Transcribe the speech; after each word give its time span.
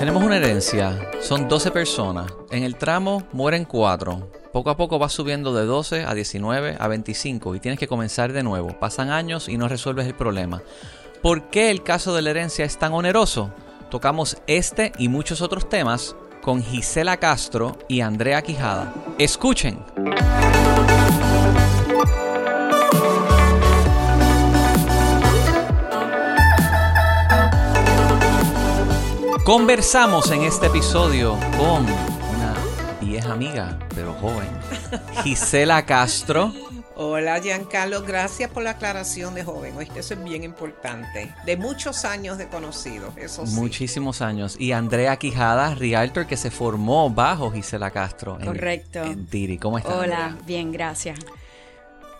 Tenemos 0.00 0.22
una 0.22 0.38
herencia, 0.38 1.10
son 1.20 1.46
12 1.46 1.72
personas. 1.72 2.32
En 2.50 2.62
el 2.62 2.76
tramo 2.76 3.22
mueren 3.32 3.66
4. 3.66 4.30
Poco 4.50 4.70
a 4.70 4.76
poco 4.78 4.98
va 4.98 5.10
subiendo 5.10 5.52
de 5.52 5.66
12 5.66 6.06
a 6.06 6.14
19 6.14 6.78
a 6.80 6.88
25 6.88 7.54
y 7.54 7.60
tienes 7.60 7.78
que 7.78 7.86
comenzar 7.86 8.32
de 8.32 8.42
nuevo. 8.42 8.68
Pasan 8.80 9.10
años 9.10 9.46
y 9.50 9.58
no 9.58 9.68
resuelves 9.68 10.06
el 10.06 10.14
problema. 10.14 10.62
¿Por 11.20 11.50
qué 11.50 11.70
el 11.70 11.82
caso 11.82 12.14
de 12.14 12.22
la 12.22 12.30
herencia 12.30 12.64
es 12.64 12.78
tan 12.78 12.94
oneroso? 12.94 13.50
Tocamos 13.90 14.38
este 14.46 14.92
y 14.96 15.08
muchos 15.08 15.42
otros 15.42 15.68
temas 15.68 16.16
con 16.40 16.62
Gisela 16.62 17.18
Castro 17.18 17.76
y 17.86 18.00
Andrea 18.00 18.40
Quijada. 18.40 18.94
Escuchen. 19.18 19.80
Conversamos 29.44 30.30
en 30.30 30.42
este 30.42 30.66
episodio 30.66 31.32
con 31.56 31.82
una 31.84 32.54
vieja 33.00 33.32
amiga, 33.32 33.78
pero 33.94 34.12
joven, 34.14 34.48
Gisela 35.22 35.84
Castro. 35.86 36.52
Hola 36.94 37.40
Giancarlo, 37.40 38.02
gracias 38.02 38.50
por 38.50 38.62
la 38.62 38.72
aclaración 38.72 39.34
de 39.34 39.42
joven. 39.42 39.74
Oíste, 39.78 40.00
eso 40.00 40.12
es 40.14 40.22
bien 40.22 40.44
importante. 40.44 41.34
De 41.46 41.56
muchos 41.56 42.04
años 42.04 42.36
de 42.36 42.48
conocido, 42.48 43.12
eso 43.16 43.46
sí. 43.46 43.54
Muchísimos 43.54 44.20
años. 44.20 44.56
Y 44.60 44.72
Andrea 44.72 45.16
Quijada, 45.16 45.74
realtor 45.74 46.26
que 46.26 46.36
se 46.36 46.50
formó 46.50 47.08
bajo 47.08 47.50
Gisela 47.50 47.90
Castro. 47.90 48.38
en- 48.38 48.46
Correcto. 48.46 49.02
En 49.02 49.26
Tiri. 49.26 49.56
¿Cómo 49.56 49.78
estás? 49.78 49.94
Hola, 49.94 50.36
bien, 50.46 50.70
gracias. 50.70 51.18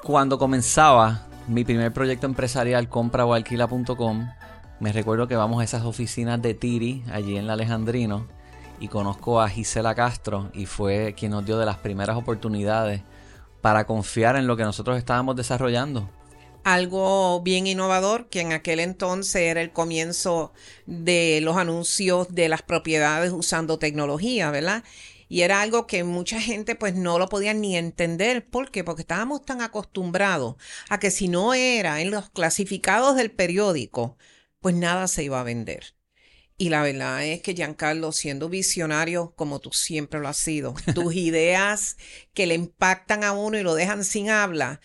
Cuando 0.03 0.39
comenzaba 0.39 1.27
mi 1.47 1.65
primer 1.65 1.93
proyecto 1.93 2.25
empresarial, 2.27 2.89
compraoalquila.com, 2.89 4.31
me 4.81 4.93
recuerdo 4.93 5.29
que 5.29 5.37
vamos 5.37 5.61
a 5.61 5.65
esas 5.65 5.85
oficinas 5.85 6.41
de 6.41 6.55
Tiri, 6.55 7.05
allí 7.13 7.37
en 7.37 7.47
la 7.47 7.53
Alejandrino, 7.53 8.27
y 8.81 8.89
conozco 8.89 9.41
a 9.41 9.49
Gisela 9.51 9.95
Castro, 9.95 10.51
y 10.55 10.65
fue 10.65 11.15
quien 11.17 11.33
nos 11.33 11.45
dio 11.45 11.59
de 11.59 11.67
las 11.67 11.77
primeras 11.77 12.17
oportunidades 12.17 13.03
para 13.61 13.87
confiar 13.87 14.37
en 14.37 14.47
lo 14.47 14.57
que 14.57 14.63
nosotros 14.63 14.97
estábamos 14.97 15.37
desarrollando. 15.37 16.09
Algo 16.65 17.43
bien 17.43 17.67
innovador 17.67 18.29
que 18.29 18.41
en 18.41 18.53
aquel 18.53 18.81
entonces 18.81 19.43
era 19.43 19.61
el 19.61 19.71
comienzo 19.71 20.53
de 20.87 21.41
los 21.43 21.59
anuncios 21.59 22.29
de 22.35 22.49
las 22.49 22.63
propiedades 22.63 23.33
usando 23.33 23.79
tecnología, 23.79 24.51
¿verdad? 24.51 24.83
Y 25.29 25.43
era 25.43 25.61
algo 25.61 25.87
que 25.87 26.05
mucha 26.05 26.41
gente 26.41 26.75
pues 26.75 26.95
no 26.95 27.19
lo 27.19 27.29
podía 27.29 27.55
ni 27.55 27.77
entender. 27.77 28.47
¿Por 28.47 28.71
qué? 28.71 28.83
Porque 28.83 29.03
estábamos 29.03 29.45
tan 29.45 29.61
acostumbrados 29.61 30.57
a 30.89 30.99
que 30.99 31.11
si 31.11 31.29
no 31.29 31.55
era 31.55 32.01
en 32.01 32.11
los 32.11 32.31
clasificados 32.31 33.15
del 33.17 33.31
periódico, 33.31 34.17
pues 34.61 34.75
nada 34.75 35.09
se 35.09 35.25
iba 35.25 35.41
a 35.41 35.45
vender. 35.45 35.95
Y 36.57 36.69
la 36.69 36.83
verdad 36.83 37.25
es 37.25 37.41
que 37.41 37.55
Giancarlo, 37.55 38.13
siendo 38.13 38.51
visionario 38.51 39.33
como 39.35 39.61
tú 39.61 39.71
siempre 39.73 40.21
lo 40.21 40.29
has 40.29 40.37
sido, 40.37 40.75
tus 40.95 41.15
ideas 41.15 41.97
que 42.35 42.47
le 42.47 42.55
impactan 42.55 43.25
a 43.25 43.33
uno 43.33 43.59
y 43.59 43.63
lo 43.63 43.75
dejan 43.75 44.05
sin 44.05 44.29
habla, 44.29 44.81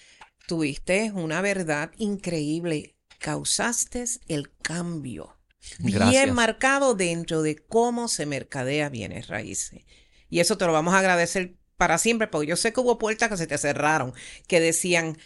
tuviste 0.48 1.12
una 1.14 1.42
verdad 1.42 1.92
increíble. 1.98 2.96
Causaste 3.20 4.06
el 4.28 4.56
cambio. 4.58 5.38
Gracias. 5.80 6.10
Bien 6.10 6.34
marcado 6.34 6.96
dentro 6.96 7.42
de 7.42 7.58
cómo 7.58 8.08
se 8.08 8.26
mercadea 8.26 8.88
bienes 8.90 9.28
raíces. 9.28 9.84
Y 10.30 10.40
eso 10.40 10.58
te 10.58 10.66
lo 10.66 10.74
vamos 10.74 10.94
a 10.94 11.00
agradecer 11.00 11.56
para 11.78 11.98
siempre, 11.98 12.28
porque 12.28 12.48
yo 12.48 12.56
sé 12.56 12.72
que 12.72 12.80
hubo 12.80 12.98
puertas 12.98 13.30
que 13.30 13.38
se 13.38 13.48
te 13.48 13.58
cerraron, 13.58 14.14
que 14.48 14.60
decían, 14.60 15.18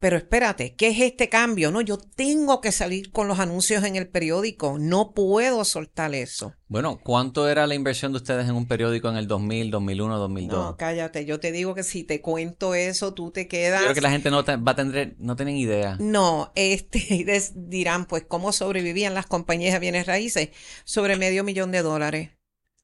pero 0.00 0.16
espérate, 0.16 0.74
¿qué 0.74 0.88
es 0.88 1.00
este 1.00 1.28
cambio? 1.28 1.70
No, 1.70 1.80
yo 1.82 1.98
tengo 1.98 2.60
que 2.62 2.72
salir 2.72 3.12
con 3.12 3.28
los 3.28 3.38
anuncios 3.38 3.84
en 3.84 3.96
el 3.96 4.08
periódico, 4.08 4.78
no 4.80 5.12
puedo 5.12 5.64
soltar 5.64 6.14
eso. 6.14 6.54
Bueno, 6.68 6.98
¿cuánto 7.04 7.48
era 7.48 7.66
la 7.66 7.74
inversión 7.74 8.10
de 8.12 8.16
ustedes 8.16 8.48
en 8.48 8.54
un 8.56 8.66
periódico 8.66 9.08
en 9.10 9.16
el 9.16 9.28
2000, 9.28 9.70
2001, 9.70 10.18
2002? 10.18 10.58
No, 10.70 10.76
cállate, 10.78 11.24
yo 11.26 11.38
te 11.38 11.52
digo 11.52 11.74
que 11.74 11.82
si 11.82 12.02
te 12.02 12.20
cuento 12.22 12.74
eso, 12.74 13.12
tú 13.12 13.30
te 13.30 13.46
quedas... 13.46 13.82
Creo 13.82 13.94
que 13.94 14.00
la 14.00 14.10
gente 14.10 14.30
no 14.30 14.42
te- 14.42 14.56
va 14.56 14.72
a 14.72 14.76
tener, 14.76 15.16
no 15.18 15.36
tienen 15.36 15.56
idea. 15.56 15.96
No, 16.00 16.50
este, 16.54 17.22
des- 17.26 17.52
dirán, 17.68 18.06
pues, 18.06 18.24
¿cómo 18.26 18.52
sobrevivían 18.52 19.12
las 19.14 19.26
compañías 19.26 19.74
de 19.74 19.80
bienes 19.80 20.06
raíces? 20.06 20.48
Sobre 20.84 21.16
medio 21.16 21.44
millón 21.44 21.72
de 21.72 21.82
dólares 21.82 22.30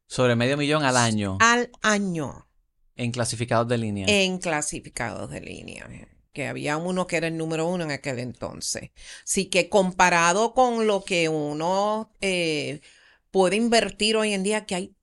Sobre 0.06 0.36
medio 0.36 0.56
millón 0.56 0.84
al 0.84 0.96
año 0.98 1.38
al 1.40 1.70
año 1.82 2.46
en 2.94 3.10
clasificados 3.10 3.68
de 3.68 3.78
línea. 3.78 4.06
en 4.08 4.38
clasificados 4.38 5.30
de 5.30 5.40
línea, 5.40 5.88
que 6.36 6.48
había 6.48 6.76
uno 6.76 7.06
que 7.06 7.16
era 7.16 7.28
el 7.28 7.38
número 7.38 7.66
uno 7.66 7.84
en 7.84 7.90
aquel 7.90 8.18
entonces. 8.18 8.90
Así 9.24 9.46
que 9.46 9.70
comparado 9.70 10.52
con 10.52 10.86
lo 10.86 11.02
que 11.02 11.30
uno 11.30 12.12
eh, 12.20 12.82
puede 13.30 13.56
invertir 13.56 14.18
hoy 14.18 14.34
en 14.34 14.42
día, 14.42 14.66
que 14.66 14.74
hay 14.74 14.96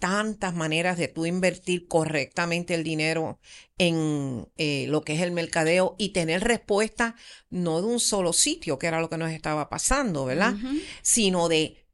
tantas 0.00 0.54
maneras 0.54 0.98
de 0.98 1.06
tú 1.06 1.24
invertir 1.24 1.86
correctamente 1.86 2.74
el 2.74 2.82
dinero 2.82 3.38
en 3.78 4.48
eh, 4.56 4.86
lo 4.88 5.02
que 5.02 5.12
es 5.12 5.20
el 5.20 5.30
mercadeo 5.30 5.94
y 5.98 6.08
tener 6.08 6.42
respuesta 6.42 7.14
no 7.48 7.80
de 7.80 7.86
un 7.86 8.00
solo 8.00 8.32
sitio, 8.32 8.76
que 8.76 8.88
era 8.88 9.00
lo 9.00 9.08
que 9.08 9.18
nos 9.18 9.30
estaba 9.30 9.68
pasando, 9.68 10.24
¿verdad? 10.24 10.56
Sino 11.00 11.48
de 11.48 11.86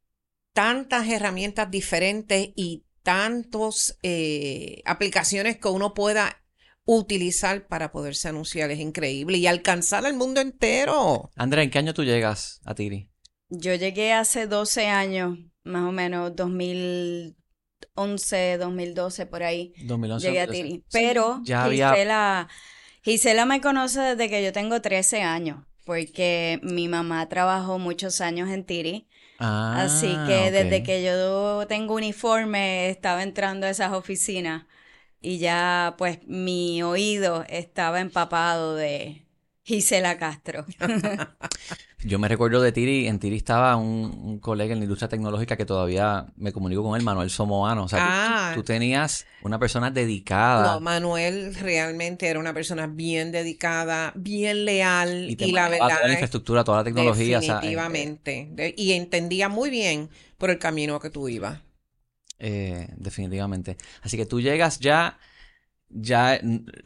tantas 0.51 1.07
herramientas 1.07 1.69
diferentes 1.69 2.49
y 2.55 2.85
tantas 3.03 3.99
aplicaciones 4.83 5.59
que 5.59 5.67
uno 5.67 5.93
pueda 5.93 6.42
utilizar 6.85 7.67
para 7.67 7.91
poderse 7.91 8.27
anunciar. 8.29 8.71
Es 8.71 8.79
increíble 8.79 9.37
y 9.37 9.47
alcanzar 9.47 10.05
al 10.05 10.15
mundo 10.15 10.41
entero. 10.41 11.29
Andrea, 11.35 11.63
¿en 11.63 11.69
qué 11.69 11.79
año 11.79 11.93
tú 11.93 12.03
llegas 12.03 12.61
a 12.65 12.75
Tiri? 12.75 13.09
Yo 13.49 13.75
llegué 13.75 14.13
hace 14.13 14.47
12 14.47 14.87
años, 14.87 15.37
más 15.63 15.83
o 15.87 15.91
menos 15.91 16.35
2011, 16.35 18.57
2012, 18.57 19.25
por 19.25 19.43
ahí. 19.43 19.73
2011. 19.85 20.27
Llegué 20.27 20.41
a 20.41 20.47
Tiri. 20.47 20.83
Pero 20.91 21.41
Ya 21.43 21.63
había- 21.63 21.89
Gisela, 21.91 22.47
Gisela 23.03 23.45
me 23.45 23.61
conoce 23.61 23.99
desde 24.01 24.29
que 24.29 24.43
yo 24.43 24.51
tengo 24.53 24.81
13 24.81 25.21
años, 25.21 25.65
porque 25.85 26.59
mi 26.63 26.87
mamá 26.87 27.27
trabajó 27.29 27.79
muchos 27.79 28.21
años 28.21 28.49
en 28.49 28.65
Tiri. 28.65 29.07
Ah, 29.39 29.81
Así 29.83 30.07
que 30.27 30.51
desde 30.51 30.83
que 30.83 31.03
yo 31.03 31.65
tengo 31.67 31.95
uniforme 31.95 32.89
estaba 32.89 33.23
entrando 33.23 33.65
a 33.67 33.71
esas 33.71 33.91
oficinas 33.91 34.65
y 35.23 35.39
ya 35.39 35.95
pues 35.97 36.19
mi 36.27 36.83
oído 36.83 37.43
estaba 37.49 37.99
empapado 38.01 38.75
de 38.75 39.25
Gisela 39.63 40.17
Castro. 40.19 40.65
Yo 42.05 42.19
me 42.19 42.27
recuerdo 42.27 42.61
de 42.61 42.73
Tiri, 42.73 43.07
en 43.07 43.17
Tiri 43.17 43.37
estaba 43.37 43.77
un, 43.77 44.11
un 44.25 44.39
colega 44.39 44.73
en 44.73 44.79
la 44.79 44.83
industria 44.83 45.07
tecnológica 45.07 45.55
que 45.55 45.65
todavía 45.65 46.25
me 46.35 46.51
comunico 46.51 46.83
con 46.83 46.97
él, 46.99 47.01
Manuel 47.05 47.29
Somoano. 47.29 47.85
O 47.85 47.87
sea, 47.87 47.99
tú- 47.99 48.05
Ah. 48.09 48.51
tú, 48.55 48.63
tenías 48.63 49.25
una 49.41 49.57
persona 49.57 49.89
dedicada 49.89 50.73
No, 50.73 50.79
Manuel 50.81 51.55
realmente 51.55 52.27
era 52.27 52.39
una 52.41 52.53
persona 52.53 52.87
bien 52.87 53.31
dedicada, 53.31 54.11
bien 54.15 54.65
leal 54.65 55.29
y 55.29 55.51
la 55.53 55.69
verdad 55.69 55.87
toda 55.87 55.99
la 56.01 56.05
es- 56.07 56.11
infraestructura, 56.11 56.63
toda 56.65 56.77
la 56.79 56.83
tecnología. 56.83 57.37
o 57.37 57.41
sea, 57.41 57.51
eh, 57.51 57.55
definitivamente. 57.55 58.49
De- 58.51 58.75
y 58.77 58.91
entendía 58.91 59.47
muy 59.47 59.69
bien 59.69 60.09
por 60.37 60.49
el 60.49 60.59
camino 60.59 60.99
que 60.99 61.09
tú 61.09 61.29
ibas. 61.29 61.61
Eh, 62.45 62.89
definitivamente. 62.97 63.77
Así 64.01 64.17
que 64.17 64.25
tú 64.25 64.41
llegas 64.41 64.79
ya, 64.79 65.17
ya 65.87 66.41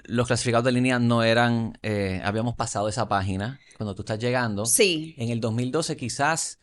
los 0.05 0.27
clasificados 0.27 0.63
de 0.65 0.71
línea 0.71 0.99
no 0.99 1.23
eran, 1.23 1.79
eh, 1.81 2.21
habíamos 2.23 2.53
pasado 2.55 2.87
esa 2.87 3.09
página 3.09 3.59
cuando 3.75 3.95
tú 3.95 4.03
estás 4.03 4.19
llegando. 4.19 4.67
Sí, 4.67 5.15
En 5.17 5.29
el 5.29 5.41
2012 5.41 5.97
quizás, 5.97 6.59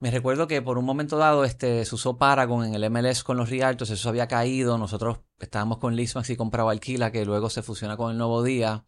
me 0.00 0.10
recuerdo 0.10 0.46
que 0.46 0.62
por 0.62 0.78
un 0.78 0.86
momento 0.86 1.18
dado 1.18 1.44
este, 1.44 1.84
se 1.84 1.94
usó 1.94 2.16
Paragon 2.16 2.64
en 2.64 2.74
el 2.74 2.90
MLS 2.90 3.22
con 3.22 3.36
los 3.36 3.50
Rialtos, 3.50 3.90
eso 3.90 4.08
había 4.08 4.28
caído, 4.28 4.78
nosotros 4.78 5.18
estábamos 5.38 5.76
con 5.76 5.94
Lismax 5.94 6.30
y 6.30 6.36
compraba 6.36 6.72
Alquila, 6.72 7.12
que 7.12 7.26
luego 7.26 7.50
se 7.50 7.62
fusiona 7.62 7.98
con 7.98 8.12
el 8.12 8.16
Nuevo 8.16 8.42
Día, 8.42 8.86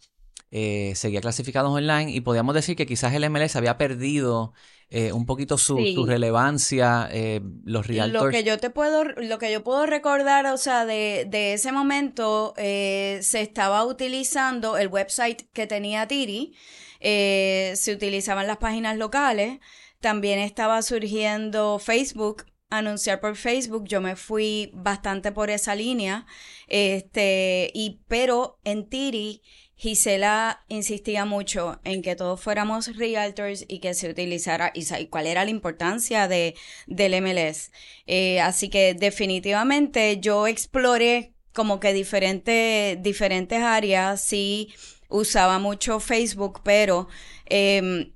eh, 0.50 0.92
seguía 0.94 1.20
clasificados 1.20 1.70
online 1.70 2.10
y 2.10 2.20
podíamos 2.20 2.54
decir 2.54 2.76
que 2.76 2.86
quizás 2.86 3.12
el 3.14 3.28
MLS 3.28 3.56
había 3.56 3.76
perdido 3.76 4.53
eh, 4.91 5.12
un 5.12 5.26
poquito 5.26 5.59
su, 5.59 5.77
Sí. 5.77 5.95
su 5.95 6.06
relevancia, 6.06 7.09
eh, 7.12 7.42
los 7.65 7.86
Realtors. 7.86 8.24
Lo 8.24 8.30
que 8.30 8.42
yo 8.45 8.56
te 8.59 8.71
puedo, 8.71 9.04
lo 9.04 9.39
que 9.39 9.53
yo 9.53 9.62
puedo 9.62 9.84
recordar, 9.84 10.47
o 10.47 10.56
sea, 10.56 10.86
de, 10.86 11.27
de 11.28 11.53
ese 11.53 11.72
momento 11.72 12.54
se 12.56 13.41
estaba 13.41 13.84
utilizando 13.84 14.78
el 14.78 14.89
website 14.89 15.42
que 15.53 15.66
tenía 15.66 16.06
Tiri, 16.09 16.54
se 17.01 17.92
utilizaban 17.94 18.47
las 18.47 18.56
páginas 18.56 18.97
locales, 18.97 19.59
también 20.01 20.39
estaba 20.39 20.80
surgiendo 20.80 21.78
Facebook, 21.78 22.47
anunciar 22.71 23.21
por 23.21 23.36
Facebook, 23.36 23.84
yo 23.86 24.01
me 24.01 24.16
fui 24.16 24.71
bastante 24.74 25.33
por 25.33 25.51
esa 25.51 25.74
línea, 25.74 26.27
este, 26.66 27.71
y 27.74 28.01
pero 28.09 28.59
en 28.65 28.89
Tiri 28.89 29.42
Gisela 29.78 30.65
insistía 30.69 31.25
mucho 31.25 31.78
en 31.84 32.03
que 32.03 32.16
todos 32.16 32.41
fuéramos 32.41 32.97
realtors 32.97 33.65
y 33.69 33.78
que 33.78 33.95
se 33.95 34.10
utilizara 34.10 34.72
y, 34.75 35.07
cuál 35.07 35.28
era 35.28 35.45
la 35.45 35.51
importancia 35.51 36.27
de, 36.27 36.57
del 36.89 37.22
MLS. 37.22 37.71
Eh, 38.07 38.41
así 38.41 38.69
que 38.71 38.95
definitivamente 38.95 40.19
yo 40.21 40.48
exploré 40.48 41.33
como 41.53 41.78
que 41.78 41.92
diferentes, 41.92 43.63
áreas, 43.63 44.21
sí 44.21 44.75
usaba 45.09 45.60
mucho 45.60 46.01
Facebook, 46.01 46.60
pero 46.65 47.09
em, 47.47 48.13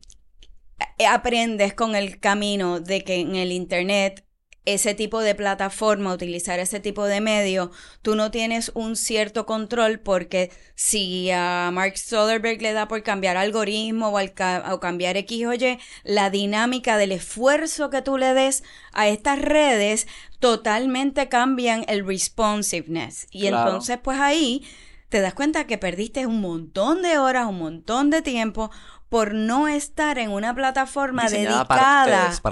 aprendes 1.08 1.74
con 1.74 1.94
el 1.94 2.18
camino 2.18 2.80
de 2.80 3.04
que 3.04 3.20
en 3.20 3.36
el 3.36 3.52
Internet 3.52 4.24
ese 4.64 4.94
tipo 4.94 5.20
de 5.20 5.34
plataforma, 5.34 6.12
utilizar 6.12 6.60
ese 6.60 6.78
tipo 6.78 7.04
de 7.04 7.20
medio, 7.20 7.72
tú 8.00 8.14
no 8.14 8.30
tienes 8.30 8.70
un 8.74 8.94
cierto 8.94 9.44
control 9.44 9.98
porque 9.98 10.50
si 10.74 11.30
a 11.32 11.70
Mark 11.72 11.98
Zuckerberg 11.98 12.62
le 12.62 12.72
da 12.72 12.86
por 12.86 13.02
cambiar 13.02 13.36
algoritmo 13.36 14.10
o, 14.10 14.18
al 14.18 14.32
o 14.70 14.80
cambiar 14.80 15.16
X 15.16 15.46
o 15.46 15.52
Y, 15.54 15.78
la 16.04 16.30
dinámica 16.30 16.96
del 16.96 17.12
esfuerzo 17.12 17.90
que 17.90 18.02
tú 18.02 18.18
le 18.18 18.34
des 18.34 18.62
a 18.92 19.08
estas 19.08 19.40
redes 19.40 20.06
totalmente 20.38 21.28
cambian 21.28 21.84
el 21.88 22.06
responsiveness. 22.06 23.26
Y 23.30 23.46
entonces 23.46 23.98
pues 24.02 24.20
ahí 24.20 24.64
te 25.08 25.20
das 25.20 25.34
cuenta 25.34 25.66
que 25.66 25.76
perdiste 25.76 26.26
un 26.26 26.40
montón 26.40 27.02
de 27.02 27.18
horas, 27.18 27.46
un 27.46 27.58
montón 27.58 28.10
de 28.10 28.22
tiempo 28.22 28.70
por 29.12 29.34
no 29.34 29.68
estar 29.68 30.16
en 30.16 30.30
una 30.30 30.54
plataforma 30.54 31.28
dedicada 31.28 31.66
para, 31.66 32.06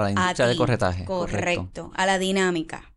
la 0.04 0.10
industria 0.10 0.46
de 0.46 0.56
corretaje. 0.56 1.06
Correcto, 1.06 1.90
a 1.94 2.04
la 2.04 2.18
dinámica. 2.18 2.92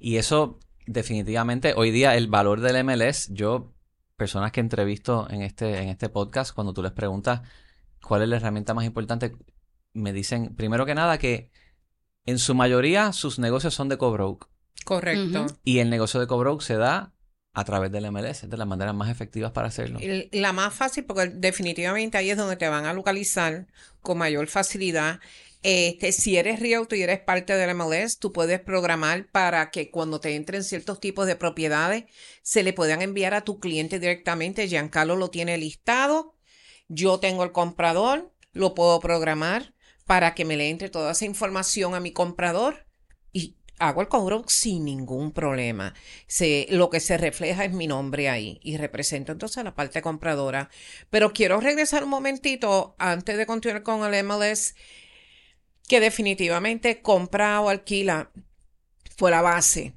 Y 0.00 0.16
eso 0.16 0.58
definitivamente 0.86 1.74
hoy 1.76 1.92
día 1.92 2.16
el 2.16 2.26
valor 2.26 2.60
del 2.62 2.82
MLS, 2.84 3.28
yo 3.30 3.72
personas 4.16 4.50
que 4.50 4.58
entrevisto 4.58 5.28
en 5.30 5.42
este 5.42 5.82
en 5.82 5.88
este 5.88 6.08
podcast 6.08 6.52
cuando 6.52 6.72
tú 6.72 6.82
les 6.82 6.90
preguntas 6.90 7.42
cuál 8.02 8.22
es 8.22 8.28
la 8.28 8.38
herramienta 8.38 8.74
más 8.74 8.84
importante, 8.84 9.36
me 9.92 10.12
dicen 10.12 10.56
primero 10.56 10.84
que 10.84 10.96
nada 10.96 11.16
que 11.18 11.52
en 12.24 12.40
su 12.40 12.56
mayoría 12.56 13.12
sus 13.12 13.38
negocios 13.38 13.72
son 13.72 13.88
de 13.88 13.98
cobroke. 13.98 14.48
Correcto. 14.84 15.46
Y 15.62 15.78
el 15.78 15.90
negocio 15.90 16.18
de 16.18 16.26
cobroke 16.26 16.60
se 16.60 16.74
da 16.74 17.12
a 17.56 17.64
través 17.64 17.90
del 17.90 18.10
MLS, 18.12 18.50
de 18.50 18.56
las 18.58 18.66
maneras 18.66 18.94
más 18.94 19.10
efectivas 19.10 19.50
para 19.50 19.68
hacerlo. 19.68 19.98
La 20.30 20.52
más 20.52 20.74
fácil, 20.74 21.06
porque 21.06 21.28
definitivamente 21.28 22.18
ahí 22.18 22.30
es 22.30 22.36
donde 22.36 22.56
te 22.56 22.68
van 22.68 22.84
a 22.84 22.92
localizar 22.92 23.66
con 24.02 24.18
mayor 24.18 24.46
facilidad. 24.46 25.20
Este, 25.62 26.12
si 26.12 26.36
eres 26.36 26.60
realtor 26.60 26.98
y 26.98 27.02
eres 27.02 27.18
parte 27.18 27.54
del 27.54 27.74
MLS, 27.74 28.18
tú 28.18 28.30
puedes 28.30 28.60
programar 28.60 29.30
para 29.30 29.70
que 29.70 29.90
cuando 29.90 30.20
te 30.20 30.36
entren 30.36 30.64
ciertos 30.64 31.00
tipos 31.00 31.26
de 31.26 31.34
propiedades, 31.34 32.04
se 32.42 32.62
le 32.62 32.74
puedan 32.74 33.00
enviar 33.00 33.32
a 33.32 33.40
tu 33.40 33.58
cliente 33.58 33.98
directamente. 33.98 34.68
Giancarlo 34.68 35.16
lo 35.16 35.30
tiene 35.30 35.56
listado. 35.56 36.34
Yo 36.88 37.20
tengo 37.20 37.42
el 37.42 37.52
comprador, 37.52 38.30
lo 38.52 38.74
puedo 38.74 39.00
programar 39.00 39.72
para 40.04 40.34
que 40.34 40.44
me 40.44 40.58
le 40.58 40.68
entre 40.68 40.90
toda 40.90 41.12
esa 41.12 41.24
información 41.24 41.94
a 41.94 42.00
mi 42.00 42.12
comprador 42.12 42.85
hago 43.78 44.00
el 44.00 44.08
cobro 44.08 44.44
sin 44.46 44.84
ningún 44.84 45.32
problema. 45.32 45.94
Se, 46.26 46.66
lo 46.70 46.90
que 46.90 47.00
se 47.00 47.18
refleja 47.18 47.64
es 47.64 47.72
mi 47.72 47.86
nombre 47.86 48.28
ahí 48.28 48.58
y 48.62 48.76
represento 48.76 49.32
entonces 49.32 49.64
la 49.64 49.74
parte 49.74 50.02
compradora. 50.02 50.70
Pero 51.10 51.32
quiero 51.32 51.60
regresar 51.60 52.04
un 52.04 52.10
momentito 52.10 52.94
antes 52.98 53.36
de 53.36 53.46
continuar 53.46 53.82
con 53.82 54.02
el 54.02 54.24
MLS, 54.24 54.74
que 55.88 56.00
definitivamente 56.00 57.00
compra 57.02 57.60
o 57.60 57.68
alquila 57.68 58.30
fue 59.16 59.30
la 59.30 59.42
base 59.42 59.94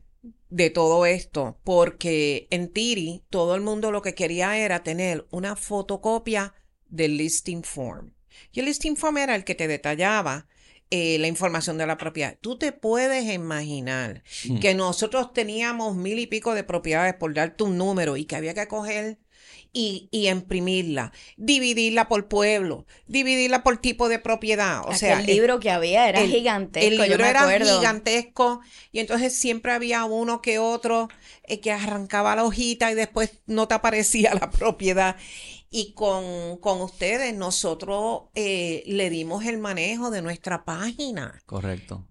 de 0.50 0.70
todo 0.70 1.06
esto, 1.06 1.60
porque 1.64 2.48
en 2.50 2.72
Tiri 2.72 3.24
todo 3.30 3.56
el 3.56 3.62
mundo 3.62 3.92
lo 3.92 4.02
que 4.02 4.16
quería 4.16 4.58
era 4.58 4.84
tener 4.84 5.28
una 5.32 5.56
fotocopia 5.56 6.54
del 6.88 7.18
listing 7.18 7.64
form. 7.64 8.14
Y 8.52 8.60
el 8.60 8.66
listing 8.66 8.96
form 8.96 9.18
era 9.18 9.36
el 9.36 9.44
que 9.44 9.56
te 9.56 9.68
detallaba 9.68 10.48
eh, 10.92 11.18
la 11.20 11.28
información 11.28 11.78
de 11.78 11.86
la 11.86 11.98
propiedad. 11.98 12.38
Tú 12.42 12.58
te 12.58 12.72
puedes 12.72 13.32
imaginar 13.32 14.24
mm. 14.46 14.60
que 14.60 14.74
nosotros 14.74 15.34
teníamos 15.34 15.96
mil 15.96 16.18
y 16.18 16.26
pico 16.26 16.56
de 16.56 16.64
propiedades 16.64 17.14
por 17.14 17.34
darte 17.34 17.64
un 17.64 17.78
número 17.78 18.18
y 18.18 18.26
que 18.26 18.36
había 18.36 18.54
que 18.54 18.68
coger 18.68 19.20
y, 19.72 20.10
y, 20.12 20.30
imprimirla, 20.30 21.12
dividirla 21.38 22.08
por 22.08 22.28
pueblo, 22.28 22.88
dividirla 23.06 23.62
por 23.62 23.78
tipo 23.78 24.10
de 24.10 24.18
propiedad. 24.18 24.82
O 24.88 24.96
sea, 24.96 25.20
el 25.20 25.28
libro 25.28 25.60
que 25.60 25.70
había 25.70 26.10
era 26.10 26.26
gigantesco. 26.26 26.88
El 26.88 26.98
libro 26.98 27.24
era 27.24 27.48
gigantesco 27.60 28.62
y 28.92 29.00
entonces 29.00 29.36
siempre 29.36 29.72
había 29.72 30.06
uno 30.06 30.42
que 30.42 30.58
otro 30.58 31.08
eh, 31.44 31.60
que 31.60 31.72
arrancaba 31.72 32.36
la 32.36 32.46
hojita 32.46 32.92
y 32.92 32.96
después 32.96 33.42
no 33.46 33.68
te 33.68 33.76
aparecía 33.76 34.34
la 34.34 34.50
propiedad. 34.50 35.18
Y 35.70 35.94
con, 35.94 36.58
con 36.58 36.82
ustedes 36.82 37.36
nosotros 37.36 38.24
eh, 38.36 38.84
le 38.88 39.10
dimos 39.10 39.46
el 39.46 39.58
manejo 39.60 40.10
de 40.10 40.22
nuestra 40.22 40.66
página. 40.66 41.42
Correcto. 41.46 42.06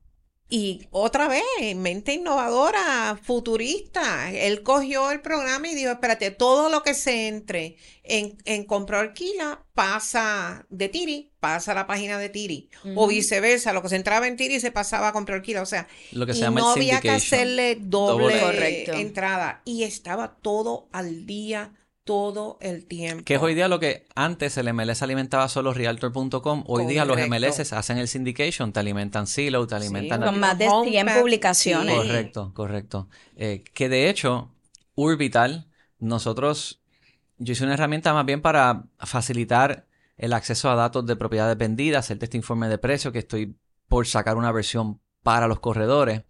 Y 0.51 0.87
otra 0.91 1.29
vez, 1.29 1.43
mente 1.77 2.15
innovadora, 2.15 3.19
futurista. 3.23 4.33
Él 4.33 4.63
cogió 4.63 5.11
el 5.11 5.21
programa 5.21 5.69
y 5.69 5.75
dijo, 5.75 5.91
espérate, 5.91 6.31
todo 6.31 6.71
lo 6.71 6.83
que 6.83 6.95
se 6.95 7.29
entre 7.29 7.77
en, 8.03 8.39
en 8.47 8.65
comprar 8.65 9.09
alquila 9.09 9.67
pasa 9.75 10.65
de 10.71 10.89
Tiri, 10.89 11.33
pasa 11.39 11.73
a 11.73 11.75
la 11.75 11.87
página 11.87 12.19
de 12.19 12.31
Tiri. 12.31 12.71
O 12.97 13.07
viceversa, 13.07 13.75
lo 13.75 13.83
que 13.83 13.91
se 13.91 13.97
entraba 13.97 14.27
en 14.27 14.37
Tiri 14.37 14.59
se 14.59 14.73
pasaba 14.73 15.09
a 15.09 15.13
comprar 15.13 15.41
alquila. 15.41 15.61
O 15.61 15.67
sea, 15.67 15.87
lo 16.13 16.25
que 16.25 16.33
se 16.33 16.41
llama 16.41 16.61
no 16.61 16.71
había 16.71 17.03
que 17.03 17.11
hacerle 17.11 17.77
doble, 17.79 18.85
entrada. 18.99 19.61
Y 19.67 19.83
estaba 19.83 20.37
todo 20.41 20.89
al 20.93 21.27
día 21.27 21.75
todo 22.09 22.57
el 22.63 22.87
tiempo. 22.87 23.23
Que 23.23 23.35
es 23.35 23.43
hoy 23.43 23.55
día 23.55 23.69
lo 23.69 23.79
que 23.79 24.07
antes 24.15 24.57
el 24.57 24.73
MLS 24.73 25.03
alimentaba 25.03 25.47
solo 25.51 25.75
realtor.com, 25.75 26.65
hoy 26.67 26.87
día 26.87 27.05
los 27.05 27.19
MLS 27.29 27.71
hacen 27.75 27.99
el 27.99 28.09
syndication, 28.09 28.73
te 28.73 28.81
alimentan 28.81 29.27
Silo, 29.27 29.67
te 29.67 29.75
alimentan... 29.75 30.23
con 30.23 30.41
más 30.41 30.57
de 30.57 30.71
100 30.85 31.07
publicaciones. 31.21 31.95
Correcto, 31.95 32.53
correcto. 32.55 33.09
Eh, 33.37 33.63
que 33.75 33.91
de 33.91 34.09
hecho, 34.09 34.51
Urbital, 34.95 35.69
nosotros, 35.99 36.81
yo 37.37 37.53
hice 37.53 37.65
una 37.65 37.75
herramienta 37.75 38.15
más 38.15 38.25
bien 38.25 38.41
para 38.41 38.85
facilitar 39.01 39.85
el 40.17 40.33
acceso 40.33 40.71
a 40.71 40.77
datos 40.77 41.05
de 41.05 41.15
propiedades 41.15 41.59
vendidas, 41.59 42.07
hacerte 42.07 42.25
este 42.25 42.39
informe 42.39 42.71
de 42.71 42.79
precio 42.79 43.13
que 43.13 43.19
estoy 43.19 43.55
por 43.87 44.07
sacar 44.07 44.39
una 44.39 44.51
versión 44.51 44.99
para 45.23 45.47
los 45.47 45.61
corredores. 45.61 46.23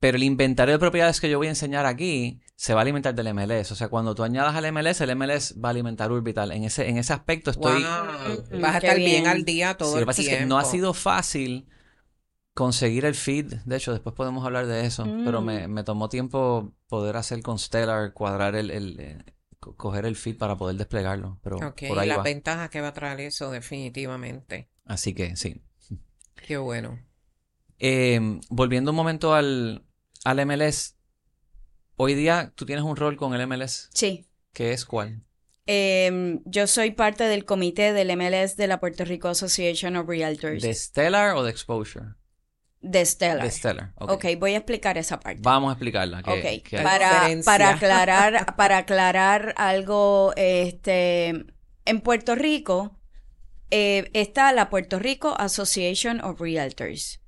Pero 0.00 0.16
el 0.16 0.22
inventario 0.22 0.74
de 0.74 0.78
propiedades 0.78 1.20
que 1.20 1.28
yo 1.28 1.38
voy 1.38 1.48
a 1.48 1.50
enseñar 1.50 1.84
aquí 1.84 2.40
se 2.54 2.72
va 2.72 2.80
a 2.80 2.82
alimentar 2.82 3.14
del 3.14 3.34
MLS. 3.34 3.72
O 3.72 3.74
sea, 3.74 3.88
cuando 3.88 4.14
tú 4.14 4.22
añadas 4.22 4.54
al 4.54 4.72
MLS, 4.72 5.00
el 5.00 5.16
MLS 5.16 5.54
va 5.62 5.68
a 5.68 5.70
alimentar 5.70 6.12
Orbital. 6.12 6.52
En 6.52 6.64
ese, 6.64 6.88
en 6.88 6.98
ese 6.98 7.12
aspecto 7.12 7.50
estoy... 7.50 7.82
Vas 7.82 8.74
a 8.74 8.78
estar 8.78 8.96
bien. 8.96 9.26
al 9.26 9.44
día 9.44 9.76
todo 9.76 9.90
sí, 9.90 9.94
Lo 9.94 10.00
que 10.00 10.06
pasa 10.06 10.22
es 10.22 10.28
que 10.28 10.46
no 10.46 10.58
ha 10.58 10.64
sido 10.64 10.94
fácil 10.94 11.68
conseguir 12.54 13.04
el 13.04 13.16
feed. 13.16 13.54
De 13.64 13.76
hecho, 13.76 13.92
después 13.92 14.14
podemos 14.14 14.44
hablar 14.44 14.66
de 14.66 14.86
eso. 14.86 15.04
Pero 15.24 15.40
me, 15.40 15.66
mm. 15.66 15.70
me, 15.72 15.82
tomó 15.82 16.08
tiempo 16.08 16.72
poder 16.88 17.16
hacer 17.16 17.42
con 17.42 17.58
Stellar, 17.58 18.12
cuadrar 18.12 18.54
el... 18.54 18.70
el 18.70 19.00
eh, 19.00 19.24
coger 19.58 20.06
el 20.06 20.14
feed 20.14 20.38
para 20.38 20.56
poder 20.56 20.76
desplegarlo. 20.76 21.40
Pero 21.42 21.58
por 21.88 21.98
ahí 21.98 22.08
las 22.08 22.22
ventajas 22.22 22.70
que 22.70 22.80
va 22.80 22.88
a 22.88 22.94
traer 22.94 23.20
eso 23.20 23.50
definitivamente. 23.50 24.70
Así 24.84 25.14
que 25.14 25.34
sí. 25.36 25.60
Qué 26.46 26.56
bueno. 26.56 26.98
Eh, 27.80 28.40
volviendo 28.48 28.92
un 28.92 28.96
momento 28.96 29.34
al, 29.34 29.87
al 30.24 30.44
MLS, 30.46 30.96
hoy 31.96 32.14
día 32.14 32.52
tú 32.54 32.66
tienes 32.66 32.84
un 32.84 32.96
rol 32.96 33.16
con 33.16 33.34
el 33.34 33.46
MLS. 33.46 33.88
Sí. 33.92 34.26
¿Qué 34.52 34.72
es 34.72 34.84
cuál? 34.84 35.22
Em, 35.66 36.40
yo 36.46 36.66
soy 36.66 36.92
parte 36.92 37.24
del 37.24 37.44
comité 37.44 37.92
del 37.92 38.16
MLS 38.16 38.56
de 38.56 38.66
la 38.66 38.80
Puerto 38.80 39.04
Rico 39.04 39.28
Association 39.28 39.96
of 39.96 40.08
Realtors. 40.08 40.62
¿De 40.62 40.74
Stellar 40.74 41.36
o 41.36 41.42
de 41.42 41.50
Exposure? 41.50 42.06
De 42.80 43.04
Stellar. 43.04 43.42
De 43.42 43.50
Stellar. 43.50 43.92
Okay. 43.96 44.34
ok, 44.34 44.40
voy 44.40 44.54
a 44.54 44.58
explicar 44.58 44.96
esa 44.96 45.20
parte. 45.20 45.40
Vamos 45.42 45.70
a 45.70 45.72
explicarla. 45.72 46.20
ok, 46.20 46.82
para, 46.82 47.28
para, 47.44 47.68
aclarar, 47.74 48.56
para 48.56 48.78
aclarar 48.78 49.54
algo, 49.58 50.32
este, 50.36 51.44
en 51.84 52.00
Puerto 52.00 52.34
Rico 52.34 52.98
eh, 53.70 54.10
está 54.14 54.52
la 54.52 54.70
Puerto 54.70 54.98
Rico 54.98 55.34
Association 55.38 56.22
of 56.22 56.40
Realtors 56.40 57.20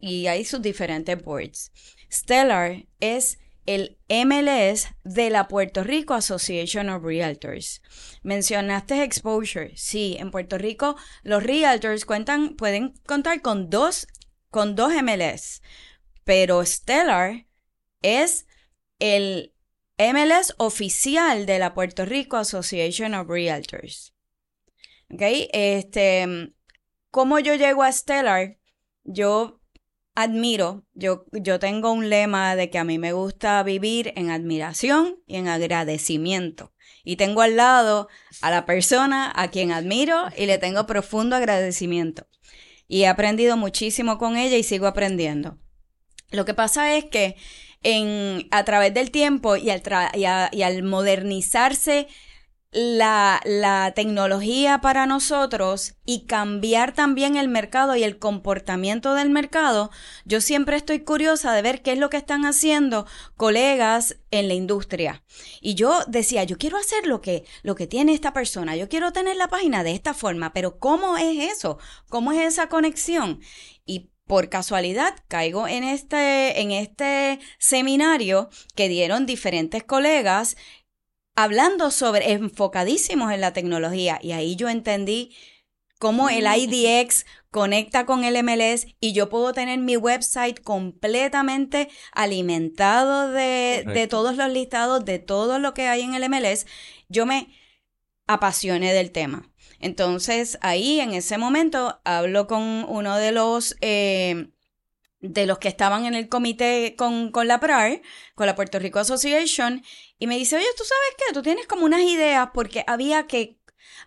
y 0.00 0.26
hay 0.26 0.44
sus 0.44 0.60
diferentes 0.60 1.22
boards. 1.22 1.72
Stellar 2.10 2.86
es 3.00 3.38
el 3.66 3.98
MLS 4.08 4.88
de 5.04 5.30
la 5.30 5.48
Puerto 5.48 5.82
Rico 5.82 6.14
Association 6.14 6.88
of 6.88 7.02
Realtors. 7.02 7.82
Mencionaste 8.22 9.02
exposure. 9.02 9.76
Sí, 9.76 10.16
en 10.18 10.30
Puerto 10.30 10.56
Rico 10.56 10.96
los 11.22 11.42
realtors 11.42 12.06
pueden 12.56 12.94
contar 13.06 13.42
con 13.42 13.68
dos, 13.68 14.06
con 14.50 14.76
dos 14.76 14.92
MLS, 15.02 15.62
pero 16.24 16.64
Stellar 16.64 17.46
es 18.02 18.46
el 18.98 19.52
MLS 19.98 20.54
oficial 20.58 21.46
de 21.46 21.58
la 21.58 21.74
Puerto 21.74 22.04
Rico 22.04 22.36
Association 22.36 23.14
of 23.14 23.28
Realtors. 23.28 24.14
¿Ok? 25.10 25.22
Este, 25.52 26.54
¿cómo 27.10 27.38
yo 27.38 27.54
llego 27.54 27.82
a 27.82 27.92
Stellar? 27.92 28.58
Yo 29.04 29.55
admiro, 30.16 30.84
yo, 30.94 31.26
yo 31.30 31.60
tengo 31.60 31.92
un 31.92 32.08
lema 32.08 32.56
de 32.56 32.70
que 32.70 32.78
a 32.78 32.84
mí 32.84 32.98
me 32.98 33.12
gusta 33.12 33.62
vivir 33.62 34.12
en 34.16 34.30
admiración 34.30 35.18
y 35.26 35.36
en 35.36 35.46
agradecimiento. 35.46 36.72
Y 37.04 37.16
tengo 37.16 37.42
al 37.42 37.56
lado 37.56 38.08
a 38.40 38.50
la 38.50 38.66
persona 38.66 39.30
a 39.36 39.48
quien 39.48 39.70
admiro 39.70 40.24
y 40.36 40.46
le 40.46 40.58
tengo 40.58 40.86
profundo 40.86 41.36
agradecimiento. 41.36 42.26
Y 42.88 43.02
he 43.02 43.08
aprendido 43.08 43.56
muchísimo 43.56 44.18
con 44.18 44.36
ella 44.36 44.56
y 44.56 44.62
sigo 44.62 44.86
aprendiendo. 44.86 45.58
Lo 46.30 46.44
que 46.44 46.54
pasa 46.54 46.96
es 46.96 47.04
que 47.04 47.36
en, 47.82 48.48
a 48.50 48.64
través 48.64 48.94
del 48.94 49.10
tiempo 49.10 49.56
y 49.56 49.70
al, 49.70 49.82
y 50.14 50.62
al 50.62 50.82
modernizarse 50.82 52.08
la, 52.76 53.92
tecnología 53.94 54.82
para 54.82 55.06
nosotros 55.06 55.94
y 56.04 56.26
cambiar 56.26 56.92
también 56.92 57.36
el 57.36 57.48
mercado 57.48 57.96
y 57.96 58.04
el 58.04 58.18
comportamiento 58.18 59.14
del 59.14 59.30
mercado, 59.30 59.90
yo 60.26 60.42
siempre 60.42 60.76
estoy 60.76 61.00
curiosa 61.00 61.54
de 61.54 61.62
ver 61.62 61.80
qué 61.80 61.92
es 61.92 61.98
lo 61.98 62.10
que 62.10 62.18
están 62.18 62.44
haciendo 62.44 63.06
colegas 63.36 64.16
en 64.30 64.48
la 64.48 64.54
industria. 64.54 65.24
Y 65.62 65.74
yo 65.74 66.00
decía, 66.06 66.44
yo 66.44 66.58
quiero 66.58 66.76
hacer 66.76 67.06
lo 67.06 67.22
que, 67.22 67.44
lo 67.62 67.74
que 67.74 67.86
tiene 67.86 68.12
esta 68.12 68.34
persona, 68.34 68.76
yo 68.76 68.90
quiero 68.90 69.10
tener 69.12 69.36
la 69.36 69.48
página 69.48 69.82
de 69.82 69.92
esta 69.92 70.12
forma, 70.12 70.52
pero 70.52 70.78
¿cómo 70.78 71.16
es 71.16 71.50
eso? 71.50 71.78
¿Cómo 72.10 72.32
es 72.32 72.46
esa 72.46 72.68
conexión? 72.68 73.40
Y 73.86 74.10
por 74.26 74.48
casualidad 74.48 75.14
caigo 75.28 75.68
en 75.68 75.84
este, 75.84 76.60
en 76.60 76.72
este 76.72 77.38
seminario 77.58 78.50
que 78.74 78.88
dieron 78.88 79.24
diferentes 79.24 79.84
colegas 79.84 80.56
hablando 81.36 81.90
sobre, 81.90 82.32
enfocadísimos 82.32 83.32
en 83.32 83.40
la 83.40 83.52
tecnología. 83.52 84.18
Y 84.20 84.32
ahí 84.32 84.56
yo 84.56 84.68
entendí 84.68 85.36
cómo 85.98 86.28
el 86.28 86.44
mm. 86.44 86.54
IDX 86.56 87.26
conecta 87.50 88.04
con 88.04 88.24
el 88.24 88.42
MLS 88.42 88.86
y 89.00 89.12
yo 89.12 89.28
puedo 89.28 89.52
tener 89.52 89.78
mi 89.78 89.96
website 89.96 90.60
completamente 90.62 91.88
alimentado 92.12 93.30
de, 93.30 93.84
de, 93.86 94.06
todos 94.08 94.36
los 94.36 94.50
listados, 94.50 95.04
de 95.04 95.18
todo 95.18 95.58
lo 95.58 95.72
que 95.72 95.86
hay 95.86 96.02
en 96.02 96.14
el 96.14 96.28
MLS. 96.28 96.66
Yo 97.08 97.24
me 97.24 97.48
apasioné 98.26 98.92
del 98.92 99.12
tema. 99.12 99.50
Entonces 99.78 100.58
ahí 100.62 101.00
en 101.00 101.14
ese 101.14 101.38
momento 101.38 102.00
hablo 102.04 102.46
con 102.46 102.84
uno 102.88 103.16
de 103.16 103.32
los... 103.32 103.76
Eh, 103.80 104.48
de 105.20 105.46
los 105.46 105.58
que 105.58 105.68
estaban 105.68 106.04
en 106.04 106.14
el 106.14 106.28
comité 106.28 106.94
con, 106.96 107.30
con 107.30 107.48
la 107.48 107.60
PRAR, 107.60 108.02
con 108.34 108.46
la 108.46 108.54
Puerto 108.54 108.78
Rico 108.78 108.98
Association, 108.98 109.82
y 110.18 110.26
me 110.26 110.36
dice, 110.36 110.56
oye, 110.56 110.66
¿tú 110.76 110.84
sabes 110.84 111.16
qué? 111.18 111.34
Tú 111.34 111.42
tienes 111.42 111.66
como 111.66 111.84
unas 111.84 112.02
ideas 112.02 112.50
porque 112.54 112.84
había 112.86 113.26
que, 113.26 113.58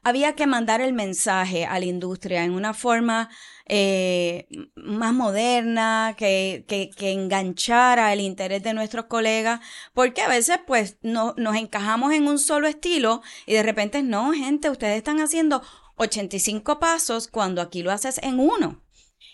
había 0.04 0.36
que 0.36 0.48
mandar 0.48 0.82
el 0.82 0.94
mensaje 0.94 1.66
a 1.66 1.80
la 1.80 1.86
industria 1.86 2.44
en 2.44 2.52
una 2.52 2.74
forma 2.74 3.30
eh, 3.66 4.48
más 4.76 5.14
moderna, 5.14 6.16
que, 6.18 6.66
que, 6.68 6.90
que, 6.90 7.12
enganchara 7.12 8.14
el 8.14 8.22
interés 8.22 8.64
de 8.64 8.74
nuestros 8.74 9.06
colegas, 9.06 9.60
porque 9.94 10.22
a 10.22 10.28
veces 10.28 10.60
pues 10.66 10.98
no, 11.02 11.34
nos 11.38 11.56
encajamos 11.56 12.14
en 12.14 12.28
un 12.28 12.40
solo 12.40 12.68
estilo 12.68 13.22
y 13.46 13.54
de 13.54 13.64
repente 13.64 14.02
no, 14.02 14.34
gente, 14.34 14.70
ustedes 14.70 14.98
están 14.98 15.20
haciendo 15.20 15.62
85 15.98 16.80
pasos 16.80 17.28
cuando 17.28 17.62
aquí 17.62 17.84
lo 17.84 17.92
haces 17.92 18.20
en 18.24 18.40
uno. 18.40 18.82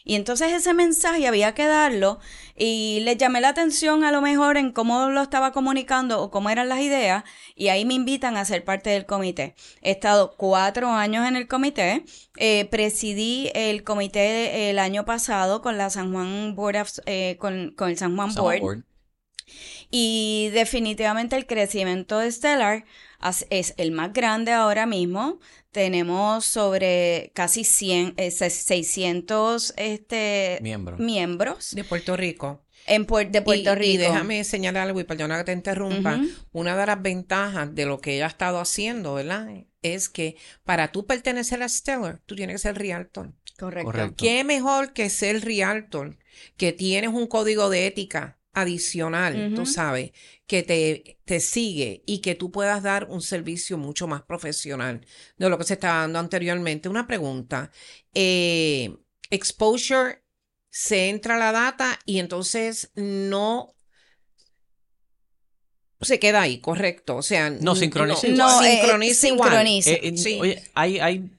Y 0.07 0.13
entonces 0.13 0.53
ese 0.53 0.75
mensaje 0.75 1.27
había 1.27 1.55
que 1.55 1.65
darlo 1.65 2.19
y 2.55 2.99
le 3.01 3.17
llamé 3.17 3.41
la 3.41 3.49
atención 3.49 4.03
a 4.03 4.11
lo 4.11 4.21
mejor 4.21 4.55
en 4.55 4.71
cómo 4.71 5.09
lo 5.09 5.21
estaba 5.21 5.51
comunicando 5.51 6.21
o 6.21 6.29
cómo 6.29 6.51
eran 6.51 6.69
las 6.69 6.79
ideas 6.79 7.23
y 7.55 7.69
ahí 7.69 7.85
me 7.85 7.95
invitan 7.95 8.37
a 8.37 8.45
ser 8.45 8.63
parte 8.63 8.91
del 8.91 9.07
comité. 9.07 9.55
He 9.81 9.89
estado 9.89 10.35
cuatro 10.37 10.91
años 10.91 11.27
en 11.27 11.35
el 11.35 11.47
comité, 11.47 12.05
eh, 12.37 12.65
presidí 12.65 13.49
el 13.55 13.83
comité 13.83 14.69
el 14.69 14.77
año 14.77 15.05
pasado 15.05 15.63
con 15.63 15.79
la 15.79 15.89
San 15.89 16.13
Juan 16.13 16.55
Board 16.55 16.75
eh, 17.07 17.37
con, 17.39 17.71
con, 17.71 17.89
el 17.89 17.97
San 17.97 18.15
Juan 18.15 18.33
Board. 18.35 18.83
Y 19.89 20.49
definitivamente 20.53 21.35
el 21.35 21.47
crecimiento 21.47 22.19
de 22.19 22.31
Stellar 22.31 22.85
es 23.49 23.73
el 23.77 23.91
más 23.91 24.13
grande 24.13 24.51
ahora 24.51 24.85
mismo 24.85 25.39
tenemos 25.75 26.45
sobre 26.45 27.31
casi 27.35 27.65
100, 27.65 28.15
600 28.17 29.73
eh, 29.75 29.93
este, 29.93 30.59
miembros. 30.97 31.71
De 31.71 31.83
Puerto 31.83 32.15
Rico. 32.15 32.63
En 32.87 33.05
de 33.05 33.41
Puerto 33.41 33.75
Rico. 33.75 33.93
Y 33.93 33.97
déjame 33.97 34.45
señalar 34.45 34.83
algo, 34.87 35.01
y 35.01 35.03
perdona 35.03 35.37
que 35.39 35.43
te 35.43 35.51
interrumpa. 35.51 36.21
Una 36.53 36.77
de 36.77 36.85
las 36.85 37.01
ventajas 37.01 37.75
de 37.75 37.85
lo 37.85 37.99
que 37.99 38.15
ella 38.15 38.25
ha 38.25 38.29
estado 38.29 38.59
haciendo, 38.59 39.15
¿verdad? 39.15 39.49
Es 39.81 40.07
que 40.07 40.37
para 40.63 40.93
tú 40.93 41.05
pertenecer 41.05 41.61
a 41.61 41.67
Stellar, 41.67 42.21
tú 42.25 42.35
tienes 42.35 42.53
que 42.55 42.59
ser 42.59 42.77
Realtor. 42.77 43.33
Correcto. 43.57 44.13
¿Qué 44.15 44.45
mejor 44.45 44.93
que 44.93 45.09
ser 45.09 45.43
Realtor? 45.43 46.17
Que 46.55 46.71
tienes 46.71 47.09
un 47.09 47.27
código 47.27 47.69
de 47.69 47.87
ética 47.87 48.37
adicional, 48.55 49.53
tú 49.53 49.65
sabes, 49.65 50.11
que 50.47 50.63
te, 50.63 51.19
te, 51.25 51.39
sigue 51.39 52.03
y 52.07 52.19
que 52.19 52.33
tú 52.33 52.51
puedas 52.51 52.81
dar 52.81 53.07
un 53.09 53.21
servicio 53.21 53.77
mucho 53.77 54.07
más 54.07 54.23
profesional 54.23 55.05
de 55.37 55.49
lo 55.49 55.57
que 55.57 55.65
se 55.65 55.73
estaba 55.73 55.99
dando 55.99 56.19
anteriormente. 56.19 56.87
Una 56.87 57.05
pregunta, 57.05 57.69
eh, 58.13 58.95
exposure, 59.29 60.23
se 60.69 61.09
entra 61.09 61.37
la 61.37 61.51
data 61.51 61.99
y 62.05 62.19
entonces 62.19 62.91
no 62.95 63.75
se 66.01 66.19
queda 66.19 66.41
ahí, 66.41 66.59
correcto. 66.59 67.17
O 67.17 67.21
sea, 67.21 67.49
no 67.49 67.75
sincroniza. 67.75 68.27
No, 68.29 68.61
sincroniza, 68.61 69.27
eh, 69.27 70.13
eh, 70.15 70.39
Oye, 70.39 70.63
hay, 70.73 70.99
hay 70.99 71.29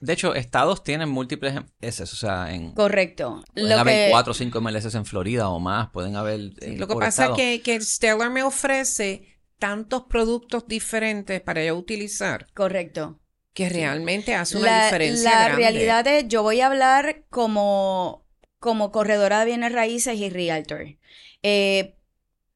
de 0.00 0.14
hecho, 0.14 0.34
estados 0.34 0.82
tienen 0.82 1.10
múltiples 1.10 1.54
MLS, 1.54 2.00
o 2.00 2.06
sea, 2.06 2.54
en... 2.54 2.72
Correcto. 2.72 3.44
Pueden 3.52 3.78
haber 3.78 4.10
cuatro 4.10 4.30
o 4.30 4.34
cinco 4.34 4.60
MLS 4.62 4.94
en 4.94 5.04
Florida 5.04 5.50
o 5.50 5.60
más, 5.60 5.90
pueden 5.90 6.16
haber... 6.16 6.40
lo 6.78 6.88
que 6.88 6.96
pasa 6.96 7.26
es 7.26 7.30
que, 7.32 7.60
que 7.62 7.80
Stellar 7.82 8.30
me 8.30 8.42
ofrece 8.42 9.38
tantos 9.58 10.04
productos 10.04 10.66
diferentes 10.66 11.42
para 11.42 11.62
yo 11.62 11.76
utilizar. 11.76 12.46
Correcto. 12.54 13.20
Que 13.52 13.68
realmente 13.68 14.34
hace 14.34 14.56
una 14.56 14.84
diferencia 14.84 15.48
La 15.48 15.54
realidad 15.54 16.06
es, 16.06 16.26
yo 16.28 16.42
voy 16.42 16.62
a 16.62 16.68
hablar 16.68 17.26
como, 17.28 18.26
como 18.58 18.90
corredora 18.92 19.40
de 19.40 19.46
bienes 19.46 19.72
raíces 19.72 20.18
y 20.18 20.30
realtor. 20.30 20.96
Eh, 21.42 21.99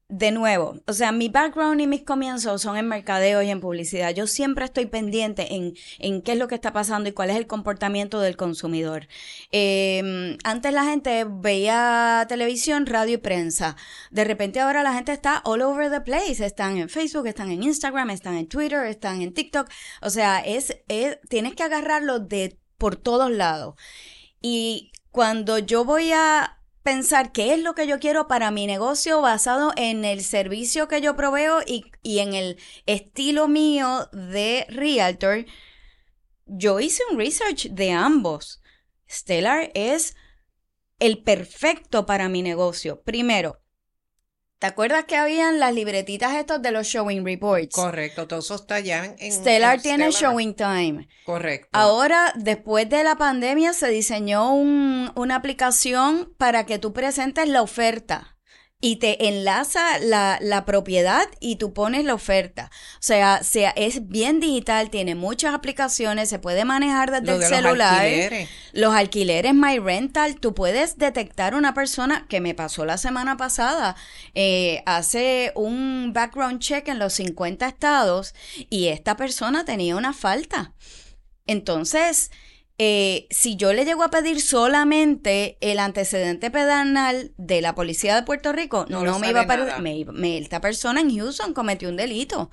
de 0.07 0.31
nuevo, 0.31 0.75
o 0.85 0.93
sea, 0.93 1.11
mi 1.11 1.29
background 1.29 1.81
y 1.81 1.87
mis 1.87 2.03
comienzos 2.03 2.61
son 2.61 2.77
en 2.77 2.87
mercadeo 2.87 3.41
y 3.41 3.49
en 3.49 3.59
publicidad. 3.59 4.13
Yo 4.13 4.27
siempre 4.27 4.65
estoy 4.65 4.85
pendiente 4.85 5.55
en, 5.55 5.73
en 5.97 6.21
qué 6.21 6.33
es 6.33 6.37
lo 6.37 6.47
que 6.47 6.53
está 6.53 6.73
pasando 6.73 7.09
y 7.09 7.11
cuál 7.11 7.31
es 7.31 7.37
el 7.37 7.47
comportamiento 7.47 8.19
del 8.19 8.37
consumidor. 8.37 9.07
Em, 9.51 10.37
antes 10.43 10.71
la 10.73 10.85
gente 10.85 11.25
veía 11.27 12.23
televisión, 12.29 12.85
radio 12.85 13.15
y 13.15 13.17
prensa. 13.17 13.77
De 14.11 14.23
repente 14.23 14.59
ahora 14.59 14.83
la 14.83 14.93
gente 14.93 15.11
está 15.11 15.41
all 15.43 15.63
over 15.63 15.89
the 15.89 16.01
place. 16.01 16.45
Están 16.45 16.77
en 16.77 16.89
Facebook, 16.89 17.25
están 17.25 17.49
en 17.49 17.63
Instagram, 17.63 18.11
están 18.11 18.35
en 18.35 18.47
Twitter, 18.47 18.85
están 18.85 19.23
en 19.23 19.33
TikTok. 19.33 19.67
O 20.01 20.11
sea, 20.11 20.39
es, 20.39 20.77
es 20.87 21.19
tienes 21.29 21.55
que 21.55 21.63
agarrarlo 21.63 22.19
de 22.19 22.59
por 22.77 22.95
todos 22.95 23.31
lados. 23.31 23.73
Y 24.39 24.91
cuando 25.09 25.57
yo 25.57 25.83
voy 25.83 26.11
a 26.11 26.59
pensar 26.85 27.31
qué 27.31 27.55
es 27.55 27.59
lo 27.59 27.73
que 27.73 27.87
yo 27.87 27.99
quiero 27.99 28.27
para 28.27 28.51
mi 28.51 28.67
negocio 28.67 29.19
basado 29.19 29.73
en 29.75 30.05
el 30.05 30.23
servicio 30.23 30.87
que 30.87 31.01
yo 31.01 31.15
proveo 31.15 31.61
y, 31.65 31.91
en 32.19 32.35
el 32.35 32.59
estilo 32.85 33.47
mío 33.47 34.07
de 34.13 34.67
realtor, 34.69 35.47
yo 36.45 36.79
hice 36.79 37.01
un 37.09 37.17
research 37.17 37.69
de 37.71 37.91
ambos. 37.91 38.61
Stellar 39.09 39.71
es 39.73 40.15
el 40.99 41.23
perfecto 41.23 42.05
para 42.05 42.29
mi 42.29 42.43
negocio. 42.43 43.01
Primero, 43.01 43.59
¿Te 44.59 44.67
acuerdas 44.67 45.03
que 45.05 45.17
habían 45.17 45.59
las 45.59 45.73
libretitas 45.73 46.33
estos 46.35 46.61
de 46.61 46.71
los 46.71 46.87
showing 46.87 47.25
reports? 47.25 47.75
Correcto, 47.75 48.27
todo 48.27 48.39
eso 48.39 48.55
está 48.55 48.79
ya 48.79 49.05
en, 49.05 49.31
Stellar 49.31 49.81
tiene 49.81 50.11
showing 50.11 50.55
time. 50.55 51.07
Correcto. 51.25 51.69
Ahora, 51.73 52.31
después 52.35 52.89
de 52.89 53.03
la 53.03 53.17
pandemia, 53.17 53.73
se 53.73 53.89
diseñó 53.89 54.53
una 54.53 55.35
aplicación 55.35 56.33
para 56.37 56.65
que 56.65 56.79
tú 56.79 56.93
presentes 56.93 57.47
la 57.49 57.61
oferta 57.61 58.34
y 58.85 58.97
te 58.97 59.29
enlaza 59.29 59.97
la, 59.97 60.37
la, 60.39 60.63
propiedad 60.63 61.27
y 61.39 61.55
tú 61.55 61.73
pones 61.73 62.05
la 62.05 62.13
oferta. 62.13 62.69
O 62.93 62.97
sea, 62.99 63.41
sea, 63.41 63.71
es 63.71 64.07
bien 64.09 64.39
digital, 64.39 64.91
tiene 64.91 65.15
muchas 65.15 65.55
aplicaciones, 65.55 66.29
se 66.29 66.37
puede 66.37 66.65
manejar 66.65 67.09
desde 67.09 67.35
el 67.35 67.41
celular. 67.41 67.93
Los 67.93 68.03
alquileres. 68.03 68.49
los 68.73 68.93
alquileres 68.93 69.55
My 69.55 69.79
Rental, 69.79 70.39
tú 70.39 70.53
puedes 70.53 70.99
detectar 70.99 71.55
una 71.55 71.73
persona 71.73 72.27
que 72.29 72.41
me 72.41 72.53
pasó 72.53 72.85
la 72.85 72.99
semana 72.99 73.37
pasada, 73.37 73.95
eh, 74.35 74.83
hace 74.85 75.51
un 75.55 76.11
background 76.13 76.59
check 76.59 76.87
en 76.87 76.99
los 76.99 77.13
50 77.13 77.67
estados 77.67 78.35
y 78.69 78.89
esta 78.89 79.17
persona 79.17 79.65
tenía 79.65 79.95
una 79.95 80.13
falta. 80.13 80.73
Entonces, 81.47 82.29
eh, 82.77 83.27
si 83.29 83.55
yo 83.55 83.71
le 83.71 83.85
llego 83.85 84.03
a 84.03 84.09
pedir 84.09 84.41
solamente 84.41 85.57
el 85.61 85.79
antecedente 85.79 86.51
pedernal 86.51 87.31
de 87.37 87.61
la 87.61 87.73
policía 87.73 88.15
de 88.15 88.23
Puerto 88.23 88.51
Rico, 88.51 88.85
no, 88.89 89.17
me 89.19 89.29
iba 89.29 89.41
a 89.41 89.47
pedir. 89.47 90.09
esta 90.43 90.59
persona 90.59 90.99
en 90.99 91.15
Houston 91.15 91.53
cometió 91.53 91.87
un 91.87 91.95
delito 91.95 92.51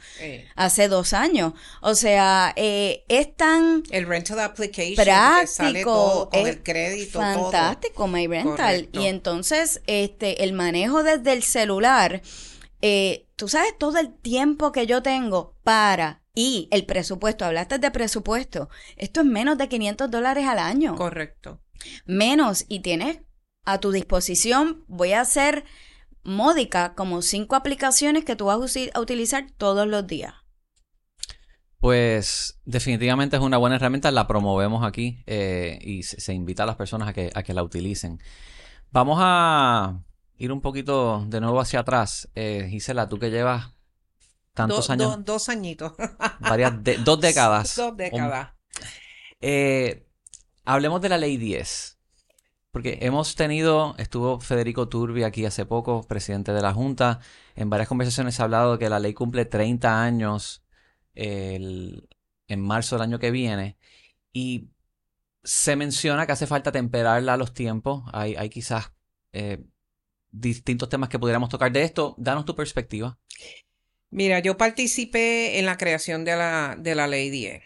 hace 0.55 0.87
dos 0.87 1.13
años. 1.13 1.55
O 1.81 1.97
sea, 1.97 2.53
eh, 2.55 3.05
es 3.09 3.35
tan. 3.35 3.83
El 3.91 4.07
rental 4.07 4.39
application 4.39 5.05
práctico, 5.05 6.31
con 6.31 6.47
el 6.47 6.63
crédito. 6.63 7.19
Fantástico, 7.19 8.07
My 8.07 8.29
Rental. 8.29 8.89
Y 8.93 9.07
entonces, 9.07 9.83
este, 9.89 10.45
el 10.45 10.53
manejo 10.53 11.03
desde 11.03 11.33
el 11.33 11.43
celular. 11.43 12.23
Eh, 12.85 13.27
tú 13.37 13.49
sabes 13.49 13.77
todo 13.79 13.99
el 13.99 14.13
tiempo 14.13 14.73
que 14.73 14.87
yo 14.87 15.03
tengo 15.03 15.55
para 15.63 16.22
y 16.35 16.69
el 16.71 16.87
presupuesto, 16.87 17.45
hablaste 17.45 17.79
de 17.79 17.91
presupuesto, 17.91 18.69
esto 18.97 19.21
es 19.21 19.27
menos 19.27 19.59
de 19.59 19.69
500 19.69 20.11
dólares 20.11 20.47
al 20.47 20.59
año. 20.59 20.95
Correcto. 20.97 21.61
Menos, 22.07 22.65
y 22.69 22.81
tienes 22.81 23.21
a 23.65 23.79
tu 23.79 23.93
disposición, 23.93 24.85
voy 24.89 25.13
a 25.13 25.21
hacer 25.21 25.65
módica, 26.25 26.95
como 26.95 27.23
cinco 27.23 27.57
aplicaciones 27.57 28.25
que 28.25 28.37
tú 28.37 28.47
vas 28.47 28.77
a 28.95 29.01
utilizar 29.01 29.47
todos 29.57 29.87
los 29.87 30.07
días. 30.07 30.35
Pues 31.79 32.61
definitivamente 32.65 33.37
es 33.37 33.43
una 33.43 33.59
buena 33.59 33.75
herramienta, 33.77 34.11
la 34.13 34.29
promovemos 34.29 34.85
aquí 34.85 35.25
eh, 35.27 35.81
y 35.83 36.05
se, 36.05 36.33
invita 36.33 36.63
a 36.63 36.67
las 36.67 36.77
personas 36.77 37.09
a 37.09 37.13
que, 37.13 37.31
a 37.35 37.43
que 37.43 37.55
la 37.55 37.65
utilicen. 37.65 38.21
Vamos 38.93 39.19
a 39.21 40.01
ir 40.37 40.53
un 40.53 40.61
poquito 40.61 41.25
de 41.27 41.41
nuevo 41.41 41.61
hacia 41.61 41.81
atrás. 41.81 42.31
Eh, 42.37 42.69
Gisela, 42.71 43.09
tú 43.09 43.19
que 43.19 43.31
llevas 43.31 43.73
tantos 44.55 44.91
años. 44.91 45.25
dos 45.25 45.49
añitos. 45.49 45.93
varias 46.41 46.73
dos 47.05 47.21
décadas. 47.21 47.77
Dos 47.77 47.97
décadas. 47.97 48.51
Eh, 49.41 50.07
hablemos 50.65 51.01
de 51.01 51.09
la 51.09 51.19
ley 51.19 51.37
10. 51.37 51.99
Porque 52.71 52.99
hemos 53.03 53.35
tenido, 53.35 53.95
estuvo 53.99 54.41
Federico 54.41 54.89
Turbi 54.89 55.25
aquí 55.25 55.45
hace 55.45 55.67
poco, 55.67 56.03
presidente 56.05 56.53
de 56.53 56.63
la 56.63 56.73
Junta. 56.73 57.21
En 57.55 57.69
varias 57.69 57.89
conversaciones 57.89 58.35
se 58.35 58.43
ha 58.43 58.45
hablado 58.45 58.73
de 58.73 58.79
que 58.79 58.89
la 58.89 58.99
ley 58.99 59.13
cumple 59.13 59.45
30 59.45 60.03
años 60.03 60.65
en 61.15 62.07
marzo 62.57 62.97
del 62.97 63.03
año 63.03 63.19
que 63.19 63.31
viene. 63.31 63.77
Y 64.33 64.71
se 65.45 65.77
menciona 65.77 66.27
que 66.27 66.33
hace 66.33 66.47
falta 66.47 66.73
temperarla 66.73 67.35
a 67.35 67.37
los 67.37 67.53
tiempos. 67.53 68.05
Hay, 68.13 68.37
hay 68.37 68.49
quizás 68.49 68.93
eh, 69.33 69.65
distintos 70.31 70.89
temas 70.89 71.09
que 71.09 71.19
pudiéramos 71.19 71.49
tocar 71.49 71.73
de 71.73 71.83
esto. 71.83 72.15
Danos 72.19 72.45
tu 72.45 72.55
perspectiva. 72.55 73.19
Mira, 74.13 74.39
yo 74.41 74.59
participé 74.59 75.59
en 75.59 75.65
la 75.65 75.79
creación 75.79 76.23
de 76.25 76.37
la, 76.37 76.77
de 76.79 76.95
la 76.95 77.07
ley 77.07 77.31
10, 77.31 77.63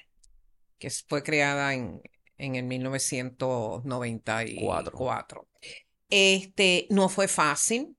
que 0.79 0.91
fue 0.91 1.25
creada 1.25 1.75
en, 1.75 2.00
en 2.38 2.55
el 2.55 2.67
1994. 2.67 5.49
Este, 6.09 6.87
no 6.88 7.09
fue 7.09 7.26
fácil. 7.26 7.97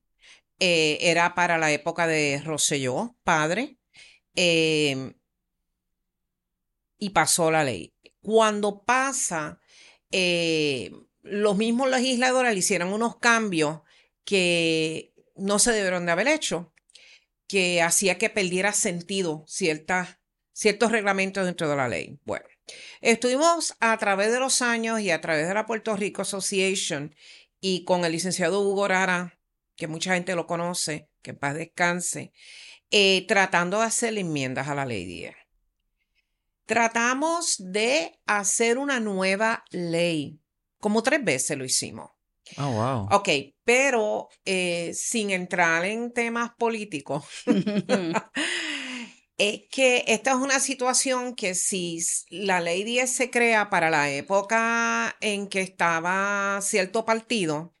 Eh, 0.60 0.96
era 1.02 1.34
para 1.34 1.58
la 1.58 1.70
época 1.72 2.06
de 2.06 2.40
Rosselló, 2.42 3.18
padre. 3.22 3.76
Em, 4.34 5.12
y 6.98 7.10
pasó 7.10 7.50
la 7.50 7.64
ley. 7.64 7.92
Cuando 8.22 8.82
pasa, 8.82 9.60
eh, 10.10 10.90
los 11.20 11.54
mismos 11.58 11.90
legisladores 11.90 12.54
le 12.54 12.60
hicieron 12.60 12.94
unos 12.94 13.18
cambios 13.18 13.82
que 14.24 15.12
no 15.36 15.58
se 15.58 15.72
debieron 15.72 16.06
de 16.06 16.12
haber 16.12 16.28
hecho, 16.28 16.72
que 17.48 17.82
hacía 17.82 18.18
que 18.18 18.30
perdiera 18.30 18.72
sentido 18.72 19.44
ciertas, 19.48 20.18
ciertos 20.52 20.92
reglamentos 20.92 21.44
dentro 21.44 21.68
de 21.68 21.76
la 21.76 21.88
ley. 21.88 22.20
Bueno, 22.24 22.44
estuvimos 23.00 23.74
a 23.80 23.96
través 23.98 24.30
de 24.30 24.38
los 24.38 24.62
años 24.62 25.00
y 25.00 25.10
a 25.10 25.20
través 25.20 25.48
de 25.48 25.54
la 25.54 25.66
Puerto 25.66 25.96
Rico 25.96 26.22
Association 26.22 27.14
y 27.60 27.84
con 27.84 28.04
el 28.04 28.12
licenciado 28.12 28.60
Hugo 28.60 28.86
Rara, 28.86 29.40
que 29.74 29.88
mucha 29.88 30.14
gente 30.14 30.36
lo 30.36 30.46
conoce, 30.46 31.08
que 31.22 31.30
en 31.30 31.38
paz 31.38 31.54
descanse, 31.54 32.32
eh, 32.90 33.24
tratando 33.26 33.80
de 33.80 33.86
hacer 33.86 34.16
enmiendas 34.16 34.68
a 34.68 34.76
la 34.76 34.86
ley 34.86 35.04
10 35.04 35.34
tratamos 36.68 37.56
de 37.58 38.20
hacer 38.26 38.76
una 38.76 39.00
nueva 39.00 39.64
ley. 39.70 40.38
Como 40.78 41.02
tres 41.02 41.24
veces 41.24 41.56
lo 41.56 41.64
hicimos. 41.64 42.10
Oh, 42.56 42.70
wow. 42.70 43.08
Ok, 43.10 43.28
pero 43.64 44.28
eh, 44.44 44.92
sin 44.94 45.30
entrar 45.30 45.84
en 45.84 46.12
temas 46.12 46.50
políticos, 46.58 47.24
es 49.38 49.62
que 49.70 50.04
esta 50.06 50.30
es 50.30 50.36
una 50.36 50.60
situación 50.60 51.34
que 51.34 51.54
si 51.54 52.00
la 52.30 52.60
ley 52.60 52.84
10 52.84 53.10
se 53.10 53.30
crea 53.30 53.70
para 53.70 53.90
la 53.90 54.10
época 54.10 55.16
en 55.20 55.48
que 55.48 55.60
estaba 55.60 56.58
cierto 56.62 57.04
partido, 57.04 57.74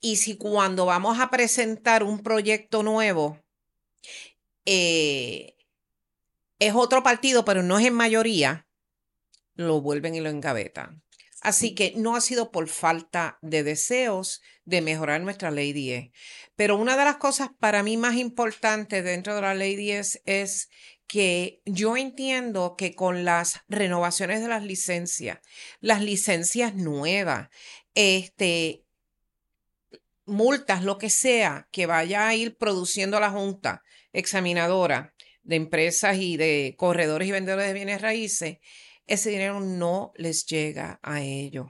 y 0.00 0.16
si 0.16 0.36
cuando 0.36 0.86
vamos 0.86 1.20
a 1.20 1.30
presentar 1.30 2.02
un 2.02 2.22
proyecto 2.22 2.82
nuevo, 2.82 3.38
eh, 4.64 5.56
es 6.58 6.74
otro 6.74 7.02
partido, 7.02 7.44
pero 7.44 7.62
no 7.62 7.78
es 7.78 7.86
en 7.86 7.94
mayoría, 7.94 8.66
lo 9.54 9.80
vuelven 9.80 10.14
y 10.14 10.20
lo 10.20 10.30
engavetan. 10.30 11.02
Así 11.40 11.74
que 11.74 11.94
no 11.96 12.16
ha 12.16 12.20
sido 12.20 12.50
por 12.50 12.68
falta 12.68 13.38
de 13.40 13.62
deseos 13.62 14.42
de 14.64 14.82
mejorar 14.82 15.22
nuestra 15.22 15.50
ley 15.50 15.72
10. 15.72 16.10
Pero 16.54 16.76
una 16.76 16.96
de 16.96 17.04
las 17.04 17.16
cosas 17.16 17.50
para 17.58 17.82
mí 17.82 17.96
más 17.96 18.16
importantes 18.16 19.02
dentro 19.04 19.34
de 19.34 19.40
la 19.40 19.54
ley 19.54 19.74
10 19.76 20.22
es 20.26 20.68
que 21.06 21.60
yo 21.64 21.96
entiendo 21.96 22.76
que 22.76 22.94
con 22.94 23.24
las 23.24 23.60
renovaciones 23.68 24.42
de 24.42 24.48
las 24.48 24.62
licencias, 24.62 25.40
las 25.80 26.02
licencias 26.02 26.74
nuevas, 26.74 27.48
este, 27.94 28.84
multas, 30.24 30.84
lo 30.84 30.98
que 30.98 31.10
sea 31.10 31.68
que 31.72 31.86
vaya 31.86 32.28
a 32.28 32.34
ir 32.34 32.56
produciendo 32.56 33.18
la 33.18 33.30
Junta 33.30 33.82
examinadora, 34.12 35.14
de 35.42 35.56
empresas 35.56 36.18
y 36.18 36.36
de 36.36 36.74
corredores 36.76 37.26
y 37.26 37.32
vendedores 37.32 37.66
de 37.66 37.74
bienes 37.74 38.00
raíces, 38.00 38.58
ese 39.10 39.30
dinero 39.30 39.60
no 39.60 40.12
les 40.16 40.46
llega 40.46 40.98
a 41.02 41.20
ellos. 41.20 41.66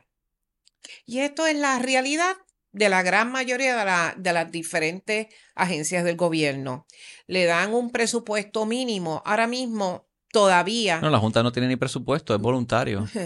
Y 1.05 1.21
esto 1.21 1.47
es 1.47 1.57
la 1.57 1.79
realidad 1.79 2.37
de 2.73 2.89
la 2.89 3.03
gran 3.03 3.33
mayoría 3.33 3.77
de, 3.77 4.23
de, 4.23 4.33
las 4.33 4.51
diferentes 4.53 5.27
agencias 5.55 6.05
del 6.05 6.17
gobierno. 6.17 6.87
Le 7.27 7.45
dan 7.45 7.75
un 7.75 7.91
presupuesto 7.91 8.67
mínimo. 8.67 9.23
Ahora 9.25 9.47
mismo 9.47 10.09
todavía. 10.31 11.01
No, 11.01 11.11
la 11.11 11.19
Junta 11.19 11.43
no 11.43 11.53
tiene 11.53 11.69
ni 11.69 11.77
presupuesto, 11.77 12.35
es 12.35 12.41
voluntario. 12.41 13.09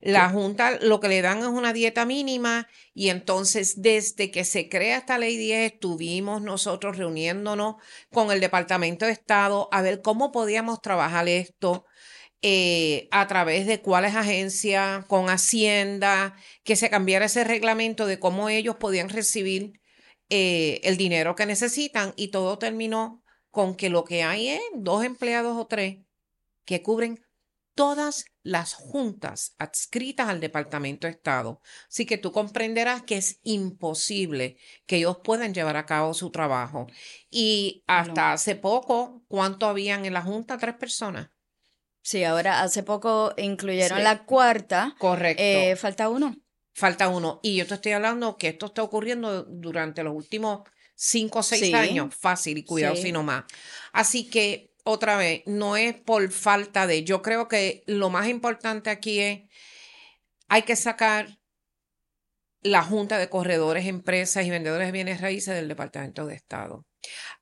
La 0.00 0.30
Junta 0.30 0.78
lo 0.80 1.00
que 1.00 1.08
le 1.08 1.22
dan 1.22 1.38
es 1.38 1.46
una 1.46 1.72
dieta 1.72 2.04
mínima 2.04 2.68
y 2.94 3.08
entonces 3.08 3.82
desde 3.82 4.30
que 4.30 4.44
se 4.44 4.68
crea 4.68 4.98
esta 4.98 5.18
ley 5.18 5.36
10 5.36 5.72
estuvimos 5.72 6.40
nosotros 6.40 6.96
reuniéndonos 6.96 7.76
con 8.12 8.30
el 8.30 8.38
Departamento 8.38 9.06
de 9.06 9.12
Estado 9.12 9.68
a 9.72 9.82
ver 9.82 10.00
cómo 10.00 10.30
podíamos 10.30 10.80
trabajar 10.82 11.28
esto. 11.28 11.84
Eh, 12.40 13.08
a 13.10 13.26
través 13.26 13.66
de 13.66 13.80
cuáles 13.82 14.14
agencias, 14.14 15.04
con 15.06 15.28
Hacienda, 15.28 16.36
que 16.62 16.76
se 16.76 16.88
cambiara 16.88 17.26
ese 17.26 17.42
reglamento 17.42 18.06
de 18.06 18.20
cómo 18.20 18.48
ellos 18.48 18.76
podían 18.76 19.08
recibir 19.08 19.80
eh, 20.30 20.80
el 20.84 20.96
dinero 20.96 21.34
que 21.34 21.46
necesitan 21.46 22.12
y 22.16 22.28
todo 22.28 22.58
terminó 22.58 23.24
con 23.50 23.74
que 23.74 23.90
lo 23.90 24.04
que 24.04 24.22
hay 24.22 24.48
es 24.48 24.60
dos 24.74 25.04
empleados 25.04 25.56
o 25.56 25.66
tres 25.66 25.98
que 26.64 26.82
cubren 26.82 27.20
todas 27.74 28.26
las 28.42 28.74
juntas 28.74 29.54
adscritas 29.58 30.28
al 30.28 30.40
Departamento 30.40 31.06
de 31.06 31.12
Estado. 31.12 31.60
Así 31.88 32.06
que 32.06 32.18
tú 32.18 32.32
comprenderás 32.32 33.02
que 33.02 33.16
es 33.16 33.40
imposible 33.42 34.58
que 34.86 34.96
ellos 34.96 35.18
puedan 35.24 35.54
llevar 35.54 35.76
a 35.76 35.86
cabo 35.86 36.14
su 36.14 36.30
trabajo. 36.30 36.86
Y 37.30 37.84
hasta 37.86 38.32
hace 38.32 38.56
poco, 38.56 39.22
¿cuánto 39.28 39.66
habían 39.66 40.04
en 40.06 40.14
la 40.14 40.22
junta? 40.22 40.58
Tres 40.58 40.74
personas. 40.74 41.30
Sí, 42.08 42.24
ahora 42.24 42.62
hace 42.62 42.82
poco 42.82 43.34
incluyeron 43.36 44.02
la 44.02 44.24
cuarta. 44.24 44.94
Correcto. 44.96 45.42
Eh, 45.42 45.76
falta 45.76 46.08
uno. 46.08 46.34
Falta 46.72 47.08
uno. 47.08 47.38
Y 47.42 47.56
yo 47.56 47.66
te 47.66 47.74
estoy 47.74 47.92
hablando 47.92 48.38
que 48.38 48.48
esto 48.48 48.64
está 48.64 48.82
ocurriendo 48.82 49.42
durante 49.42 50.02
los 50.02 50.14
últimos 50.14 50.62
cinco 50.94 51.40
o 51.40 51.42
seis 51.42 51.74
años. 51.74 52.14
Fácil 52.14 52.56
y 52.56 52.64
cuidado 52.64 52.96
si 52.96 53.12
no 53.12 53.24
más. 53.24 53.44
Así 53.92 54.30
que 54.30 54.72
otra 54.84 55.18
vez, 55.18 55.42
no 55.44 55.76
es 55.76 55.96
por 55.96 56.30
falta 56.30 56.86
de, 56.86 57.04
yo 57.04 57.20
creo 57.20 57.46
que 57.46 57.82
lo 57.86 58.08
más 58.08 58.26
importante 58.28 58.88
aquí 58.88 59.20
es, 59.20 59.40
hay 60.48 60.62
que 60.62 60.76
sacar 60.76 61.38
la 62.62 62.82
Junta 62.82 63.18
de 63.18 63.28
Corredores, 63.28 63.84
Empresas 63.84 64.46
y 64.46 64.50
Vendedores 64.50 64.88
de 64.88 64.92
Bienes 64.92 65.20
Raíces 65.20 65.54
del 65.54 65.68
Departamento 65.68 66.24
de 66.24 66.36
Estado. 66.36 66.86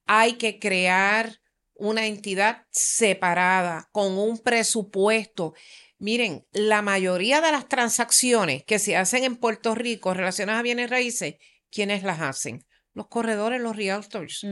Hay 0.07 0.33
que 0.39 0.59
crear 0.59 1.39
una 1.79 2.07
entidad 2.07 2.65
separada 2.71 3.89
con 3.93 4.19
un 4.19 4.39
presupuesto. 4.39 5.55
Miren, 5.99 6.47
la 6.53 6.83
mayoría 6.83 7.41
de 7.41 7.53
las 7.53 7.69
transacciones 7.69 8.65
que 8.65 8.79
se 8.79 8.97
hacen 8.97 9.25
en 9.25 9.37
Puerto 9.37 9.75
Rico 9.75 10.13
relacionadas 10.15 10.61
a 10.61 10.63
bienes 10.63 10.91
raíces, 10.91 11.37
¿quiénes 11.71 12.03
las 12.03 12.21
hacen? 12.21 12.65
Los 12.93 13.09
corredores, 13.09 13.61
los 13.61 13.77
realtors. 13.77 14.45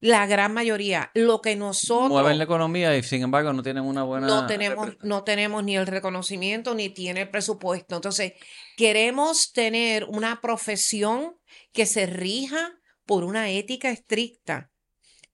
La 0.00 0.26
gran 0.26 0.54
mayoría. 0.54 1.10
Lo 1.14 1.40
que 1.40 1.56
nosotros. 1.56 2.10
Mueven 2.10 2.38
la 2.38 2.44
economía 2.44 2.96
y 2.96 3.02
sin 3.02 3.22
embargo 3.22 3.52
no 3.52 3.62
tienen 3.62 3.82
una 3.82 4.04
buena. 4.04 4.28
No 4.28 4.46
tenemos, 4.46 4.96
no 5.02 5.24
tenemos 5.24 5.64
ni 5.64 5.76
el 5.76 5.88
reconocimiento 5.88 6.74
ni 6.74 6.88
tiene 6.88 7.22
el 7.22 7.30
presupuesto. 7.30 7.96
Entonces, 7.96 8.34
queremos 8.76 9.52
tener 9.52 10.04
una 10.04 10.40
profesión 10.40 11.36
que 11.72 11.84
se 11.84 12.06
rija 12.06 12.78
por 13.06 13.24
una 13.24 13.50
ética 13.50 13.90
estricta. 13.90 14.70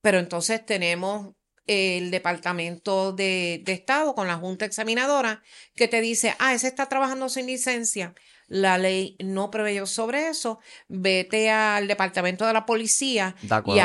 Pero 0.05 0.19
entonces 0.19 0.67
tenemos 0.67 1.33
el 1.67 2.11
Departamento 2.11 3.15
de, 3.15 3.63
de 3.65 3.73
Estado 3.73 4.15
con 4.15 4.27
la 4.29 4.37
Junta 4.37 4.67
Examinadora 4.67 5.43
que 5.75 5.89
te 5.89 6.03
dice, 6.03 6.35
ah, 6.39 6.53
ese 6.53 6.69
está 6.69 6.91
trabajando 6.91 7.31
sin 7.31 7.47
licencia 7.47 8.15
la 8.49 8.79
ley 8.79 9.17
no 9.21 9.51
preveyó 9.51 9.87
sobre 9.87 10.29
eso, 10.29 10.59
vete 10.89 11.51
al 11.51 11.89
departamento 11.89 12.47
de 12.47 12.53
la 12.53 12.67
policía. 12.67 13.35
y 13.67 13.79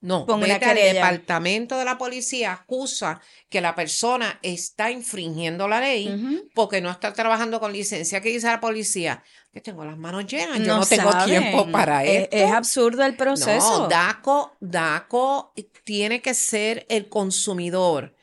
no, 0.00 0.26
vete 0.26 0.64
al 0.64 0.76
departamento 0.76 1.76
de 1.76 1.84
la 1.84 1.98
policía, 1.98 2.52
acusa 2.52 3.20
que 3.48 3.60
la 3.60 3.74
persona 3.74 4.38
está 4.42 4.92
infringiendo 4.92 5.66
la 5.66 5.80
ley 5.80 6.48
porque 6.54 6.80
no 6.80 6.90
está 6.90 7.12
trabajando 7.12 7.58
con 7.58 7.72
licencia. 7.72 8.20
¿Qué 8.20 8.28
dice 8.28 8.46
la 8.46 8.60
policía? 8.60 9.24
Que 9.52 9.60
tengo 9.60 9.84
las 9.84 9.98
manos 9.98 10.26
llenas, 10.26 10.60
yo 10.60 10.76
no, 10.76 10.86
tengo 10.86 11.10
tiempo 11.24 11.68
para 11.72 12.04
esto. 12.04 12.36
Es, 12.36 12.52
absurdo 12.52 13.04
el 13.04 13.16
proceso. 13.16 13.82
No, 13.82 13.88
DACO, 13.88 14.56
DACO 14.60 15.52
tiene 15.82 16.22
que 16.22 16.34
ser 16.34 16.86
el 16.88 17.08
consumidor 17.08 18.14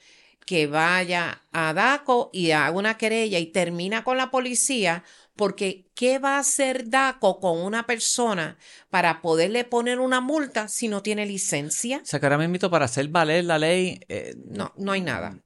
que 0.46 0.68
vaya 0.68 1.42
a 1.52 1.74
DACO 1.74 2.30
y 2.32 2.52
haga 2.52 2.72
una 2.72 2.98
querella 2.98 3.40
y 3.40 3.48
termina 3.48 4.04
con 4.04 4.16
la 4.16 4.32
policía, 4.32 5.04
porque 5.36 5.90
¿qué 5.96 6.20
va 6.20 6.38
a 6.38 6.40
hacer 6.40 6.90
DACO 6.90 7.40
con 7.40 7.60
una 7.60 7.86
persona 7.86 8.58
para 8.90 9.22
poderle 9.22 9.64
poner 9.66 10.00
una 10.00 10.22
multa 10.22 10.68
si 10.68 10.88
no 10.88 11.02
tiene 11.02 11.26
licencia? 11.26 12.00
O 12.04 12.06
sea, 12.06 12.20
que 12.20 12.26
ahora 12.26 12.38
me 12.38 12.46
invito 12.46 12.70
para 12.70 12.86
hacer 12.86 13.08
valer 13.10 13.46
la 13.46 13.60
ley. 13.60 14.00
eh, 14.08 14.36
No, 14.46 14.74
no 14.78 14.92
hay 14.94 15.02
nada. 15.02 15.38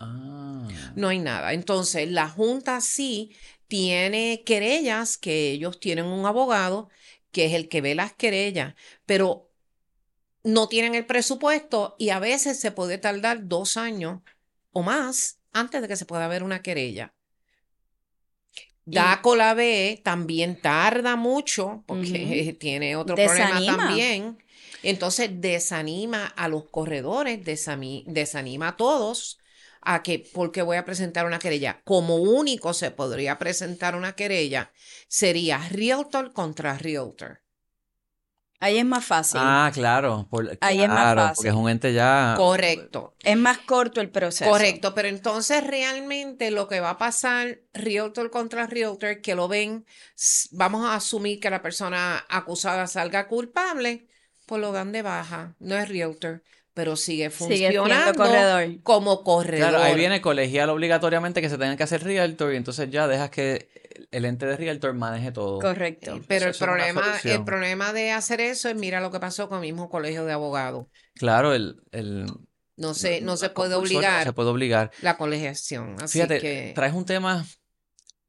ah. 0.00 0.68
No 0.96 1.08
hay 1.08 1.18
nada. 1.18 1.52
Entonces, 1.52 2.10
la 2.10 2.28
Junta 2.28 2.80
sí 2.80 3.34
tiene 3.68 4.42
querellas, 4.44 5.18
que 5.18 5.50
ellos 5.50 5.80
tienen 5.80 6.06
un 6.06 6.26
abogado, 6.26 6.88
que 7.30 7.46
es 7.46 7.52
el 7.52 7.68
que 7.68 7.80
ve 7.80 7.94
las 7.94 8.12
querellas, 8.12 8.74
pero 9.06 9.50
no 10.42 10.68
tienen 10.68 10.94
el 10.94 11.06
presupuesto 11.06 11.96
y 11.98 12.10
a 12.10 12.18
veces 12.18 12.60
se 12.60 12.70
puede 12.70 12.98
tardar 12.98 13.48
dos 13.48 13.76
años 13.76 14.20
o 14.72 14.82
más 14.82 15.40
antes 15.52 15.80
de 15.82 15.88
que 15.88 15.96
se 15.96 16.06
pueda 16.06 16.28
ver 16.28 16.42
una 16.42 16.62
querella. 16.62 17.14
DACO 18.86 19.36
la 19.36 19.54
ve, 19.54 20.00
también 20.04 20.60
tarda 20.60 21.16
mucho 21.16 21.84
porque 21.86 22.56
tiene 22.60 22.96
otro 22.96 23.16
problema 23.16 23.64
también. 23.64 24.38
Entonces 24.82 25.30
desanima 25.32 26.26
a 26.26 26.48
los 26.48 26.64
corredores, 26.70 27.40
desanima 27.44 28.68
a 28.68 28.76
todos 28.76 29.38
a 29.84 30.02
que, 30.02 30.18
porque 30.32 30.62
voy 30.62 30.76
a 30.76 30.84
presentar 30.84 31.26
una 31.26 31.38
querella. 31.38 31.80
Como 31.84 32.16
único 32.16 32.72
se 32.74 32.90
podría 32.90 33.38
presentar 33.38 33.94
una 33.96 34.14
querella, 34.14 34.72
sería 35.08 35.58
Realtor 35.68 36.32
contra 36.32 36.78
Realtor. 36.78 37.43
Ahí 38.60 38.78
es 38.78 38.84
más 38.84 39.04
fácil. 39.04 39.40
Ah, 39.42 39.70
claro. 39.74 40.26
por- 40.30 40.56
Ahí 40.60 40.82
es 40.82 40.88
más 40.88 41.14
fácil. 41.14 41.34
Porque 41.36 41.48
es 41.50 41.54
un 41.54 41.68
ente 41.68 41.92
ya. 41.92 42.34
Correcto. 42.36 43.14
Es 43.22 43.36
más 43.36 43.58
corto 43.58 44.00
el 44.00 44.10
proceso. 44.10 44.50
Correcto, 44.50 44.94
pero 44.94 45.08
entonces 45.08 45.66
realmente 45.66 46.50
lo 46.50 46.66
que 46.68 46.80
va 46.80 46.90
a 46.90 46.98
pasar 46.98 47.60
Realtor 47.74 48.30
contra 48.30 48.66
Realtor, 48.66 49.20
que 49.20 49.34
lo 49.34 49.48
ven, 49.48 49.84
vamos 50.52 50.86
a 50.86 50.94
asumir 50.94 51.40
que 51.40 51.50
la 51.50 51.60
persona 51.62 52.24
acusada 52.28 52.86
salga 52.86 53.28
culpable, 53.28 54.06
pues 54.46 54.60
lo 54.60 54.72
dan 54.72 54.92
de 54.92 55.02
baja, 55.02 55.54
no 55.58 55.76
es 55.76 55.88
Realtor, 55.88 56.42
pero 56.74 56.96
sigue 56.96 57.30
funcionando 57.30 58.14
corredor. 58.14 58.82
como 58.82 59.22
corredor. 59.24 59.70
Claro, 59.70 59.78
ahí 59.82 59.94
viene 59.94 60.20
colegial 60.20 60.70
obligatoriamente 60.70 61.40
que 61.40 61.48
se 61.48 61.58
tenga 61.58 61.76
que 61.76 61.82
hacer 61.84 62.02
Realtor 62.04 62.52
y 62.52 62.56
entonces 62.56 62.90
ya 62.90 63.06
dejas 63.08 63.30
que 63.30 63.68
el 64.10 64.24
ente 64.24 64.46
de 64.46 64.56
Realtor 64.56 64.94
maneje 64.94 65.32
todo. 65.32 65.58
Correcto. 65.60 66.20
Pero 66.26 66.46
el 66.46 66.50
Eso 66.50 66.64
problema, 66.64 67.02
el 67.24 67.44
problema 67.44 67.92
de 67.92 68.10
hacer 68.12 68.40
eso 68.40 68.68
es, 68.68 68.74
mira 68.76 69.00
lo 69.00 69.10
que 69.10 69.20
pasó 69.20 69.48
con 69.48 69.58
el 69.58 69.62
mismo 69.72 69.88
colegio 69.88 70.24
de 70.24 70.32
abogados. 70.32 70.86
Claro, 71.14 71.54
el, 71.54 71.80
el 71.92 72.26
No 72.76 72.94
se, 72.94 73.20
no 73.20 73.36
se 73.36 73.50
puede 73.50 73.74
obligar 73.74 74.24
Se 74.24 74.32
puede 74.32 74.50
obligar. 74.50 74.90
la 75.00 75.16
colegiación. 75.16 75.96
Así 76.02 76.18
Fíjate, 76.18 76.40
que 76.40 76.72
traes 76.74 76.92
un 76.94 77.04
tema 77.04 77.44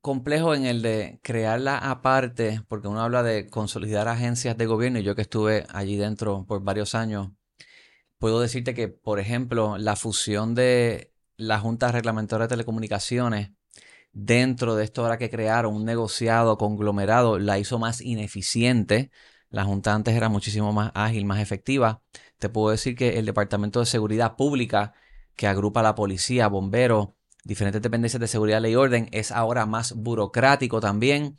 complejo 0.01 0.53
en 0.53 0.65
el 0.65 0.81
de 0.83 1.19
crearla 1.23 1.77
aparte, 1.79 2.61
porque 2.67 2.87
uno 2.87 3.01
habla 3.01 3.23
de 3.23 3.49
consolidar 3.49 4.07
agencias 4.07 4.55
de 4.55 4.65
gobierno 4.67 4.99
y 4.99 5.03
yo 5.03 5.15
que 5.15 5.23
estuve 5.23 5.65
allí 5.69 5.95
dentro 5.97 6.45
por 6.45 6.63
varios 6.63 6.93
años, 6.93 7.29
puedo 8.19 8.39
decirte 8.39 8.73
que, 8.73 8.87
por 8.87 9.19
ejemplo, 9.19 9.77
la 9.77 9.95
fusión 9.95 10.55
de 10.55 11.13
la 11.37 11.59
Junta 11.59 11.91
Reglamentaria 11.91 12.45
de 12.45 12.49
Telecomunicaciones 12.49 13.51
dentro 14.13 14.75
de 14.75 14.85
esto 14.85 15.03
ahora 15.03 15.17
que 15.17 15.29
crearon, 15.29 15.75
un 15.75 15.85
negociado 15.85 16.57
conglomerado, 16.57 17.37
la 17.37 17.59
hizo 17.59 17.79
más 17.79 18.01
ineficiente. 18.01 19.11
La 19.49 19.65
Junta 19.65 19.93
antes 19.93 20.15
era 20.15 20.29
muchísimo 20.29 20.73
más 20.73 20.91
ágil, 20.95 21.25
más 21.25 21.39
efectiva. 21.39 22.01
Te 22.39 22.49
puedo 22.49 22.71
decir 22.71 22.95
que 22.95 23.19
el 23.19 23.25
Departamento 23.25 23.79
de 23.81 23.85
Seguridad 23.85 24.35
Pública, 24.35 24.93
que 25.35 25.47
agrupa 25.47 25.81
a 25.81 25.83
la 25.83 25.95
policía, 25.95 26.47
bomberos, 26.47 27.09
diferentes 27.45 27.81
dependencias 27.81 28.19
de 28.19 28.27
seguridad, 28.27 28.59
ley 28.59 28.73
y 28.73 28.75
orden, 28.75 29.07
es 29.11 29.31
ahora 29.31 29.67
más 29.67 29.93
burocrático 29.93 30.81
también. 30.81 31.37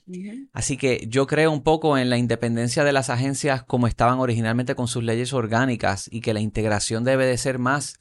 Así 0.52 0.76
que 0.76 1.04
yo 1.08 1.26
creo 1.26 1.50
un 1.50 1.64
poco 1.64 1.98
en 1.98 2.08
la 2.08 2.16
independencia 2.16 2.84
de 2.84 2.92
las 2.92 3.10
agencias 3.10 3.64
como 3.64 3.88
estaban 3.88 4.20
originalmente 4.20 4.76
con 4.76 4.86
sus 4.86 5.02
leyes 5.02 5.32
orgánicas 5.32 6.08
y 6.10 6.20
que 6.20 6.32
la 6.32 6.40
integración 6.40 7.02
debe 7.02 7.26
de 7.26 7.36
ser 7.36 7.58
más 7.58 7.98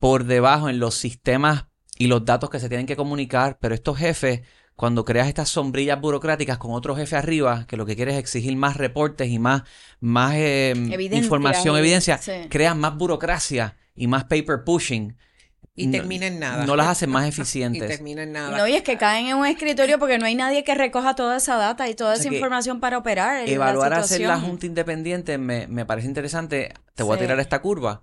por 0.00 0.24
debajo 0.24 0.68
en 0.68 0.80
los 0.80 0.96
sistemas 0.96 1.66
y 1.96 2.08
los 2.08 2.24
datos 2.24 2.50
que 2.50 2.58
se 2.58 2.68
tienen 2.68 2.86
que 2.86 2.96
comunicar, 2.96 3.58
pero 3.60 3.74
estos 3.74 3.98
jefes, 3.98 4.42
cuando 4.74 5.04
creas 5.04 5.28
estas 5.28 5.48
sombrillas 5.48 6.00
burocráticas 6.00 6.58
con 6.58 6.72
otro 6.72 6.96
jefe 6.96 7.14
arriba, 7.14 7.66
que 7.68 7.76
lo 7.76 7.86
que 7.86 7.94
quiere 7.94 8.12
es 8.12 8.18
exigir 8.18 8.56
más 8.56 8.76
reportes 8.76 9.28
y 9.28 9.38
más, 9.38 9.62
más 10.00 10.34
eh, 10.34 10.70
Evidencia 10.70 11.18
información, 11.18 11.76
evidencia, 11.76 12.18
sí. 12.18 12.32
creas 12.48 12.76
más 12.76 12.96
burocracia 12.96 13.76
y 13.94 14.08
más 14.08 14.24
paper 14.24 14.64
pushing. 14.64 15.16
Y 15.74 15.86
No- 15.86 15.92
termina 15.92 16.26
en 16.26 16.40
nada. 16.40 16.66
No 16.66 16.74
las 16.76 16.88
hacen 16.88 17.10
más 17.10 17.24
y 17.26 17.28
eficientes. 17.28 17.88
termina 17.88 18.22
en 18.24 18.32
nada. 18.32 18.56
No, 18.58 18.66
y 18.66 18.74
es 18.74 18.82
que 18.82 18.96
caen 18.98 19.26
en 19.28 19.36
un 19.36 19.46
escritorio 19.46 19.98
porque 19.98 20.18
no 20.18 20.26
hay 20.26 20.34
nadie 20.34 20.64
que 20.64 20.74
recoja 20.74 21.14
toda 21.14 21.36
esa 21.36 21.56
data 21.56 21.88
y 21.88 21.94
toda 21.94 22.12
O 22.14 22.16
sea 22.16 22.24
esa 22.26 22.34
información 22.34 22.80
para 22.80 22.98
operar. 22.98 23.48
Evaluar 23.48 23.90
la 23.92 23.98
hacer 23.98 24.22
la 24.22 24.40
junta 24.40 24.66
independiente 24.66 25.38
me, 25.38 25.66
me 25.68 25.86
parece 25.86 26.08
interesante. 26.08 26.74
Te 26.94 27.02
voy 27.02 27.16
a 27.16 27.20
tirar 27.20 27.38
esta 27.40 27.60
curva. 27.62 28.02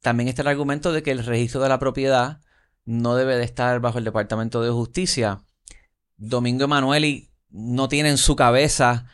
También 0.00 0.28
está 0.28 0.42
el 0.42 0.48
argumento 0.48 0.92
de 0.92 1.02
que 1.02 1.10
el 1.10 1.24
registro 1.24 1.60
de 1.60 1.68
la 1.68 1.78
propiedad 1.78 2.40
no 2.84 3.16
debe 3.16 3.36
de 3.36 3.44
estar 3.44 3.80
bajo 3.80 3.98
el 3.98 4.04
Departamento 4.04 4.62
de 4.62 4.70
Justicia. 4.70 5.40
Domingo 6.16 6.64
Emanueli 6.64 7.30
no 7.50 7.88
tiene 7.88 8.08
en 8.08 8.16
su 8.16 8.34
cabeza 8.36 9.06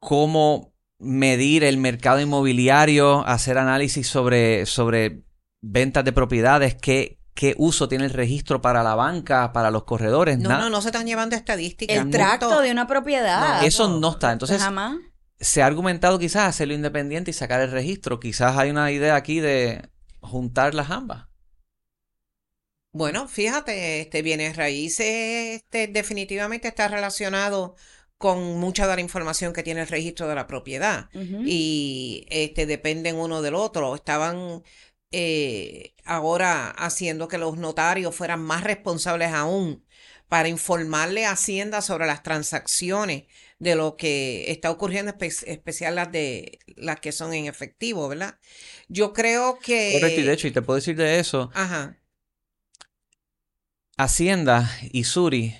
cómo 0.00 0.72
medir 0.98 1.64
el 1.64 1.76
mercado 1.76 2.20
inmobiliario, 2.20 3.26
hacer 3.26 3.58
análisis 3.58 4.08
sobre, 4.08 4.66
sobre 4.66 5.22
ventas 5.64 6.04
de 6.04 6.12
propiedades, 6.12 6.74
qué, 6.74 7.18
qué 7.34 7.54
uso 7.58 7.88
tiene 7.88 8.04
el 8.04 8.10
registro 8.10 8.60
para 8.60 8.82
la 8.82 8.94
banca, 8.94 9.52
para 9.52 9.70
los 9.70 9.84
corredores. 9.84 10.38
No, 10.38 10.50
no, 10.50 10.70
no 10.70 10.80
se 10.82 10.88
están 10.88 11.06
llevando 11.06 11.36
estadísticas. 11.36 11.96
El 11.96 12.10
tracto 12.10 12.60
de 12.60 12.70
una 12.70 12.86
propiedad. 12.86 13.60
No, 13.60 13.66
Eso 13.66 13.88
no 13.88 14.10
está. 14.12 14.32
Entonces, 14.32 14.62
Jamás. 14.62 14.96
se 15.40 15.62
ha 15.62 15.66
argumentado 15.66 16.18
quizás 16.18 16.48
hacerlo 16.48 16.74
independiente 16.74 17.30
y 17.30 17.34
sacar 17.34 17.60
el 17.60 17.70
registro. 17.70 18.20
Quizás 18.20 18.56
hay 18.56 18.70
una 18.70 18.90
idea 18.92 19.16
aquí 19.16 19.40
de 19.40 19.88
juntar 20.20 20.74
las 20.74 20.90
ambas. 20.90 21.26
Bueno, 22.92 23.26
fíjate, 23.26 24.02
este 24.02 24.22
bienes 24.22 24.56
raíces 24.56 25.56
este, 25.56 25.88
definitivamente 25.88 26.68
está 26.68 26.86
relacionado 26.86 27.74
con 28.18 28.60
mucha 28.60 28.86
de 28.86 28.94
la 28.94 29.00
información 29.00 29.52
que 29.52 29.64
tiene 29.64 29.80
el 29.80 29.88
registro 29.88 30.28
de 30.28 30.36
la 30.36 30.46
propiedad 30.46 31.08
y 31.12 32.24
este 32.30 32.64
dependen 32.66 33.16
uno 33.16 33.42
del 33.42 33.56
otro. 33.56 33.96
Estaban 33.96 34.62
eh, 35.16 35.94
ahora 36.04 36.70
haciendo 36.70 37.28
que 37.28 37.38
los 37.38 37.56
notarios 37.56 38.14
fueran 38.14 38.42
más 38.42 38.64
responsables 38.64 39.32
aún 39.32 39.84
para 40.28 40.48
informarle 40.48 41.26
a 41.26 41.32
Hacienda 41.32 41.80
sobre 41.82 42.06
las 42.06 42.22
transacciones 42.22 43.24
de 43.58 43.76
lo 43.76 43.96
que 43.96 44.50
está 44.50 44.70
ocurriendo, 44.70 45.12
espe- 45.12 45.44
especial 45.46 45.94
las 45.94 46.10
de 46.10 46.58
las 46.76 46.98
que 47.00 47.12
son 47.12 47.32
en 47.32 47.46
efectivo, 47.46 48.08
¿verdad? 48.08 48.38
Yo 48.88 49.12
creo 49.12 49.58
que 49.58 49.92
Correcto, 49.92 50.20
y 50.20 50.24
de 50.24 50.32
hecho, 50.32 50.48
y 50.48 50.50
te 50.50 50.62
puedo 50.62 50.76
decir 50.76 50.96
de 50.96 51.20
eso, 51.20 51.50
ajá. 51.54 51.96
Hacienda 53.96 54.68
y 54.90 55.04
Suri, 55.04 55.54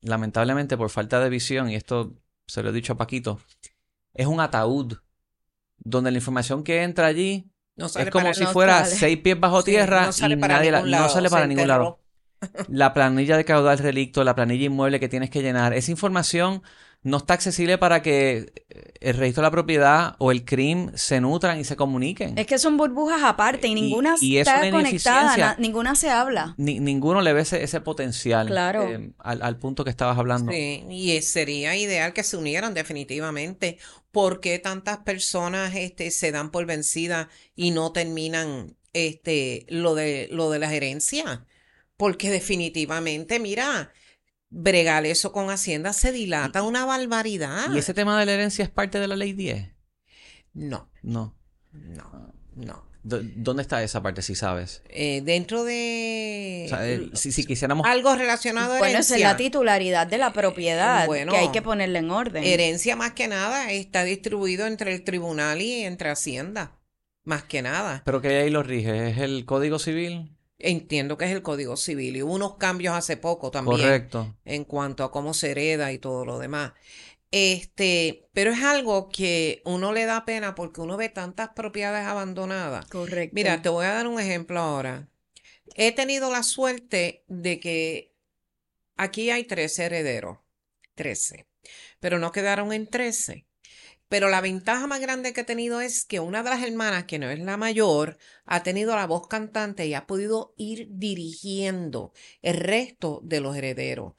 lamentablemente 0.00 0.76
por 0.76 0.90
falta 0.90 1.20
de 1.20 1.28
visión, 1.28 1.70
y 1.70 1.74
esto 1.74 2.14
se 2.46 2.62
lo 2.62 2.70
he 2.70 2.72
dicho 2.72 2.94
a 2.94 2.96
Paquito, 2.96 3.40
es 4.14 4.26
un 4.26 4.40
ataúd 4.40 4.94
donde 5.78 6.10
la 6.10 6.18
información 6.18 6.64
que 6.64 6.82
entra 6.82 7.06
allí 7.06 7.50
No 7.76 7.88
sale 7.88 8.06
es 8.06 8.10
como 8.10 8.24
para- 8.24 8.34
si 8.34 8.44
no 8.44 8.52
fuera 8.52 8.84
sale. 8.84 8.96
seis 8.96 9.18
pies 9.18 9.38
bajo 9.40 9.60
Sí, 9.62 9.72
tierra 9.72 10.06
no 10.06 10.12
sale 10.12 10.34
y 10.34 10.38
para 10.38 10.56
nadie 10.56 10.70
la- 10.70 10.78
ningún 10.78 10.90
no 10.92 10.96
lado, 10.98 11.08
sale 11.12 11.30
para 11.30 11.46
ningún 11.46 11.68
lado. 11.68 12.00
La 12.68 12.92
planilla 12.92 13.36
de 13.36 13.44
caudal 13.44 13.78
relicto, 13.78 14.22
la 14.22 14.34
planilla 14.34 14.66
inmueble 14.66 15.00
que 15.00 15.08
tienes 15.08 15.30
que 15.30 15.42
llenar, 15.42 15.72
esa 15.72 15.90
información 15.90 16.62
no 17.02 17.18
está 17.18 17.34
accesible 17.34 17.76
para 17.78 18.00
que 18.02 18.52
eh, 18.70 18.92
el 19.00 19.16
registro 19.16 19.42
de 19.42 19.46
la 19.46 19.50
propiedad 19.50 20.14
o 20.18 20.30
el 20.30 20.44
CRIM 20.44 20.90
se 20.94 21.20
nutran 21.20 21.58
y 21.60 21.64
se 21.64 21.74
comuniquen. 21.76 22.38
Es 22.38 22.46
que 22.46 22.58
son 22.58 22.76
burbujas 22.78 23.22
aparte 23.22 23.66
y 23.68 23.72
Y- 23.72 23.74
ninguna 23.74 24.14
y 24.20 24.38
es 24.38 24.46
está 24.48 24.60
una 24.60 24.70
conectada, 24.70 25.36
na- 25.36 25.56
ninguna 25.58 25.94
se 25.96 26.10
habla. 26.10 26.54
Ni- 26.56 26.80
ninguno 26.80 27.20
le 27.22 27.32
ve 27.34 27.42
ese, 27.42 27.62
ese 27.62 27.80
potencial 27.82 28.46
Claro. 28.46 28.84
eh, 28.88 29.12
al, 29.18 29.42
al 29.42 29.58
punto 29.58 29.84
que 29.84 29.90
estabas 29.90 30.16
hablando. 30.18 30.50
Sí, 30.52 30.84
y 30.88 31.20
sería 31.22 31.76
ideal 31.76 32.12
que 32.14 32.22
se 32.22 32.36
unieran 32.36 32.72
definitivamente. 32.72 33.78
¿Por 34.14 34.40
qué 34.40 34.58
tantas 34.60 34.98
personas 34.98 35.74
este, 35.74 36.10
se 36.12 36.30
dan 36.32 36.50
por 36.50 36.64
vencidas 36.64 37.26
y 37.54 37.72
no 37.72 37.92
terminan 37.92 38.76
este, 38.92 39.66
lo 39.68 39.94
de, 39.94 40.28
lo 40.30 40.50
de 40.50 40.60
la 40.60 40.70
gerencia? 40.70 41.44
Porque 41.98 42.30
definitivamente, 42.30 43.40
mira, 43.40 43.92
bregar 44.50 45.04
eso 45.04 45.32
con 45.32 45.50
Hacienda 45.50 45.92
se 45.92 46.12
dilata 46.12 46.62
una 46.62 46.86
barbaridad. 46.86 47.74
¿Y 47.74 47.78
ese 47.78 47.92
tema 47.92 48.18
de 48.18 48.24
la 48.24 48.32
herencia 48.34 48.64
es 48.64 48.70
parte 48.70 49.00
de 49.00 49.08
la 49.08 49.16
ley 49.16 49.32
10? 49.32 49.68
No, 50.54 50.88
No. 51.02 51.36
no, 51.72 52.32
no. 52.54 52.93
¿Dónde 53.06 53.62
está 53.62 53.82
esa 53.82 54.02
parte, 54.02 54.22
si 54.22 54.34
sabes? 54.34 54.82
Eh, 54.88 55.20
dentro 55.24 55.62
de 55.62 56.62
O 56.66 56.68
sea, 56.70 57.16
si, 57.16 57.32
si 57.32 57.44
quisiéramos... 57.44 57.86
algo 57.86 58.16
relacionado 58.16 58.72
a 58.74 58.78
Bueno, 58.78 58.92
esa 58.98 59.00
es 59.00 59.10
herencia. 59.10 59.28
la 59.28 59.36
titularidad 59.36 60.06
de 60.06 60.16
la 60.16 60.32
propiedad 60.32 61.06
bueno, 61.06 61.32
que 61.32 61.38
hay 61.38 61.48
que 61.52 61.60
ponerla 61.60 61.98
en 61.98 62.10
orden. 62.10 62.42
Herencia 62.42 62.96
más 62.96 63.12
que 63.12 63.28
nada 63.28 63.70
está 63.72 64.04
distribuido 64.04 64.66
entre 64.66 64.94
el 64.94 65.04
tribunal 65.04 65.60
y 65.60 65.82
entre 65.84 66.08
Hacienda. 66.08 66.72
más 67.24 67.42
que 67.44 67.60
nada. 67.62 68.02
¿Pero 68.06 68.22
qué 68.22 68.38
ahí 68.38 68.50
lo 68.50 68.62
rige? 68.62 69.10
¿Es 69.10 69.18
el 69.18 69.44
Código 69.44 69.78
Civil? 69.78 70.30
Entiendo 70.58 71.18
que 71.18 71.26
es 71.26 71.32
el 71.32 71.42
Código 71.42 71.76
Civil 71.76 72.16
y 72.16 72.22
hubo 72.22 72.32
unos 72.32 72.54
cambios 72.56 72.94
hace 72.94 73.18
poco 73.18 73.50
también 73.50 73.80
Correcto. 73.82 74.34
en 74.46 74.64
cuanto 74.64 75.04
a 75.04 75.10
cómo 75.10 75.34
se 75.34 75.50
hereda 75.50 75.92
y 75.92 75.98
todo 75.98 76.24
lo 76.24 76.38
demás. 76.38 76.72
Este, 77.36 78.28
pero 78.32 78.52
es 78.52 78.62
algo 78.62 79.08
que 79.08 79.60
uno 79.64 79.92
le 79.92 80.04
da 80.04 80.24
pena 80.24 80.54
porque 80.54 80.80
uno 80.80 80.96
ve 80.96 81.08
tantas 81.08 81.48
propiedades 81.48 82.06
abandonadas. 82.06 82.86
Correcto. 82.86 83.34
Mira, 83.34 83.60
te 83.60 83.68
voy 83.70 83.86
a 83.86 83.92
dar 83.92 84.06
un 84.06 84.20
ejemplo 84.20 84.60
ahora. 84.60 85.08
He 85.74 85.90
tenido 85.90 86.30
la 86.30 86.44
suerte 86.44 87.24
de 87.26 87.58
que 87.58 88.14
aquí 88.94 89.30
hay 89.30 89.42
13 89.42 89.86
herederos, 89.86 90.38
13, 90.94 91.48
pero 91.98 92.20
no 92.20 92.30
quedaron 92.30 92.72
en 92.72 92.86
13. 92.86 93.48
Pero 94.08 94.28
la 94.28 94.40
ventaja 94.40 94.86
más 94.86 95.00
grande 95.00 95.32
que 95.32 95.40
he 95.40 95.44
tenido 95.44 95.80
es 95.80 96.04
que 96.04 96.20
una 96.20 96.44
de 96.44 96.50
las 96.50 96.62
hermanas, 96.62 97.06
que 97.06 97.18
no 97.18 97.28
es 97.30 97.40
la 97.40 97.56
mayor, 97.56 98.16
ha 98.44 98.62
tenido 98.62 98.94
la 98.94 99.08
voz 99.08 99.26
cantante 99.26 99.88
y 99.88 99.94
ha 99.94 100.06
podido 100.06 100.54
ir 100.56 100.86
dirigiendo 100.88 102.12
el 102.42 102.58
resto 102.58 103.22
de 103.24 103.40
los 103.40 103.56
herederos. 103.56 104.12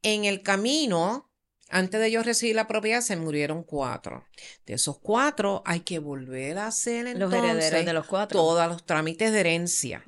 En 0.00 0.24
el 0.24 0.40
camino, 0.40 1.30
antes 1.74 2.00
de 2.00 2.08
yo 2.08 2.22
recibir 2.22 2.54
la 2.54 2.68
propiedad, 2.68 3.00
se 3.00 3.16
murieron 3.16 3.64
cuatro. 3.64 4.24
De 4.64 4.74
esos 4.74 5.00
cuatro, 5.00 5.60
hay 5.66 5.80
que 5.80 5.98
volver 5.98 6.56
a 6.58 6.68
hacer 6.68 7.02
los 7.02 7.14
entonces 7.14 7.40
herederos 7.42 7.84
de 7.86 7.92
los 7.92 8.06
cuatro. 8.06 8.38
todos 8.38 8.68
los 8.68 8.86
trámites 8.86 9.32
de 9.32 9.40
herencia. 9.40 10.04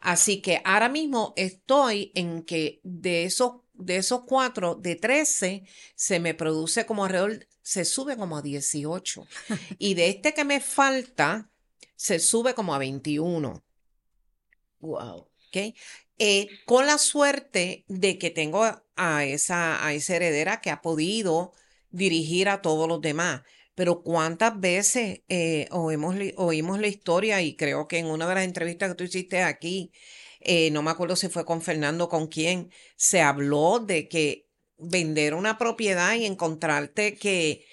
Así 0.00 0.40
que 0.40 0.62
ahora 0.64 0.88
mismo 0.88 1.34
estoy 1.36 2.12
en 2.14 2.44
que 2.44 2.80
de 2.82 3.24
esos, 3.24 3.56
de 3.74 3.98
esos 3.98 4.22
cuatro, 4.24 4.74
de 4.74 4.96
13, 4.96 5.64
se 5.94 6.18
me 6.18 6.32
produce 6.32 6.86
como 6.86 7.04
alrededor, 7.04 7.46
se 7.60 7.84
sube 7.84 8.16
como 8.16 8.38
a 8.38 8.42
18. 8.42 9.26
y 9.78 9.92
de 9.92 10.08
este 10.08 10.32
que 10.32 10.46
me 10.46 10.60
falta, 10.60 11.50
se 11.94 12.18
sube 12.18 12.54
como 12.54 12.74
a 12.74 12.78
21. 12.78 13.62
Wow. 14.80 15.28
¿ok? 15.52 15.74
Eh, 16.18 16.48
con 16.66 16.86
la 16.86 16.98
suerte 16.98 17.84
de 17.88 18.18
que 18.18 18.30
tengo 18.30 18.64
a 18.96 19.24
esa, 19.24 19.84
a 19.84 19.94
esa 19.94 20.16
heredera 20.16 20.60
que 20.60 20.70
ha 20.70 20.82
podido 20.82 21.52
dirigir 21.90 22.48
a 22.48 22.62
todos 22.62 22.88
los 22.88 23.00
demás. 23.00 23.42
Pero 23.74 24.02
cuántas 24.02 24.58
veces 24.60 25.22
eh, 25.28 25.68
oímos, 25.70 26.16
la 26.80 26.86
historia 26.86 27.40
y 27.40 27.56
creo 27.56 27.88
que 27.88 27.98
en 27.98 28.06
una 28.06 28.28
de 28.28 28.34
las 28.34 28.44
entrevistas 28.44 28.90
que 28.90 28.94
tú 28.96 29.04
hiciste 29.04 29.42
aquí, 29.42 29.92
eh, 30.40 30.70
no 30.70 30.82
me 30.82 30.90
acuerdo 30.90 31.16
si 31.16 31.28
fue 31.28 31.44
con 31.44 31.62
Fernando 31.62 32.08
con 32.08 32.26
quién, 32.26 32.70
se 32.96 33.22
habló 33.22 33.78
de 33.78 34.08
que 34.08 34.48
vender 34.76 35.34
una 35.34 35.58
propiedad 35.58 36.14
y 36.14 36.26
encontrarte 36.26 37.16
que 37.16 37.64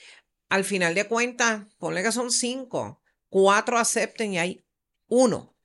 al 0.48 0.64
final 0.64 0.96
de 0.96 1.06
cuentas, 1.06 1.64
ponle 1.78 2.04
que 2.04 2.12
son 2.12 2.32
cinco, 2.32 3.02
cuatro 3.30 3.78
acepten 3.78 4.34
y 4.34 4.40
hay 4.40 4.66
uno 5.08 5.56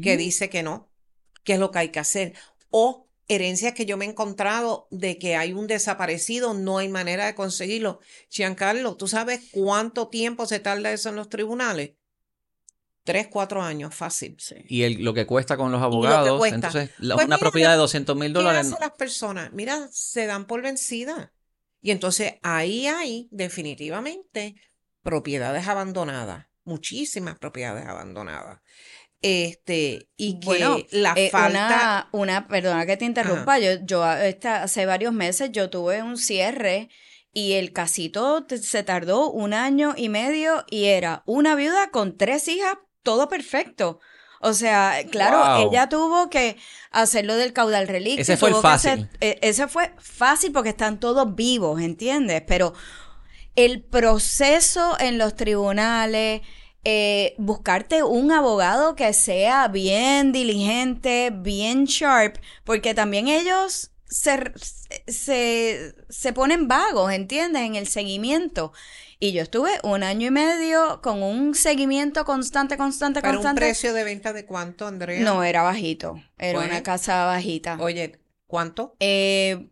que 0.00 0.16
dice 0.16 0.48
que 0.48 0.62
no, 0.62 0.91
que 1.44 1.54
es 1.54 1.58
lo 1.58 1.70
que 1.70 1.78
hay 1.80 1.88
que 1.90 2.00
hacer. 2.00 2.34
O 2.70 3.08
herencias 3.28 3.72
que 3.74 3.86
yo 3.86 3.96
me 3.96 4.04
he 4.04 4.08
encontrado 4.08 4.88
de 4.90 5.18
que 5.18 5.36
hay 5.36 5.52
un 5.52 5.66
desaparecido, 5.66 6.54
no 6.54 6.78
hay 6.78 6.88
manera 6.88 7.26
de 7.26 7.34
conseguirlo. 7.34 8.00
Giancarlo, 8.28 8.96
¿tú 8.96 9.08
sabes 9.08 9.40
cuánto 9.52 10.08
tiempo 10.08 10.46
se 10.46 10.60
tarda 10.60 10.92
eso 10.92 11.08
en 11.08 11.16
los 11.16 11.28
tribunales? 11.28 11.92
Tres, 13.04 13.26
cuatro 13.28 13.60
años, 13.62 13.94
fácil. 13.94 14.36
Sí. 14.38 14.54
Y 14.68 14.82
el- 14.84 15.02
lo 15.02 15.12
que 15.12 15.26
cuesta 15.26 15.56
con 15.56 15.72
los 15.72 15.82
abogados. 15.82 16.46
Entonces, 16.46 16.90
la- 16.98 17.16
Pues 17.16 17.26
una 17.26 17.36
mira, 17.36 17.40
propiedad 17.40 17.70
de 17.72 17.78
200 17.78 18.16
mil 18.16 18.28
¿Qué 18.28 18.34
dólares. 18.34 18.66
hacen 18.68 18.76
las 18.80 18.92
personas? 18.92 19.52
Mira, 19.52 19.88
se 19.90 20.26
dan 20.26 20.46
por 20.46 20.62
vencida. 20.62 21.32
Y 21.80 21.90
entonces 21.90 22.34
ahí 22.42 22.86
hay 22.86 23.26
definitivamente 23.32 24.54
propiedades 25.02 25.66
abandonadas, 25.66 26.46
muchísimas 26.62 27.36
propiedades 27.40 27.86
abandonadas. 27.86 28.60
Este, 29.22 30.08
y 30.16 30.40
que 30.40 30.46
Bueno, 30.46 30.78
la 30.90 31.14
Eh, 31.16 31.30
falta... 31.30 31.68
una, 31.68 32.08
una, 32.12 32.48
perdona 32.48 32.84
que 32.86 32.96
te 32.96 33.04
interrumpa, 33.04 33.58
yo, 33.60 33.74
yo 33.84 34.10
esta- 34.12 34.64
hace 34.64 34.84
varios 34.84 35.12
meses 35.12 35.50
yo 35.52 35.70
tuve 35.70 36.02
un 36.02 36.16
cierre 36.18 36.88
y 37.32 37.52
el 37.52 37.72
casito 37.72 38.44
te- 38.44 38.58
se 38.58 38.82
tardó 38.82 39.30
un 39.30 39.54
año 39.54 39.94
y 39.96 40.08
medio 40.08 40.64
y 40.68 40.86
era 40.86 41.22
una 41.24 41.54
viuda 41.54 41.90
con 41.90 42.18
tres 42.18 42.48
hijas, 42.48 42.74
todo 43.04 43.28
perfecto. 43.28 44.00
O 44.40 44.54
sea, 44.54 44.96
claro, 45.08 45.38
Wow. 45.38 45.70
ella 45.70 45.88
tuvo 45.88 46.28
que 46.28 46.56
hacerlo 46.90 47.36
del 47.36 47.52
caudal 47.52 47.86
relicto. 47.86 48.22
Ese 48.22 48.36
fue 48.36 48.48
el 48.48 48.56
que 48.60 48.66
hacer- 48.66 48.98
fácil. 48.98 49.08
eh, 49.20 49.38
ese 49.40 49.68
fue 49.68 49.92
fácil 50.00 50.50
porque 50.50 50.70
están 50.70 50.98
todos 50.98 51.36
vivos, 51.36 51.80
¿entiendes? 51.80 52.42
Pero 52.44 52.74
el 53.54 53.84
proceso 53.84 54.96
en 54.98 55.16
los 55.16 55.36
tribunales, 55.36 56.40
eh, 56.84 57.34
buscarte 57.38 58.02
un 58.02 58.32
abogado 58.32 58.94
que 58.96 59.12
sea 59.12 59.68
bien 59.68 60.32
diligente, 60.32 61.30
bien 61.34 61.84
sharp, 61.84 62.36
porque 62.64 62.94
también 62.94 63.28
ellos 63.28 63.90
se, 64.04 64.52
se, 65.06 65.94
se 66.08 66.32
ponen 66.32 66.68
vagos, 66.68 67.12
¿entiendes? 67.12 67.62
En 67.62 67.76
el 67.76 67.86
seguimiento. 67.86 68.72
Y 69.18 69.32
yo 69.32 69.42
estuve 69.42 69.70
un 69.84 70.02
año 70.02 70.26
y 70.26 70.30
medio 70.32 71.00
con 71.00 71.22
un 71.22 71.54
seguimiento 71.54 72.24
constante, 72.24 72.76
constante, 72.76 73.20
Para 73.20 73.32
un 73.32 73.36
constante. 73.36 73.60
precio 73.60 73.94
de 73.94 74.02
venta 74.04 74.32
de 74.32 74.44
cuánto, 74.44 74.86
Andrea? 74.86 75.20
No, 75.20 75.44
era 75.44 75.62
bajito. 75.62 76.20
Era 76.38 76.58
Bueno. 76.58 76.72
una 76.72 76.82
casa 76.82 77.24
bajita. 77.26 77.76
Oye, 77.80 78.18
¿cuánto? 78.48 78.96
Eh, 78.98 79.68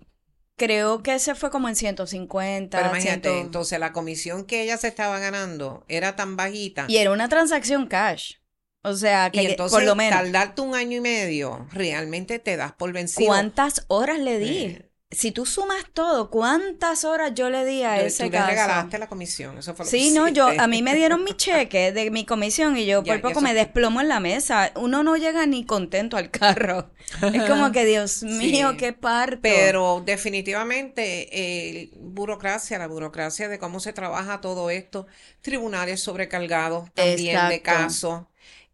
creo 0.61 1.03
que 1.03 1.15
ese 1.15 1.35
fue 1.35 1.51
como 1.51 1.71
en 1.71 1.75
150. 1.75 2.77
Pero 2.77 2.91
imagínate, 2.91 3.31
100. 3.31 3.47
entonces 3.47 3.81
la 3.81 3.93
comisión 3.93 4.45
que 4.45 4.63
ella 4.63 4.77
se 4.77 4.89
estaba 4.89 5.19
ganando 5.19 5.87
era 5.89 6.17
tan 6.17 6.37
bajita. 6.37 6.85
Y 6.87 6.99
era 6.99 7.13
una 7.13 7.31
transacción 7.31 7.87
cash. 7.87 8.35
O 8.83 8.93
sea, 8.93 9.31
que 9.31 9.43
Y 9.43 9.47
entonces, 9.47 9.75
por 9.75 9.87
lo 9.87 9.97
menos. 9.97 10.19
tardarte 10.21 10.61
un 10.61 10.75
año 10.75 10.99
y 10.99 11.01
medio, 11.01 11.67
realmente 11.73 12.39
te 12.39 12.59
das 12.59 12.73
por 12.73 12.93
vencido. 12.93 13.27
¿Cuántas 13.27 13.87
horas 13.89 14.19
le 14.19 14.39
di? 14.39 14.59
Eh. 14.59 14.90
Si 15.13 15.33
tú 15.33 15.45
sumas 15.45 15.85
todo, 15.93 16.31
¿cuántas 16.31 17.05
horas 17.05 17.33
yo 17.35 17.51
le 17.51 17.65
di 17.65 17.83
a 17.83 17.97
Tú- 17.97 18.03
ese 18.07 18.25
tú 18.27 18.31
le 18.31 18.39
caso? 18.39 18.51
regalaste 18.51 18.99
la 18.99 19.09
comisión, 19.09 19.59
eso 19.59 19.75
fue 19.75 19.85
lo 19.85 19.91
que 19.91 19.99
Sí, 19.99 20.11
no, 20.13 20.29
yo, 20.29 20.47
a 20.57 20.69
mí 20.69 20.83
me 20.83 20.95
dieron 20.95 21.25
mi 21.25 21.33
cheque 21.35 21.91
de 21.91 22.13
mi 22.13 22.25
comisión 22.25 22.77
y 22.77 22.87
yo 22.87 23.03
Ya, 23.03 23.15
por 23.15 23.23
poco 23.23 23.41
me 23.41 23.53
desplomo 23.53 24.01
en 24.01 24.07
la 24.09 24.21
mesa. 24.21 24.71
Uno 24.77 25.03
no 25.03 25.17
llega 25.17 25.47
ni 25.47 25.65
contento 25.67 26.17
al 26.17 26.31
carro. 26.31 26.93
Es 27.35 27.43
como 27.51 27.73
que, 27.73 27.85
Dios 27.85 28.23
mío, 28.23 28.71
Sí. 28.71 28.77
qué 28.77 28.93
parto. 28.93 29.41
Pero 29.43 30.01
definitivamente 30.07 31.29
eh, 31.33 31.91
burocracia, 31.97 32.79
la 32.79 32.87
burocracia 32.87 33.49
de 33.49 33.59
cómo 33.59 33.81
se 33.81 33.93
trabaja 33.93 34.41
todo 34.41 34.71
esto, 34.71 35.09
tribunales 35.41 36.01
sobrecargados 36.01 36.89
también 36.95 37.49
de 37.49 37.63
casos, 37.63 38.27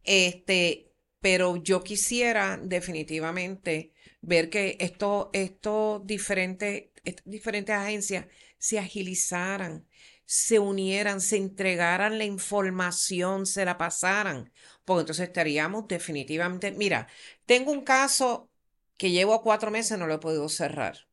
este, 0.04 0.92
pero 1.20 1.56
yo 1.56 1.82
quisiera 1.82 2.58
definitivamente 2.62 3.92
ver 4.20 4.50
que 4.50 4.76
esto, 4.80 5.30
estos 5.32 6.06
diferentes, 6.06 6.86
estas 7.04 7.24
diferentes 7.26 7.74
agencias 7.74 8.26
se 8.58 8.78
agilizaran, 8.78 9.86
se 10.24 10.58
unieran, 10.58 11.20
se 11.20 11.36
entregaran 11.36 12.18
la 12.18 12.24
información, 12.24 13.46
se 13.46 13.64
la 13.64 13.78
pasaran, 13.78 14.52
porque 14.84 15.00
entonces 15.02 15.28
estaríamos 15.28 15.86
definitivamente, 15.88 16.72
mira, 16.72 17.08
tengo 17.46 17.70
un 17.72 17.82
caso 17.84 18.50
que 18.96 19.10
llevo 19.10 19.42
cuatro 19.42 19.70
meses 19.70 19.98
no 19.98 20.06
lo 20.06 20.14
he 20.14 20.18
podido 20.18 20.48
cerrar. 20.48 21.06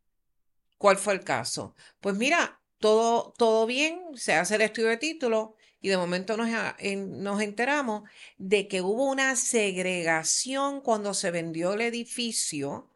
¿Cuál 0.77 0.97
fue 0.97 1.13
el 1.13 1.23
caso? 1.23 1.75
Pues 2.01 2.15
mira, 2.15 2.61
todo, 2.79 3.33
todo 3.37 3.65
bien, 3.65 4.01
se 4.15 4.33
hace 4.33 4.55
el 4.55 4.61
estudio 4.61 4.89
de 4.89 4.97
título 4.97 5.55
y 5.81 5.89
de 5.89 5.97
momento 5.97 6.37
nos, 6.37 6.49
a- 6.49 6.75
en- 6.79 7.23
nos 7.23 7.41
enteramos 7.41 8.03
de 8.37 8.67
que 8.67 8.81
hubo 8.81 9.05
una 9.09 9.35
segregación 9.35 10.81
cuando 10.81 11.13
se 11.13 11.31
vendió 11.31 11.73
el 11.73 11.81
edificio. 11.81 12.89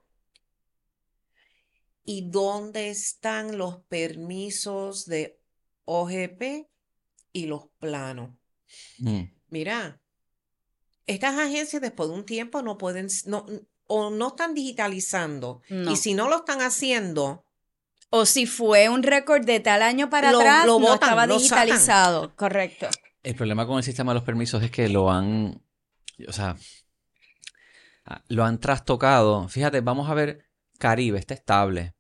¿Y 2.10 2.30
dónde 2.32 2.90
están 2.90 3.58
los 3.58 3.82
permisos 3.90 5.06
de 5.08 5.42
OGP 5.84 6.70
y 7.34 7.48
los 7.48 7.66
planos? 7.80 8.30
Mm. 9.00 9.24
Mira, 9.50 10.00
estas 11.06 11.38
agencias 11.38 11.82
después 11.82 12.08
de 12.08 12.16
un 12.16 12.26
tiempo 12.26 12.62
no 12.62 12.78
pueden, 12.78 13.08
no, 13.26 13.46
o 13.88 14.10
no 14.10 14.28
están 14.30 14.54
digitalizando. 14.54 15.62
No. 15.70 15.92
Y 15.92 15.98
si 15.98 16.14
no 16.14 16.30
lo 16.30 16.38
están 16.38 16.62
haciendo, 16.62 17.44
O 18.10 18.26
si 18.26 18.46
fue 18.46 18.88
un 18.88 19.04
récord 19.04 19.44
de 19.46 19.60
tal 19.60 19.82
año 19.82 20.10
para 20.10 20.32
Lo- 20.32 20.40
atrás, 20.40 20.66
lo 20.66 20.80
no 20.80 20.88
botan, 20.88 20.94
estaba 21.10 21.28
lo 21.28 21.40
sacan. 21.40 21.66
digitalizado. 21.66 22.36
Correcto. 22.38 22.88
El 23.22 23.36
problema 23.36 23.68
con 23.68 23.78
el 23.80 23.84
sistema 23.84 24.12
de 24.14 24.16
los 24.20 24.24
permisos 24.24 24.64
es 24.64 24.72
que 24.72 24.88
lo 24.88 25.12
han, 25.12 25.62
o 26.26 26.32
sea, 26.32 26.56
ah, 28.06 28.24
lo 28.30 28.46
han 28.46 28.62
trastocado. 28.62 29.50
Fíjate, 29.50 29.82
vamos 29.82 30.10
a 30.10 30.14
ver, 30.14 30.46
Caribe 30.80 31.20
está 31.20 31.34
estable. 31.34 31.96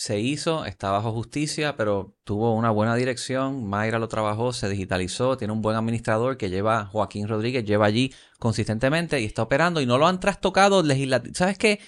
Se 0.00 0.20
hizo, 0.20 0.64
está 0.64 0.92
bajo 0.92 1.10
justicia, 1.12 1.76
pero 1.76 2.14
tuvo 2.22 2.54
una 2.54 2.70
buena 2.70 2.94
dirección. 2.94 3.64
Mayra 3.64 3.98
lo 3.98 4.06
trabajó, 4.06 4.52
se 4.52 4.68
digitalizó, 4.68 5.36
tiene 5.36 5.52
un 5.52 5.60
buen 5.60 5.76
administrador 5.76 6.36
que 6.36 6.50
lleva, 6.50 6.86
Joaquín 6.86 7.26
Rodríguez, 7.26 7.64
lleva 7.64 7.86
allí 7.86 8.14
consistentemente 8.38 9.20
y 9.20 9.24
está 9.24 9.42
operando 9.42 9.80
y 9.80 9.86
no 9.86 9.98
lo 9.98 10.06
han 10.06 10.20
trastocado 10.20 10.84
legislativamente. 10.84 11.36
¿Sabes 11.36 11.58
qué? 11.58 11.80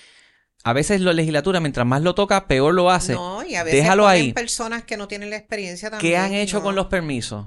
A 0.65 0.73
veces 0.73 1.01
la 1.03 1.13
legislatura, 1.13 1.61
mientras 1.61 1.87
más 1.87 2.03
lo 2.03 2.17
toca, 2.17 2.49
peor 2.49 2.75
lo 2.75 2.91
hace. 2.91 3.13
no, 3.13 3.45
y 3.45 3.55
a 3.55 3.63
veces 3.63 3.81
Déjalo 3.81 4.09
ahí. 4.09 4.33
personas 4.33 4.83
que 4.83 4.97
no 4.97 5.07
tienen 5.07 5.31
la 5.31 5.37
experiencia 5.37 5.89
¿Qué 5.91 5.95
también. 5.97 6.21
han 6.21 6.33
y 6.33 6.41
hecho 6.41 6.57
no. 6.57 6.65
con 6.65 6.75
los 6.75 6.87
permisos? 6.87 7.47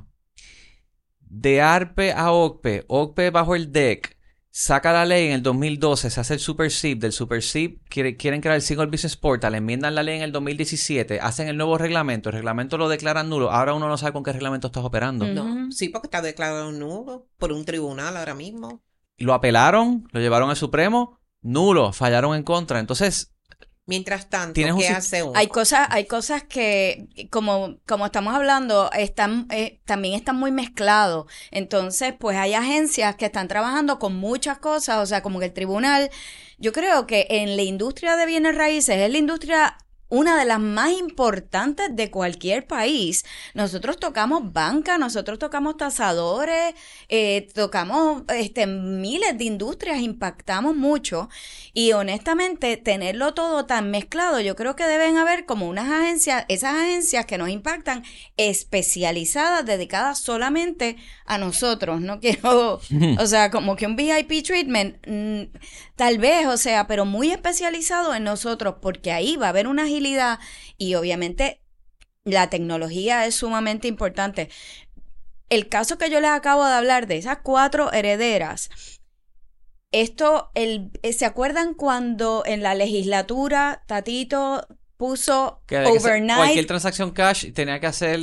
de 1.20 1.62
ARPE 1.62 2.14
a 2.14 2.32
OCPE, 2.32 2.86
OCPE 2.88 3.32
bajo 3.32 3.56
el 3.56 3.74
DEC, 3.74 4.16
saca 4.56 4.94
la 4.94 5.04
ley 5.04 5.26
en 5.26 5.32
el 5.34 5.42
2012, 5.42 6.12
se 6.12 6.20
hace 6.22 6.36
el 6.36 6.40
Super 6.40 6.70
SIP, 6.70 7.02
del 7.02 7.12
Super 7.12 7.42
SIP 7.42 7.82
quieren 7.90 8.40
crear 8.40 8.56
el 8.56 8.62
Single 8.62 8.86
Business 8.86 9.18
Portal, 9.18 9.56
enmiendan 9.56 9.96
la 9.96 10.04
ley 10.04 10.18
en 10.18 10.22
el 10.22 10.32
2017, 10.32 11.20
hacen 11.20 11.48
el 11.48 11.58
nuevo 11.58 11.76
reglamento, 11.80 12.30
el 12.30 12.36
reglamento 12.36 12.78
lo 12.78 12.88
declaran 12.88 13.30
nulo, 13.30 13.52
ahora 13.52 13.74
uno 13.74 13.88
no 13.88 13.98
sabe 13.98 14.14
con 14.14 14.22
qué 14.22 14.32
reglamento 14.32 14.68
estás 14.68 14.84
operando. 14.84 15.26
No, 15.26 15.72
sí, 15.72 15.90
porque 15.90 16.06
está 16.06 16.22
declarado 16.22 16.72
nulo 16.72 17.28
por 17.40 17.52
un 17.52 17.66
tribunal 17.66 18.16
ahora 18.16 18.36
mismo. 18.36 18.84
Lo 19.18 19.34
apelaron, 19.34 20.08
lo 20.12 20.20
llevaron 20.20 20.52
al 20.52 20.56
Supremo, 20.56 21.20
nulo, 21.42 21.92
fallaron 21.92 22.36
en 22.36 22.44
contra. 22.44 22.80
Entonces, 22.80 23.33
Mientras 23.86 24.30
tanto, 24.30 24.54
¿qué 24.54 24.88
hace 24.88 25.24
uno? 25.24 25.38
Hay 25.38 25.48
cosas, 25.48 25.88
hay 25.92 26.06
cosas 26.06 26.44
que, 26.44 27.10
como, 27.30 27.80
como 27.86 28.06
estamos 28.06 28.34
hablando, 28.34 28.90
están, 28.94 29.46
eh, 29.52 29.82
también 29.84 30.14
están 30.14 30.38
muy 30.38 30.52
mezclados. 30.54 31.26
Entonces, 31.52 32.14
pues 32.18 32.38
hay 32.38 32.54
agencias 32.54 33.18
que 33.18 33.26
están 33.26 33.50
trabajando 33.50 34.00
con 34.00 34.16
muchas 34.16 34.58
cosas, 34.60 35.00
o 35.00 35.06
sea, 35.06 35.22
como 35.22 35.40
que 35.40 35.48
el 35.48 35.54
tribunal, 35.54 36.10
yo 36.58 36.72
creo 36.72 37.08
que 37.08 37.28
en 37.30 37.58
la 37.58 37.64
industria 37.64 38.16
de 38.16 38.26
bienes 38.26 38.56
raíces 38.56 38.96
es 38.96 39.12
la 39.12 39.18
industria 39.18 39.78
una 40.14 40.38
de 40.38 40.46
las 40.46 40.60
más 40.60 40.92
importantes 40.92 41.88
de 41.96 42.12
cualquier 42.12 42.68
país. 42.68 43.26
Nosotros 43.56 43.98
tocamos 43.98 44.54
banca, 44.54 45.00
nosotros 45.00 45.40
tocamos 45.40 45.76
tasadores, 45.76 46.76
eh, 47.10 47.48
tocamos 47.56 48.22
este, 48.28 48.68
miles 48.68 49.36
de 49.40 49.46
industrias, 49.46 50.02
impactamos 50.02 50.76
mucho 50.76 51.30
y 51.74 51.94
honestamente 51.94 52.78
tenerlo 52.78 53.34
todo 53.34 53.66
tan 53.66 53.90
mezclado, 53.90 54.40
yo 54.40 54.56
creo 54.56 54.76
que 54.76 54.84
deben 54.84 55.18
haber 55.18 55.48
como 55.48 55.68
unas 55.68 55.90
agencias, 55.90 56.46
esas 56.48 56.76
agencias 56.76 57.26
que 57.26 57.40
nos 57.40 57.50
impactan 57.50 58.04
especializadas, 58.38 59.66
dedicadas 59.66 60.20
solamente 60.20 60.98
a 61.26 61.40
nosotros. 61.40 62.02
No 62.02 62.20
quiero, 62.22 62.80
o 63.18 63.26
sea, 63.26 63.50
como 63.50 63.76
que 63.76 63.88
un 63.88 63.96
VIP 63.96 64.44
treatment, 64.44 64.98
mm, 65.08 65.58
tal 65.96 66.20
vez, 66.20 66.46
o 66.46 66.58
sea, 66.58 66.86
pero 66.86 67.06
muy 67.06 67.32
especializado 67.32 68.14
en 68.14 68.26
nosotros 68.26 68.76
porque 68.80 69.12
ahí 69.12 69.38
va 69.38 69.48
a 69.48 69.50
haber 69.50 69.66
una 69.66 69.86
y 70.78 70.96
obviamente 70.96 71.62
la 72.24 72.50
tecnología 72.50 73.26
es 73.26 73.36
sumamente 73.36 73.88
importante. 73.88 74.50
El 75.50 75.70
caso 75.70 75.98
que 75.98 76.10
yo 76.10 76.20
les 76.20 76.32
acabo 76.32 76.66
de 76.66 76.74
hablar 76.74 77.08
de 77.08 77.18
esas 77.18 77.40
cuatro 77.44 77.92
herederas, 77.92 78.70
esto, 79.92 80.52
el, 80.56 80.92
eh, 81.04 81.14
¿se 81.14 81.26
acuerdan 81.26 81.76
cuando 81.76 82.44
en 82.46 82.64
la 82.64 82.74
legislatura 82.74 83.84
Tatito 83.86 84.68
puso 84.98 85.62
overnight. 85.70 86.38
cualquier 86.38 86.66
transacción 86.66 87.12
cash 87.12 87.52
tenía 87.54 87.80
que 87.80 87.88
hacer 87.88 88.20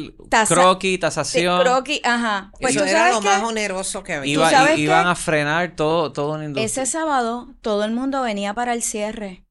croquis, 0.49 0.99
tasación. 0.99 1.61
Croquis, 1.61 2.01
ajá. 2.05 2.51
Pues 2.59 2.75
Eso 2.75 2.87
era 2.87 3.11
lo 3.11 3.21
más 3.21 3.43
oneroso 3.43 4.03
que 4.03 4.15
había. 4.15 4.33
Iba, 4.33 4.75
iban 4.75 5.07
a 5.07 5.15
frenar 5.15 5.77
todo, 5.77 6.11
todo 6.11 6.43
industria. 6.43 6.65
Ese 6.65 6.87
sábado 6.87 7.55
todo 7.61 7.85
el 7.85 7.93
mundo 7.93 8.23
venía 8.23 8.55
para 8.55 8.73
el 8.73 8.83
cierre. 8.83 9.45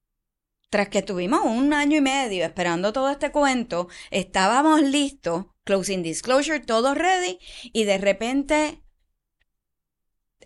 Tras 0.69 0.89
que 0.89 1.01
tuvimos 1.01 1.41
un 1.45 1.73
año 1.73 1.97
y 1.97 2.01
medio 2.01 2.45
esperando 2.45 2.93
todo 2.93 3.09
este 3.09 3.31
cuento, 3.31 3.87
estábamos 4.11 4.83
listos, 4.83 5.47
closing 5.63 6.03
disclosure, 6.03 6.59
todo 6.59 6.93
ready, 6.93 7.39
y 7.73 7.85
de 7.85 7.97
repente 7.97 8.83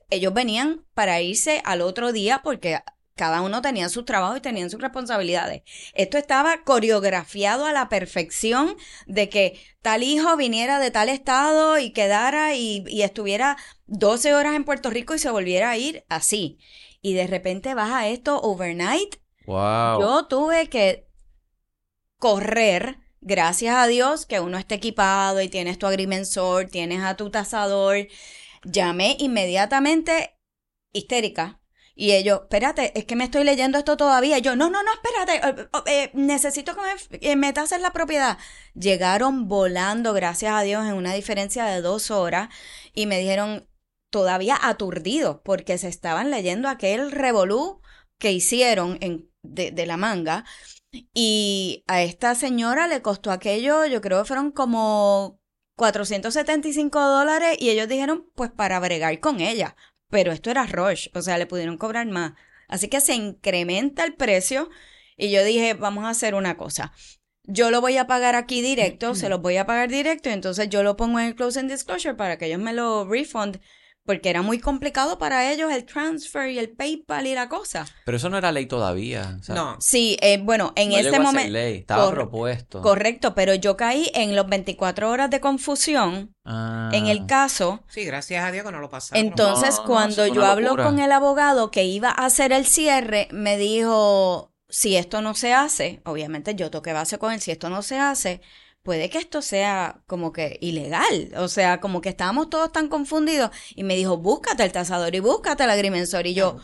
ellos 0.10 0.34
venían 0.34 0.86
para 0.94 1.22
irse 1.22 1.62
al 1.66 1.82
otro 1.82 2.14
día 2.14 2.42
porque 2.42 2.80
cada 3.16 3.42
uno 3.42 3.62
tenía 3.62 3.90
su 3.90 4.06
trabajo 4.06 4.38
y 4.38 4.42
tenían 4.42 4.70
sus 4.70 4.82
responsabilidades. 4.82 5.64
Esto 5.94 6.18
estaba 6.18 6.64
coreografiado 6.64 7.66
a 7.66 7.74
la 7.74 7.90
perfección 7.90 8.78
de 9.06 9.28
que 9.30 9.60
tal 9.82 10.04
hijo 10.04 10.38
viniera 10.38 10.80
de 10.80 10.90
tal 10.90 11.10
estado 11.10 11.78
y 11.80 11.92
quedara 11.92 12.56
y, 12.56 12.84
y, 12.88 13.02
estuviera 13.02 13.58
12 13.88 14.34
horas 14.34 14.56
en 14.56 14.64
Puerto 14.64 14.90
Rico 14.90 15.14
y 15.16 15.20
se 15.20 15.30
volviera 15.30 15.70
a 15.70 15.78
ir 15.78 16.06
así. 16.10 16.60
Y 17.02 17.14
de 17.14 17.28
repente 17.28 17.74
baja 17.74 18.08
esto 18.08 18.40
overnight 18.42 19.23
yo 19.46 20.26
tuve 20.28 20.70
que 20.70 21.08
correr, 22.18 23.00
gracias 23.22 23.76
a 23.76 23.88
Dios, 23.88 24.26
que 24.26 24.40
uno 24.40 24.58
esté 24.58 24.76
equipado 24.76 25.42
y 25.42 25.50
tienes 25.50 25.78
tu 25.78 25.88
agrimensor, 25.88 26.68
tienes 26.68 27.04
a 27.04 27.16
tu 27.16 27.30
tasador. 27.30 28.08
Llamé 28.64 29.18
inmediatamente 29.20 30.38
histérica. 30.94 31.60
Y 31.96 32.14
ellos, 32.14 32.42
espérate, 32.44 32.98
es 32.98 33.06
que 33.06 33.16
me 33.16 33.26
estoy 33.26 33.44
leyendo 33.44 33.78
esto 33.78 33.98
todavía. 33.98 34.40
yo, 34.40 34.56
no, 34.56 34.70
no, 34.70 34.82
no, 34.82 34.92
espérate, 34.94 35.62
eh, 35.62 35.68
eh, 35.86 36.12
necesito 36.14 36.74
que 36.76 36.82
me 36.82 37.20
eh, 37.20 37.36
metas 37.36 37.72
en 37.72 37.84
la 37.84 37.94
propiedad. 37.94 38.40
Llegaron 38.74 39.48
volando, 39.48 40.14
gracias 40.14 40.54
a 40.54 40.62
Dios, 40.62 40.86
en 40.86 40.94
una 40.94 41.14
diferencia 41.14 41.66
de 41.66 41.82
dos 41.82 42.10
horas 42.10 42.50
y 42.94 43.06
me 43.06 43.20
dijeron 43.20 43.70
todavía 44.10 44.58
aturdidos 44.62 45.42
porque 45.44 45.78
se 45.78 45.88
estaban 45.88 46.32
leyendo 46.32 46.68
aquel 46.68 47.12
revolú 47.12 47.82
que 48.18 48.32
hicieron 48.32 48.98
en 49.02 49.30
de, 49.44 49.86
la 49.86 49.98
manga. 49.98 50.46
Y 51.14 51.84
a 51.88 52.02
esta 52.02 52.36
señora 52.36 52.88
le 52.88 53.02
costó 53.02 53.32
aquello, 53.32 53.86
yo 53.86 54.02
creo 54.02 54.22
que 54.22 54.28
fueron 54.28 54.52
como 54.52 55.40
475 55.76 57.00
dólares 57.00 57.58
y 57.60 57.70
ellos 57.70 57.88
dijeron, 57.88 58.30
pues 58.36 58.52
para 58.52 58.80
bregar 58.80 59.20
con 59.20 59.40
ella. 59.42 59.76
Pero 60.10 60.32
esto 60.32 60.52
era 60.52 60.66
Rush, 60.66 61.10
o 61.14 61.22
sea, 61.22 61.38
le 61.38 61.48
pudieron 61.48 61.78
cobrar 61.78 62.08
más. 62.08 62.34
Así 62.68 62.88
que 62.88 63.02
se 63.02 63.16
incrementa 63.16 64.04
el 64.04 64.16
precio 64.16 64.70
y 65.18 65.32
yo 65.32 65.44
dije, 65.44 65.74
vamos 65.74 66.06
a 66.06 66.10
hacer 66.10 66.36
una 66.36 66.58
cosa. 66.58 66.94
Yo 67.46 67.72
lo 67.72 67.82
voy 67.82 67.98
a 67.98 68.08
pagar 68.08 68.36
aquí 68.36 68.62
directo, 68.62 69.16
se 69.16 69.28
los 69.28 69.42
voy 69.42 69.58
a 69.58 69.66
pagar 69.66 69.90
directo, 69.90 70.30
y 70.30 70.34
entonces 70.34 70.70
yo 70.70 70.82
lo 70.82 70.96
pongo 70.96 71.20
en 71.20 71.26
el 71.26 71.36
closing 71.36 71.68
disclosure 71.68 72.16
para 72.16 72.38
que 72.38 72.46
ellos 72.46 72.60
me 72.60 72.72
lo 72.72 73.06
refund 73.06 73.60
porque 74.06 74.30
era 74.30 74.42
muy 74.42 74.60
complicado 74.60 75.18
para 75.18 75.52
ellos 75.52 75.72
el 75.72 75.86
transfer 75.86 76.50
y 76.50 76.60
el 76.60 76.70
PayPal 76.70 77.28
y 77.28 77.36
la 77.36 77.50
cosa. 77.50 77.86
Pero 78.06 78.18
eso 78.18 78.30
no 78.30 78.38
era 78.38 78.52
ley 78.52 78.66
todavía. 78.66 79.40
no. 79.50 79.78
Sí, 79.80 80.18
eh, 80.22 80.40
bueno, 80.42 80.74
en 80.76 80.92
ese 80.92 81.20
momento. 81.20 81.52
ley, 81.52 81.78
estaba 81.80 82.12
propuesto. 82.12 82.82
Correcto, 82.82 83.34
pero 83.34 83.54
yo 83.56 83.78
caí 83.78 84.12
en 84.14 84.36
los 84.36 84.48
24 84.48 85.10
horas 85.10 85.30
de 85.30 85.40
confusión. 85.40 86.36
Ah. 86.46 86.90
En 86.92 87.08
el 87.08 87.26
caso. 87.26 87.84
Sí, 87.88 88.04
gracias 88.04 88.44
a 88.44 88.52
Dios 88.52 88.66
que 88.66 88.72
no 88.72 88.80
lo 88.80 88.90
pasaron. 88.90 89.26
Entonces, 89.26 89.80
cuando 89.80 90.28
yo 90.28 90.46
hablo 90.46 90.76
con 90.76 91.00
el 91.00 91.12
abogado 91.12 91.72
que 91.72 91.86
iba 91.86 92.10
a 92.10 92.26
hacer 92.26 92.52
el 92.52 92.66
cierre, 92.66 93.30
me 93.32 93.58
dijo: 93.58 94.54
si 94.74 94.96
esto 94.98 95.22
no 95.22 95.36
se 95.36 95.54
hace, 95.54 96.02
obviamente 96.04 96.56
yo 96.56 96.72
toqué 96.72 96.94
base 96.94 97.20
con 97.20 97.32
él, 97.32 97.40
si 97.40 97.52
esto 97.52 97.70
no 97.70 97.84
se 97.84 98.00
hace, 98.00 98.42
puede 98.84 99.10
que 99.10 99.18
esto 99.18 99.42
sea 99.42 100.02
como 100.08 100.32
que 100.34 100.58
ilegal. 100.62 101.32
O 101.38 101.48
sea, 101.48 101.80
como 101.80 102.02
que 102.02 102.10
estábamos 102.10 102.50
todos 102.50 102.72
tan 102.72 102.90
confundidos. 102.90 103.50
Y 103.76 103.84
me 103.84 103.96
dijo, 103.96 104.18
búscate 104.18 104.64
el 104.64 104.72
tasador 104.72 105.16
y 105.16 105.20
búscate 105.20 105.64
el 105.64 105.70
agrimensor. 105.70 106.28
Y 106.28 106.34
yo, 106.34 106.58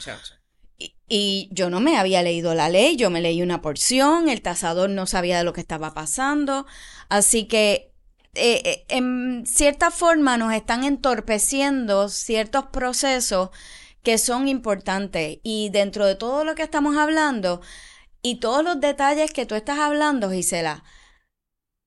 y, 1.07 1.49
yo 1.51 1.69
no 1.69 1.79
me 1.79 1.97
había 1.97 2.21
leído 2.21 2.53
la 2.53 2.69
ley, 2.69 2.97
yo 2.97 3.09
me 3.09 3.21
leí 3.21 3.41
una 3.41 3.61
porción, 3.61 4.29
el 4.29 4.41
tasador 4.41 4.89
no 4.89 5.07
sabía 5.07 5.37
de 5.39 5.43
lo 5.45 5.53
que 5.53 5.61
estaba 5.61 5.93
pasando. 5.93 6.67
Así 7.07 7.45
que, 7.47 7.93
eh, 8.35 8.61
eh, 8.65 8.85
en 8.89 9.45
cierta 9.47 9.89
forma, 9.89 10.37
nos 10.37 10.53
están 10.53 10.83
entorpeciendo 10.83 12.09
ciertos 12.09 12.65
procesos 12.67 13.49
que 14.03 14.17
son 14.17 14.47
importantes. 14.47 15.39
Y 15.43 15.69
dentro 15.69 16.05
de 16.05 16.15
todo 16.15 16.43
lo 16.43 16.55
que 16.55 16.63
estamos 16.63 16.97
hablando, 16.97 17.61
y 18.21 18.35
todos 18.41 18.63
los 18.63 18.81
detalles 18.81 19.31
que 19.31 19.45
tú 19.45 19.55
estás 19.55 19.79
hablando, 19.79 20.29
Gisela, 20.29 20.83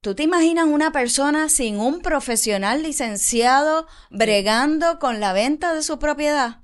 ¿Tú 0.02 0.16
te 0.16 0.24
imaginas 0.24 0.66
una 0.66 0.90
persona 0.90 1.48
sin 1.48 1.78
un 1.78 2.00
profesional 2.00 2.82
licenciado 2.82 3.86
bregando 4.10 4.98
con 4.98 5.20
la 5.20 5.32
venta 5.32 5.74
de 5.74 5.84
su 5.84 6.00
propiedad? 6.00 6.58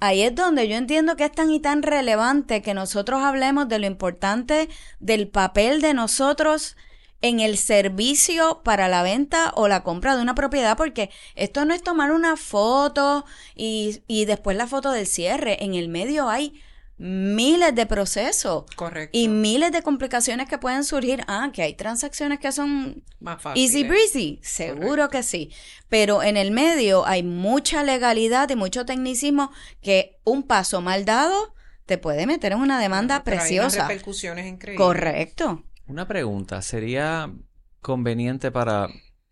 Ahí 0.00 0.22
es 0.22 0.34
donde 0.34 0.66
yo 0.66 0.74
entiendo 0.74 1.14
que 1.14 1.26
es 1.26 1.30
tan 1.30 1.52
y 1.52 1.60
tan 1.60 1.84
relevante 1.84 2.60
que 2.60 2.74
nosotros 2.74 3.22
hablemos 3.22 3.68
de 3.68 3.78
lo 3.78 3.86
importante 3.86 4.68
del 4.98 5.28
papel 5.28 5.80
de 5.80 5.94
nosotros 5.94 6.76
en 7.20 7.38
el 7.38 7.56
servicio 7.56 8.62
para 8.64 8.88
la 8.88 9.04
venta 9.04 9.52
o 9.54 9.68
la 9.68 9.84
compra 9.84 10.16
de 10.16 10.22
una 10.22 10.34
propiedad, 10.34 10.76
porque 10.76 11.10
esto 11.36 11.64
no 11.64 11.72
es 11.72 11.84
tomar 11.84 12.10
una 12.10 12.36
foto 12.36 13.26
y, 13.54 14.02
y 14.08 14.24
después 14.24 14.56
la 14.56 14.66
foto 14.66 14.90
del 14.90 15.06
cierre. 15.06 15.62
En 15.64 15.76
el 15.76 15.88
medio 15.88 16.28
hay 16.28 16.60
miles 17.02 17.74
de 17.74 17.86
procesos. 17.86 18.64
Correcto. 18.76 19.16
Y 19.16 19.28
miles 19.28 19.72
de 19.72 19.82
complicaciones 19.82 20.48
que 20.48 20.58
pueden 20.58 20.84
surgir. 20.84 21.24
Ah, 21.28 21.50
que 21.50 21.62
hay 21.62 21.74
transacciones 21.74 22.38
que 22.40 22.52
son 22.52 23.02
Más 23.20 23.40
easy 23.54 23.84
breezy. 23.84 24.38
Seguro 24.42 25.08
que 25.08 25.22
sí. 25.22 25.50
Pero 25.88 26.22
en 26.22 26.36
el 26.36 26.50
medio 26.50 27.06
hay 27.06 27.22
mucha 27.22 27.82
legalidad 27.82 28.50
y 28.50 28.56
mucho 28.56 28.84
tecnicismo 28.84 29.50
que 29.80 30.20
un 30.24 30.42
paso 30.42 30.82
mal 30.82 31.06
dado 31.06 31.54
te 31.86 31.96
puede 31.96 32.26
meter 32.26 32.52
en 32.52 32.58
una 32.58 32.78
demanda 32.78 33.24
preciosa. 33.24 33.86
Hay 33.86 33.88
repercusiones 33.88 34.46
increíbles. 34.46 34.86
Correcto. 34.86 35.64
Una 35.86 36.06
pregunta, 36.06 36.60
¿sería 36.60 37.32
conveniente 37.80 38.50
para 38.50 38.88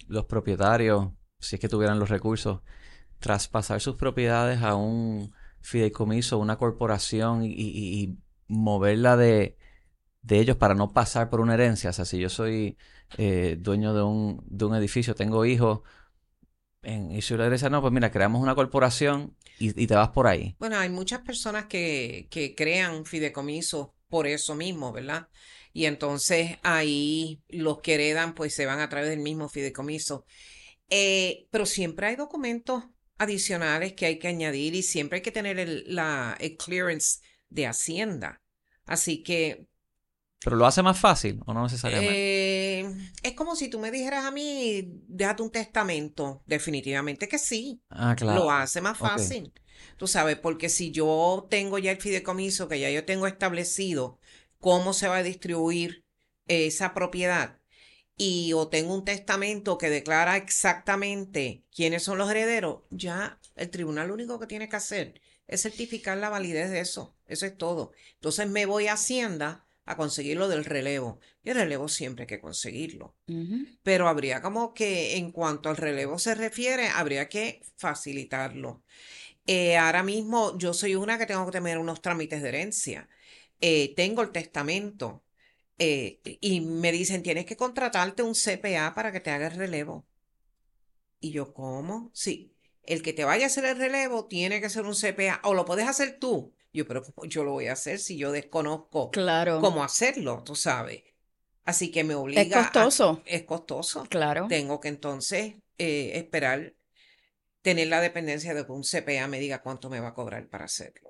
los 0.06 0.24
propietarios, 0.24 1.10
si 1.38 1.56
es 1.56 1.60
que 1.60 1.68
tuvieran 1.68 1.98
los 1.98 2.08
recursos, 2.08 2.62
traspasar 3.18 3.82
sus 3.82 3.96
propiedades 3.96 4.62
a 4.62 4.74
un 4.74 5.34
fideicomiso, 5.68 6.38
una 6.38 6.56
corporación 6.56 7.44
y, 7.44 8.16
moverla 8.50 9.18
de, 9.18 9.58
de, 10.22 10.38
ellos 10.40 10.56
para 10.56 10.74
no 10.74 10.92
pasar 10.92 11.28
por 11.28 11.40
una 11.40 11.54
herencia. 11.54 11.90
O 11.90 11.92
sea, 11.92 12.06
si 12.06 12.18
yo 12.18 12.30
soy 12.30 12.78
eh, 13.18 13.56
dueño 13.58 13.92
de 13.92 14.02
un, 14.02 14.42
de 14.46 14.64
un 14.64 14.74
edificio, 14.74 15.14
tengo 15.14 15.44
hijos, 15.44 15.80
en, 16.82 17.12
y 17.12 17.20
si 17.20 17.36
la 17.36 17.44
derecha 17.44 17.68
no, 17.68 17.82
pues 17.82 17.92
mira, 17.92 18.10
creamos 18.10 18.40
una 18.40 18.54
corporación 18.54 19.36
y, 19.58 19.80
y 19.82 19.86
te 19.86 19.94
vas 19.94 20.08
por 20.08 20.26
ahí. 20.26 20.56
Bueno, 20.58 20.78
hay 20.78 20.88
muchas 20.88 21.20
personas 21.20 21.66
que, 21.66 22.28
que 22.30 22.54
crean 22.54 23.04
fideicomisos 23.04 23.90
por 24.08 24.26
eso 24.26 24.54
mismo, 24.54 24.92
¿verdad? 24.92 25.28
Y 25.74 25.84
entonces 25.84 26.56
ahí 26.62 27.42
los 27.48 27.80
que 27.80 27.94
heredan 27.94 28.34
pues 28.34 28.54
se 28.54 28.64
van 28.64 28.80
a 28.80 28.88
través 28.88 29.10
del 29.10 29.20
mismo 29.20 29.50
fideicomiso. 29.50 30.24
Eh, 30.88 31.46
pero 31.50 31.66
siempre 31.66 32.06
hay 32.06 32.16
documentos 32.16 32.84
adicionales 33.18 33.94
que 33.94 34.06
hay 34.06 34.18
que 34.18 34.28
añadir 34.28 34.74
y 34.74 34.82
siempre 34.82 35.16
hay 35.18 35.22
que 35.22 35.32
tener 35.32 35.58
el, 35.58 35.84
la, 35.94 36.36
el 36.40 36.56
clearance 36.56 37.20
de 37.50 37.66
Hacienda. 37.66 38.40
Así 38.86 39.22
que 39.22 39.66
¿Pero 40.44 40.56
lo 40.56 40.66
hace 40.66 40.82
más 40.82 40.98
fácil 40.98 41.40
o 41.46 41.52
no 41.52 41.62
necesariamente? 41.64 42.20
eh, 42.20 42.86
es 43.22 43.32
como 43.34 43.56
si 43.56 43.68
tú 43.68 43.78
me 43.78 43.90
dijeras 43.90 44.24
a 44.24 44.30
mí, 44.30 44.82
déjate 45.08 45.42
un 45.42 45.50
testamento. 45.50 46.42
Definitivamente 46.46 47.28
que 47.28 47.38
sí. 47.38 47.80
ah, 47.90 48.14
claro. 48.16 48.44
Lo 48.44 48.50
hace 48.50 48.80
más 48.80 48.98
fácil. 48.98 49.52
Tú 49.96 50.06
sabes, 50.06 50.36
porque 50.38 50.68
si 50.68 50.90
yo 50.90 51.46
tengo 51.50 51.78
ya 51.78 51.92
el 51.92 52.00
fideicomiso, 52.00 52.68
que 52.68 52.80
ya 52.80 52.90
yo 52.90 53.04
tengo 53.04 53.26
establecido 53.26 54.18
cómo 54.60 54.92
se 54.92 55.08
va 55.08 55.18
a 55.18 55.22
distribuir 55.22 56.04
esa 56.46 56.94
propiedad, 56.94 57.58
y 58.18 58.52
o 58.52 58.68
tengo 58.68 58.94
un 58.94 59.04
testamento 59.04 59.78
que 59.78 59.90
declara 59.90 60.36
exactamente 60.36 61.62
quiénes 61.74 62.02
son 62.02 62.18
los 62.18 62.30
herederos, 62.30 62.82
ya 62.90 63.40
el 63.54 63.70
tribunal 63.70 64.08
lo 64.08 64.14
único 64.14 64.40
que 64.40 64.48
tiene 64.48 64.68
que 64.68 64.76
hacer 64.76 65.20
es 65.46 65.62
certificar 65.62 66.18
la 66.18 66.28
validez 66.28 66.70
de 66.70 66.80
eso. 66.80 67.16
Eso 67.26 67.46
es 67.46 67.56
todo. 67.56 67.92
Entonces 68.14 68.48
me 68.48 68.66
voy 68.66 68.88
a 68.88 68.94
Hacienda 68.94 69.66
a 69.84 69.96
conseguir 69.96 70.36
lo 70.36 70.48
del 70.48 70.64
relevo. 70.64 71.20
Y 71.42 71.50
el 71.50 71.56
relevo 71.56 71.88
siempre 71.88 72.24
hay 72.24 72.26
que 72.26 72.40
conseguirlo. 72.40 73.16
Pero 73.82 74.08
habría 74.08 74.42
como 74.42 74.74
que, 74.74 75.16
en 75.16 75.32
cuanto 75.32 75.70
al 75.70 75.78
relevo 75.78 76.18
se 76.18 76.34
refiere, 76.34 76.88
habría 76.88 77.28
que 77.28 77.62
facilitarlo. 77.76 78.82
Eh, 79.46 79.78
ahora 79.78 80.02
mismo 80.02 80.58
yo 80.58 80.74
soy 80.74 80.94
una 80.94 81.16
que 81.16 81.24
tengo 81.24 81.46
que 81.46 81.52
tener 81.52 81.78
unos 81.78 82.02
trámites 82.02 82.42
de 82.42 82.48
herencia. 82.48 83.08
Eh, 83.60 83.94
tengo 83.94 84.20
el 84.22 84.30
testamento 84.30 85.24
eh, 85.78 86.20
y 86.40 86.60
me 86.60 86.92
dicen, 86.92 87.22
tienes 87.22 87.46
que 87.46 87.56
contratarte 87.56 88.22
un 88.22 88.34
CPA 88.34 88.94
para 88.94 89.12
que 89.12 89.20
te 89.20 89.30
haga 89.30 89.48
el 89.48 89.56
relevo. 89.56 90.06
Y 91.20 91.32
yo, 91.32 91.52
¿cómo? 91.52 92.10
Sí, 92.14 92.54
el 92.84 93.02
que 93.02 93.12
te 93.12 93.24
vaya 93.24 93.44
a 93.44 93.46
hacer 93.48 93.64
el 93.64 93.76
relevo 93.78 94.26
tiene 94.26 94.60
que 94.60 94.70
ser 94.70 94.84
un 94.84 94.94
CPA 94.94 95.40
o 95.44 95.54
lo 95.54 95.64
puedes 95.64 95.88
hacer 95.88 96.18
tú. 96.18 96.54
Yo, 96.72 96.86
pero 96.86 97.02
¿cómo 97.02 97.26
yo 97.26 97.44
lo 97.44 97.52
voy 97.52 97.66
a 97.66 97.72
hacer 97.72 97.98
si 97.98 98.16
yo 98.16 98.30
desconozco 98.30 99.10
Claro. 99.10 99.60
cómo 99.60 99.82
hacerlo, 99.82 100.42
tú 100.44 100.54
sabes? 100.54 101.02
Así 101.64 101.90
que 101.90 102.04
me 102.04 102.14
obliga 102.14 102.42
Es 102.42 102.52
a- 102.66 102.72
costoso. 102.72 103.22
es 103.26 103.42
costoso. 103.44 104.04
Claro. 104.08 104.46
Tengo 104.48 104.80
que 104.80 104.88
entonces 104.88 105.56
eh, 105.78 106.12
esperar 106.14 106.74
tener 107.62 107.88
la 107.88 108.00
dependencia 108.00 108.54
de 108.54 108.64
que 108.66 108.72
un 108.72 108.84
CPA 108.84 109.28
me 109.28 109.40
diga 109.40 109.62
cuánto 109.62 109.90
me 109.90 110.00
va 110.00 110.08
a 110.08 110.14
cobrar 110.14 110.48
para 110.48 110.66
hacerlo. 110.66 111.07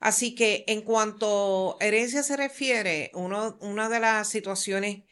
Así 0.00 0.34
que 0.34 0.64
en 0.68 0.82
cuanto 0.82 1.76
a 1.80 1.84
herencia 1.86 2.22
se 2.22 2.36
refiere, 2.36 3.10
una 3.14 3.88
de 3.88 4.00
las 4.00 4.28
situaciones 4.28 5.04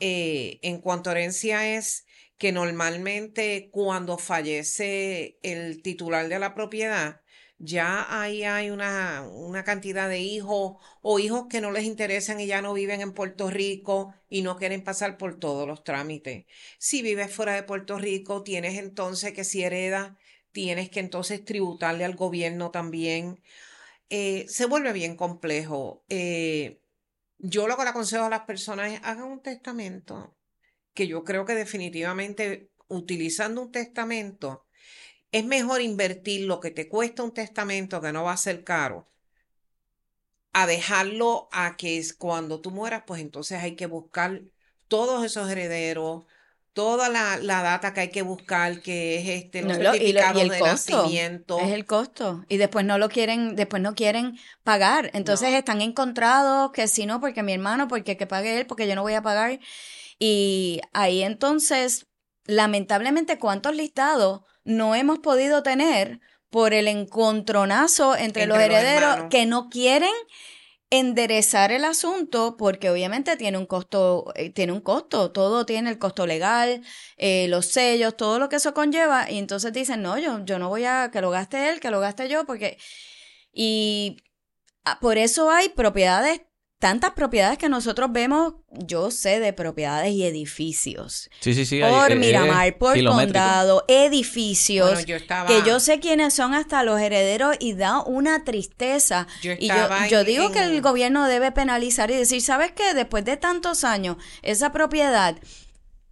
eh, 0.00 0.58
en 0.62 0.80
cuanto 0.80 1.10
a 1.10 1.12
herencia 1.12 1.76
es 1.76 2.06
que 2.38 2.52
normalmente 2.52 3.70
cuando 3.70 4.18
fallece 4.18 5.38
el 5.42 5.82
titular 5.82 6.28
de 6.28 6.38
la 6.40 6.54
propiedad, 6.54 7.22
ya 7.58 8.04
ahí 8.20 8.42
hay 8.42 8.70
una, 8.70 9.22
una 9.30 9.62
cantidad 9.62 10.08
de 10.08 10.18
hijos 10.18 10.76
o 11.02 11.18
hijos 11.20 11.46
que 11.48 11.60
no 11.60 11.70
les 11.70 11.84
interesan 11.84 12.40
y 12.40 12.46
ya 12.48 12.60
no 12.60 12.74
viven 12.74 13.00
en 13.00 13.12
Puerto 13.12 13.48
Rico 13.50 14.12
y 14.28 14.42
no 14.42 14.56
quieren 14.56 14.82
pasar 14.82 15.16
por 15.18 15.38
todos 15.38 15.68
los 15.68 15.84
trámites. 15.84 16.46
Si 16.78 17.02
vives 17.02 17.32
fuera 17.32 17.54
de 17.54 17.62
Puerto 17.62 17.98
Rico, 17.98 18.42
tienes 18.42 18.76
entonces 18.78 19.32
que 19.32 19.44
si 19.44 19.62
heredas, 19.62 20.12
tienes 20.50 20.90
que 20.90 20.98
entonces 21.00 21.44
tributarle 21.44 22.04
al 22.04 22.16
gobierno 22.16 22.72
también. 22.72 23.40
Eh, 24.14 24.46
se 24.46 24.66
vuelve 24.66 24.92
bien 24.92 25.16
complejo. 25.16 26.04
Eh, 26.10 26.82
yo 27.38 27.66
lo 27.66 27.78
que 27.78 27.84
le 27.84 27.90
aconsejo 27.90 28.24
a 28.24 28.28
las 28.28 28.42
personas 28.42 28.92
es 28.92 29.00
hagan 29.04 29.24
un 29.24 29.40
testamento, 29.42 30.36
que 30.92 31.06
yo 31.08 31.24
creo 31.24 31.46
que 31.46 31.54
definitivamente 31.54 32.70
utilizando 32.88 33.62
un 33.62 33.72
testamento 33.72 34.66
es 35.32 35.46
mejor 35.46 35.80
invertir 35.80 36.46
lo 36.46 36.60
que 36.60 36.70
te 36.70 36.88
cuesta 36.90 37.22
un 37.22 37.32
testamento, 37.32 38.02
que 38.02 38.12
no 38.12 38.24
va 38.24 38.32
a 38.34 38.36
ser 38.36 38.64
caro, 38.64 39.08
a 40.52 40.66
dejarlo 40.66 41.48
a 41.52 41.76
que 41.78 41.98
es 41.98 42.12
cuando 42.12 42.60
tú 42.60 42.70
mueras, 42.70 43.04
pues 43.06 43.22
entonces 43.22 43.62
hay 43.62 43.76
que 43.76 43.86
buscar 43.86 44.42
todos 44.88 45.24
esos 45.24 45.50
herederos, 45.50 46.26
toda 46.72 47.08
la, 47.08 47.36
la 47.38 47.62
data 47.62 47.92
que 47.92 48.00
hay 48.00 48.10
que 48.10 48.22
buscar, 48.22 48.80
que 48.80 49.16
es 49.18 49.44
este, 49.44 49.62
los 49.62 49.76
No, 49.78 49.82
lo- 49.84 49.94
y, 49.94 49.98
lo- 50.12 50.20
y 50.20 50.22
certificados 50.22 50.42
el 50.42 50.48
de 50.48 50.58
costo. 50.58 50.96
nacimiento. 51.02 51.58
Es 51.60 51.70
el 51.72 51.84
costo. 51.84 52.44
Y 52.48 52.56
después 52.56 52.84
no 52.86 52.98
lo 52.98 53.08
quieren, 53.08 53.56
después 53.56 53.82
no 53.82 53.94
quieren 53.94 54.38
pagar. 54.64 55.10
Entonces 55.14 55.50
No. 55.50 55.56
están 55.58 55.82
encontrados 55.82 56.72
que 56.72 56.88
si 56.88 57.04
no, 57.06 57.20
porque 57.20 57.42
mi 57.42 57.52
hermano, 57.52 57.88
porque 57.88 58.16
que 58.16 58.26
pague 58.26 58.58
él, 58.60 58.66
porque 58.66 58.88
yo 58.88 58.94
no 58.94 59.02
voy 59.02 59.14
a 59.14 59.22
pagar. 59.22 59.60
Y 60.18 60.80
ahí 60.92 61.22
entonces, 61.22 62.06
lamentablemente, 62.46 63.38
¿cuántos 63.38 63.74
listados 63.74 64.40
no 64.64 64.94
hemos 64.94 65.18
podido 65.18 65.62
tener 65.62 66.20
por 66.48 66.74
el 66.74 66.86
encontronazo 66.88 68.14
entre, 68.14 68.44
Entre 68.44 68.46
los 68.46 68.58
herederos 68.58 69.26
que 69.30 69.46
no 69.46 69.68
quieren 69.68 70.12
enderezar 70.92 71.72
el 71.72 71.86
asunto 71.86 72.58
porque 72.58 72.90
obviamente 72.90 73.38
tiene 73.38 73.56
un 73.56 73.64
costo, 73.64 74.30
eh, 74.36 74.50
tiene 74.50 74.72
un 74.72 74.82
costo, 74.82 75.32
todo 75.32 75.64
tiene 75.64 75.88
el 75.88 75.98
costo 75.98 76.26
legal, 76.26 76.82
eh, 77.16 77.46
los 77.48 77.64
sellos, 77.66 78.14
todo 78.14 78.38
lo 78.38 78.50
que 78.50 78.56
eso 78.56 78.74
conlleva 78.74 79.30
y 79.30 79.38
entonces 79.38 79.72
dicen, 79.72 80.02
no, 80.02 80.18
yo, 80.18 80.44
yo 80.44 80.58
no 80.58 80.68
voy 80.68 80.84
a 80.84 81.10
que 81.10 81.22
lo 81.22 81.30
gaste 81.30 81.70
él, 81.70 81.80
que 81.80 81.90
lo 81.90 82.00
gaste 82.00 82.28
yo, 82.28 82.44
porque... 82.44 82.76
Y 83.52 84.18
ah, 84.84 84.98
por 85.00 85.18
eso 85.18 85.50
hay 85.50 85.70
propiedades, 85.70 86.42
tantas 86.82 87.12
propiedades 87.12 87.58
que 87.58 87.68
nosotros 87.68 88.10
vemos, 88.10 88.54
yo 88.72 89.12
sé 89.12 89.38
de 89.38 89.52
propiedades 89.52 90.10
y 90.10 90.24
edificios. 90.24 91.30
Sí, 91.38 91.54
sí, 91.54 91.64
sí. 91.64 91.80
Por 91.80 92.10
eh, 92.10 92.16
Miramar, 92.16 92.66
eh, 92.66 92.72
por 92.72 93.00
condado, 93.04 93.84
edificios. 93.86 94.90
Bueno, 94.90 95.06
yo 95.06 95.14
estaba, 95.14 95.46
Que 95.46 95.62
yo 95.64 95.78
sé 95.78 96.00
quiénes 96.00 96.34
son 96.34 96.54
hasta 96.54 96.82
los 96.82 97.00
herederos 97.00 97.54
y 97.60 97.74
da 97.74 98.00
una 98.02 98.42
tristeza. 98.42 99.28
yo 99.42 99.52
Y 99.52 99.68
yo, 99.68 99.74
estaba 99.74 100.08
yo 100.08 100.20
en- 100.22 100.26
digo 100.26 100.50
que 100.50 100.58
el 100.58 100.80
gobierno 100.82 101.28
debe 101.28 101.52
penalizar 101.52 102.10
y 102.10 102.16
decir, 102.16 102.42
¿sabes 102.42 102.72
qué? 102.72 102.94
Después 102.94 103.24
de 103.24 103.36
tantos 103.36 103.84
años, 103.84 104.16
esa 104.42 104.72
propiedad 104.72 105.36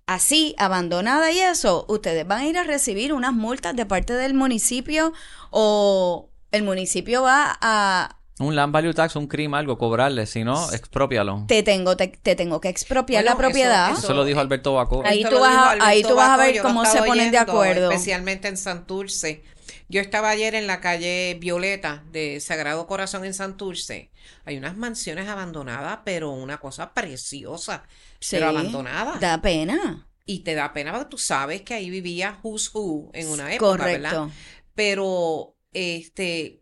así, 0.06 0.54
abandonada 0.56 1.32
y 1.32 1.40
eso, 1.40 1.84
ustedes 1.88 2.24
van 2.28 2.42
a 2.42 2.46
ir 2.46 2.58
a 2.58 2.62
recibir 2.62 3.12
unas 3.12 3.32
multas 3.32 3.74
de 3.74 3.86
parte 3.86 4.12
del 4.12 4.34
municipio 4.34 5.12
o 5.50 6.30
el 6.52 6.62
municipio 6.62 7.22
va 7.22 7.58
a... 7.60 8.19
Un 8.40 8.56
land 8.56 8.72
value 8.72 8.92
tax, 8.94 9.16
un 9.16 9.26
crimen, 9.26 9.58
algo, 9.58 9.76
cobrarle. 9.78 10.26
Si 10.26 10.42
no, 10.44 10.72
expropialo. 10.72 11.44
Te 11.46 11.62
tengo, 11.62 11.96
te, 11.96 12.08
te 12.08 12.34
tengo 12.34 12.60
que 12.60 12.68
expropiar 12.68 13.22
Bueno, 13.22 13.34
la 13.36 13.38
propiedad. 13.38 13.92
Eso 13.92 14.14
lo 14.14 14.24
dijo 14.24 14.40
Alberto 14.40 14.74
Bacó. 14.74 15.02
Ahí 15.04 15.22
tú 15.22 15.38
vas 15.38 15.54
a- 15.54 15.70
Alberto 15.70 15.84
ahí 15.84 16.02
tú 16.02 16.14
vas 16.16 16.30
a 16.30 16.36
ver 16.38 16.62
cómo 16.62 16.84
se 16.86 17.02
ponen 17.02 17.30
de 17.30 17.38
acuerdo. 17.38 17.90
Especialmente 17.90 18.48
en 18.48 18.56
Santurce. 18.56 19.44
Yo 19.88 20.00
estaba 20.00 20.30
ayer 20.30 20.54
en 20.54 20.66
la 20.66 20.80
calle 20.80 21.36
Violeta 21.40 22.02
de 22.12 22.40
Sagrado 22.40 22.86
Corazón 22.86 23.24
en 23.24 23.34
Santurce. 23.34 24.10
Hay 24.44 24.56
unas 24.56 24.76
mansiones 24.76 25.28
abandonadas, 25.28 25.98
pero 26.04 26.30
una 26.30 26.58
cosa 26.58 26.94
preciosa, 26.94 27.82
pero 28.30 28.48
abandonada. 28.48 29.18
Da 29.20 29.42
pena. 29.42 30.06
Y 30.26 30.40
te 30.40 30.54
da 30.54 30.72
pena 30.72 30.92
porque 30.92 31.08
tú 31.10 31.18
sabes 31.18 31.62
que 31.62 31.74
ahí 31.74 31.90
vivía 31.90 32.38
Who's 32.42 32.70
Who 32.72 33.10
en 33.12 33.28
una 33.28 33.52
época, 33.52 33.84
¿verdad? 33.84 34.10
Correcto. 34.12 34.30
Pero 34.74 35.56
este 35.72 36.59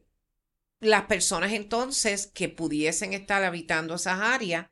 las 0.81 1.05
personas 1.05 1.53
entonces 1.53 2.27
que 2.27 2.49
pudiesen 2.49 3.13
estar 3.13 3.43
habitando 3.45 3.95
esas 3.95 4.21
áreas 4.21 4.67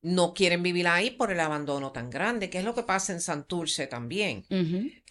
no 0.00 0.32
quieren 0.32 0.62
vivir 0.62 0.86
ahí 0.86 1.10
por 1.10 1.32
el 1.32 1.40
abandono 1.40 1.92
tan 1.92 2.08
grande, 2.08 2.50
que 2.50 2.58
es 2.58 2.64
lo 2.64 2.74
que 2.74 2.84
pasa 2.84 3.12
en 3.12 3.20
Santurce 3.20 3.86
también. 3.86 4.46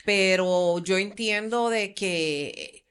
Pero 0.06 0.80
yo 0.80 0.98
entiendo 0.98 1.70
de 1.70 1.94
que 1.94 2.86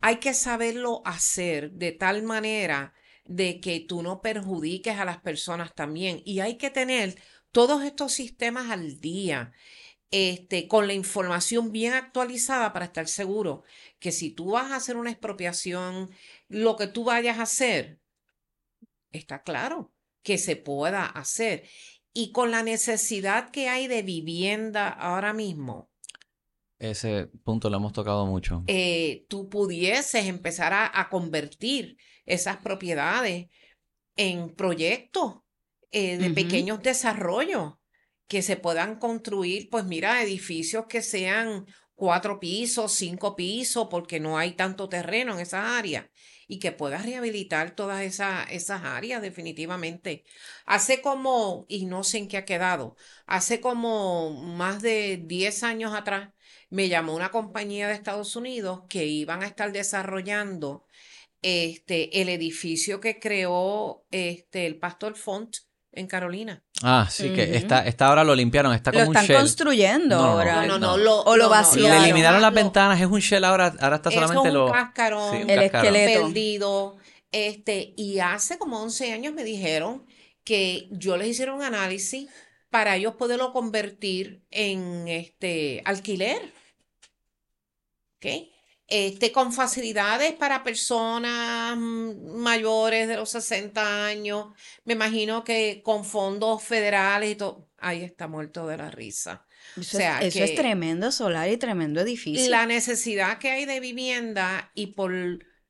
hay 0.00 0.16
que 0.16 0.34
saberlo 0.34 1.02
hacer 1.04 1.72
de 1.72 1.92
tal 1.92 2.22
manera 2.22 2.94
de 3.24 3.60
que 3.60 3.80
tú 3.80 4.02
no 4.02 4.20
perjudiques 4.20 4.98
a 4.98 5.04
las 5.04 5.20
personas 5.20 5.74
también. 5.74 6.22
Y 6.24 6.40
hay 6.40 6.56
que 6.56 6.70
tener 6.70 7.16
todos 7.52 7.84
estos 7.84 8.12
sistemas 8.12 8.70
al 8.70 9.00
día, 9.00 9.52
este, 10.12 10.68
con 10.68 10.86
la 10.86 10.94
información 10.94 11.72
bien 11.72 11.94
actualizada 11.94 12.72
para 12.72 12.86
estar 12.86 13.08
seguro 13.08 13.64
que 13.98 14.12
si 14.12 14.30
tú 14.30 14.52
vas 14.52 14.70
a 14.72 14.76
hacer 14.76 14.96
una 14.96 15.10
expropiación, 15.10 16.10
lo 16.48 16.76
que 16.76 16.86
tú 16.88 17.04
vayas 17.04 17.38
a 17.38 17.42
hacer, 17.44 18.00
está 19.12 19.42
claro 19.42 19.92
que 20.22 20.38
se 20.38 20.56
pueda 20.56 21.06
hacer. 21.06 21.68
Y 22.14 22.32
con 22.32 22.50
la 22.50 22.62
necesidad 22.62 23.50
que 23.50 23.68
hay 23.68 23.88
de 23.88 24.02
vivienda 24.02 24.88
ahora 24.88 25.32
mismo, 25.32 25.90
Ese 26.78 27.28
punto 27.44 27.70
lo 27.70 27.76
hemos 27.78 27.92
tocado 27.92 28.26
mucho. 28.26 28.62
eh, 28.66 29.26
tú 29.28 29.48
pudieses 29.48 30.26
empezar 30.26 30.72
a, 30.72 31.00
a 31.00 31.08
convertir 31.08 31.96
esas 32.26 32.58
propiedades 32.58 33.48
en 34.16 34.54
proyectos 34.54 35.36
eh, 35.90 36.18
de 36.18 36.30
pequeños 36.30 36.82
desarrollos 36.82 37.74
que 38.32 38.40
se 38.40 38.56
puedan 38.56 38.98
construir, 38.98 39.68
pues 39.68 39.84
mira, 39.84 40.22
edificios 40.22 40.86
que 40.86 41.02
sean 41.02 41.66
cuatro 41.94 42.40
pisos, 42.40 42.94
cinco 42.94 43.36
pisos, 43.36 43.88
porque 43.90 44.20
no 44.20 44.38
hay 44.38 44.52
tanto 44.52 44.88
terreno 44.88 45.34
en 45.34 45.40
esas 45.40 45.66
áreas 45.66 46.06
y 46.48 46.58
que 46.58 46.72
puedas 46.72 47.04
rehabilitar 47.04 47.76
todas 47.76 48.00
esas, 48.00 48.50
esas 48.50 48.84
áreas 48.84 49.20
definitivamente. 49.20 50.24
Hace 50.64 51.02
como, 51.02 51.66
y 51.68 51.84
no 51.84 52.04
sé 52.04 52.16
en 52.18 52.28
qué 52.28 52.38
ha 52.38 52.46
quedado, 52.46 52.96
hace 53.26 53.60
como 53.60 54.30
más 54.30 54.80
de 54.80 55.20
10 55.22 55.62
años 55.62 55.94
atrás, 55.94 56.30
me 56.70 56.88
llamó 56.88 57.14
una 57.14 57.30
compañía 57.30 57.86
de 57.86 57.92
Estados 57.92 58.34
Unidos 58.34 58.84
que 58.88 59.04
iban 59.04 59.42
a 59.42 59.46
estar 59.46 59.72
desarrollando 59.72 60.86
este, 61.42 62.22
el 62.22 62.30
edificio 62.30 62.98
que 62.98 63.20
creó 63.20 64.06
este, 64.10 64.64
el 64.64 64.78
pastor 64.78 65.16
Font 65.16 65.54
en 65.92 66.06
Carolina. 66.06 66.62
Ah, 66.82 67.06
sí, 67.10 67.32
que 67.34 67.56
está, 67.56 67.86
está 67.86 68.08
ahora 68.08 68.24
lo 68.24 68.34
limpiaron, 68.34 68.72
está 68.74 68.90
como 68.92 69.04
lo 69.04 69.10
un 69.10 69.16
están 69.16 69.26
shell. 69.28 69.36
construyendo 69.38 70.16
No, 70.16 70.24
ahora. 70.24 70.66
No, 70.66 70.78
no, 70.78 70.78
no. 70.78 70.96
lo, 70.96 71.20
O 71.22 71.36
lo 71.36 71.48
vaciaron. 71.48 71.98
Le 71.98 72.04
eliminaron 72.04 72.40
las 72.42 72.50
lo- 72.52 72.56
ventanas, 72.56 73.00
es 73.00 73.06
un 73.06 73.20
shell 73.20 73.44
ahora, 73.44 73.74
ahora 73.80 73.96
está 73.96 74.08
es 74.08 74.14
solamente 74.14 74.48
un 74.48 74.54
lo... 74.54 74.72
cascarón, 74.72 75.36
sí, 75.36 75.42
un 75.44 75.50
El 75.50 75.60
cascarón. 75.70 75.94
esqueleto. 75.96 76.26
perdido. 76.26 76.96
Este, 77.30 77.94
y 77.96 78.18
hace 78.18 78.58
como 78.58 78.82
11 78.82 79.12
años 79.12 79.32
me 79.34 79.44
dijeron 79.44 80.04
que 80.44 80.88
yo 80.90 81.16
les 81.16 81.28
hiciera 81.28 81.54
un 81.54 81.62
análisis 81.62 82.28
para 82.70 82.96
ellos 82.96 83.14
poderlo 83.14 83.52
convertir 83.52 84.42
en 84.50 85.06
este 85.08 85.82
alquiler. 85.84 86.52
¿Ok? 88.16 88.51
Este, 88.94 89.32
con 89.32 89.54
facilidades 89.54 90.34
para 90.34 90.62
personas 90.62 91.78
mm, 91.78 92.36
mayores 92.36 93.08
de 93.08 93.16
los 93.16 93.30
60 93.30 94.04
años. 94.04 94.48
Me 94.84 94.92
imagino 94.92 95.44
que 95.44 95.80
con 95.82 96.04
fondos 96.04 96.62
federales 96.62 97.30
y 97.30 97.36
todo. 97.36 97.70
Ahí 97.78 98.02
está 98.02 98.28
muerto 98.28 98.66
de 98.66 98.76
la 98.76 98.90
risa. 98.90 99.46
Eso, 99.78 99.96
O 99.96 100.00
sea, 100.00 100.20
es, 100.20 100.36
eso 100.36 100.44
es 100.44 100.54
tremendo 100.54 101.10
solar 101.10 101.48
y 101.48 101.56
tremendo 101.56 102.02
edificio. 102.02 102.50
La 102.50 102.66
necesidad 102.66 103.38
que 103.38 103.50
hay 103.50 103.64
de 103.64 103.80
vivienda 103.80 104.70
y 104.74 104.88
por 104.88 105.10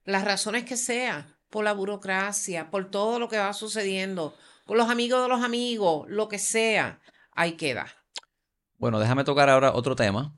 las 0.04 0.24
razones 0.24 0.64
que 0.64 0.76
sea, 0.76 1.38
por 1.48 1.62
la 1.62 1.74
burocracia, 1.74 2.72
por 2.72 2.90
todo 2.90 3.20
lo 3.20 3.28
que 3.28 3.38
va 3.38 3.52
sucediendo, 3.52 4.36
por 4.66 4.76
los 4.76 4.90
amigos 4.90 5.22
de 5.22 5.28
los 5.28 5.44
amigos, 5.44 6.06
lo 6.08 6.28
que 6.28 6.40
sea, 6.40 7.00
ahí 7.30 7.52
queda. 7.52 7.86
Bueno, 8.78 8.98
déjame 8.98 9.22
tocar 9.22 9.48
ahora 9.48 9.74
otro 9.74 9.94
tema 9.94 10.36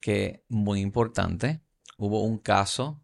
que 0.00 0.42
muy 0.48 0.80
importante. 0.80 1.60
Hubo 1.98 2.22
un 2.24 2.38
caso 2.38 3.02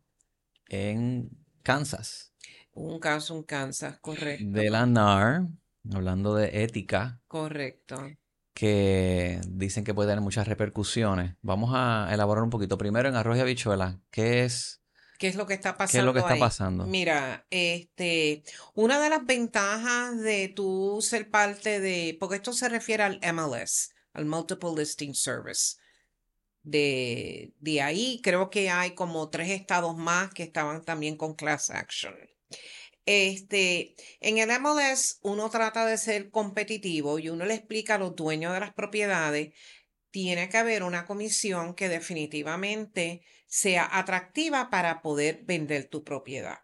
en 0.68 1.28
Kansas 1.62 2.32
Un 2.72 2.98
caso, 3.00 3.34
un 3.34 3.42
Kansas, 3.42 3.98
correcto. 4.00 4.44
de 4.48 4.70
la 4.70 4.86
NAR, 4.86 5.48
hablando 5.92 6.34
de 6.34 6.62
ética, 6.64 7.20
Correcto. 7.28 7.96
que 8.54 9.40
dicen 9.48 9.84
que 9.84 9.94
puede 9.94 10.08
tener 10.10 10.22
muchas 10.22 10.46
repercusiones. 10.48 11.34
Vamos 11.42 11.72
a 11.74 12.08
elaborar 12.12 12.44
un 12.44 12.50
poquito. 12.50 12.78
Primero 12.78 13.08
en 13.08 13.16
arroz 13.16 13.36
y 13.36 13.40
habichuela, 13.40 14.00
¿qué 14.10 14.44
es, 14.44 14.80
¿Qué 15.18 15.28
es 15.28 15.36
lo 15.36 15.46
que 15.46 15.54
está 15.54 15.76
pasando? 15.76 15.92
qué 15.92 15.98
es 15.98 16.04
lo 16.04 16.12
que 16.12 16.18
está 16.20 16.34
ahí? 16.34 16.40
pasando? 16.40 16.86
Mira, 16.86 17.46
este, 17.50 18.42
una 18.74 19.00
de 19.00 19.10
las 19.10 19.24
ventajas 19.26 20.20
de 20.20 20.48
tú 20.54 20.98
ser 21.00 21.30
parte 21.30 21.80
de, 21.80 22.16
porque 22.20 22.36
esto 22.36 22.52
se 22.52 22.68
refiere 22.68 23.02
al 23.04 23.20
MLS, 23.34 23.90
al 24.12 24.24
Multiple 24.26 24.70
Listing 24.76 25.14
Service. 25.14 25.76
De, 26.64 27.52
de 27.60 27.82
ahí 27.82 28.20
creo 28.22 28.50
que 28.50 28.70
hay 28.70 28.94
como 28.94 29.30
tres 29.30 29.50
estados 29.50 29.96
más 29.96 30.32
que 30.32 30.42
estaban 30.42 30.84
también 30.84 31.16
con 31.16 31.34
class 31.34 31.70
action. 31.70 32.14
Este, 33.06 33.94
en 34.20 34.38
el 34.38 34.50
MLS 34.60 35.18
uno 35.22 35.50
trata 35.50 35.84
de 35.84 35.98
ser 35.98 36.30
competitivo 36.30 37.18
y 37.18 37.28
uno 37.28 37.44
le 37.44 37.54
explica 37.54 37.96
a 37.96 37.98
los 37.98 38.16
dueños 38.16 38.54
de 38.54 38.60
las 38.60 38.72
propiedades, 38.72 39.54
tiene 40.10 40.48
que 40.48 40.56
haber 40.56 40.82
una 40.84 41.04
comisión 41.04 41.74
que 41.74 41.88
definitivamente 41.88 43.22
sea 43.46 43.88
atractiva 43.92 44.70
para 44.70 45.02
poder 45.02 45.42
vender 45.44 45.84
tu 45.84 46.02
propiedad. 46.02 46.60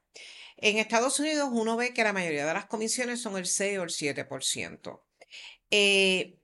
En 0.57 0.79
Estados 0.79 1.19
Unidos 1.21 1.51
uno 1.53 1.77
ve 1.77 1.93
que 1.93 2.05
la 2.05 2.13
mayoría 2.13 2.47
de 2.47 2.55
las 2.55 2.67
comisiones 2.67 3.21
son 3.21 3.37
el 3.37 3.47
6 3.47 3.79
o 3.79 3.83
el 3.83 3.91
7%. 3.91 5.03
Eh, 5.71 6.39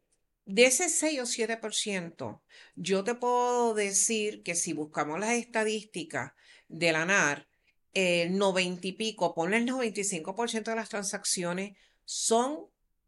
de 0.47 0.67
ese 0.67 0.89
6 0.89 1.21
o 1.21 1.25
7%, 1.25 2.41
yo 2.77 3.05
te 3.05 3.15
puedo 3.15 3.75
decir 3.75 4.43
que 4.43 4.55
si 4.55 4.73
buscamos 4.73 5.19
las 5.21 5.33
estadísticas 5.33 6.33
de 6.69 6.93
la 6.93 7.05
NAR, 7.05 7.49
el 7.93 8.39
90 8.39 8.87
y 8.87 8.93
pico, 8.93 9.35
ponle 9.35 9.59
el 9.59 9.67
95% 9.67 10.65
de 10.65 10.77
las 10.77 10.89
transacciones 10.89 11.77
son 12.05 12.67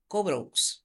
cobrous. 0.08 0.84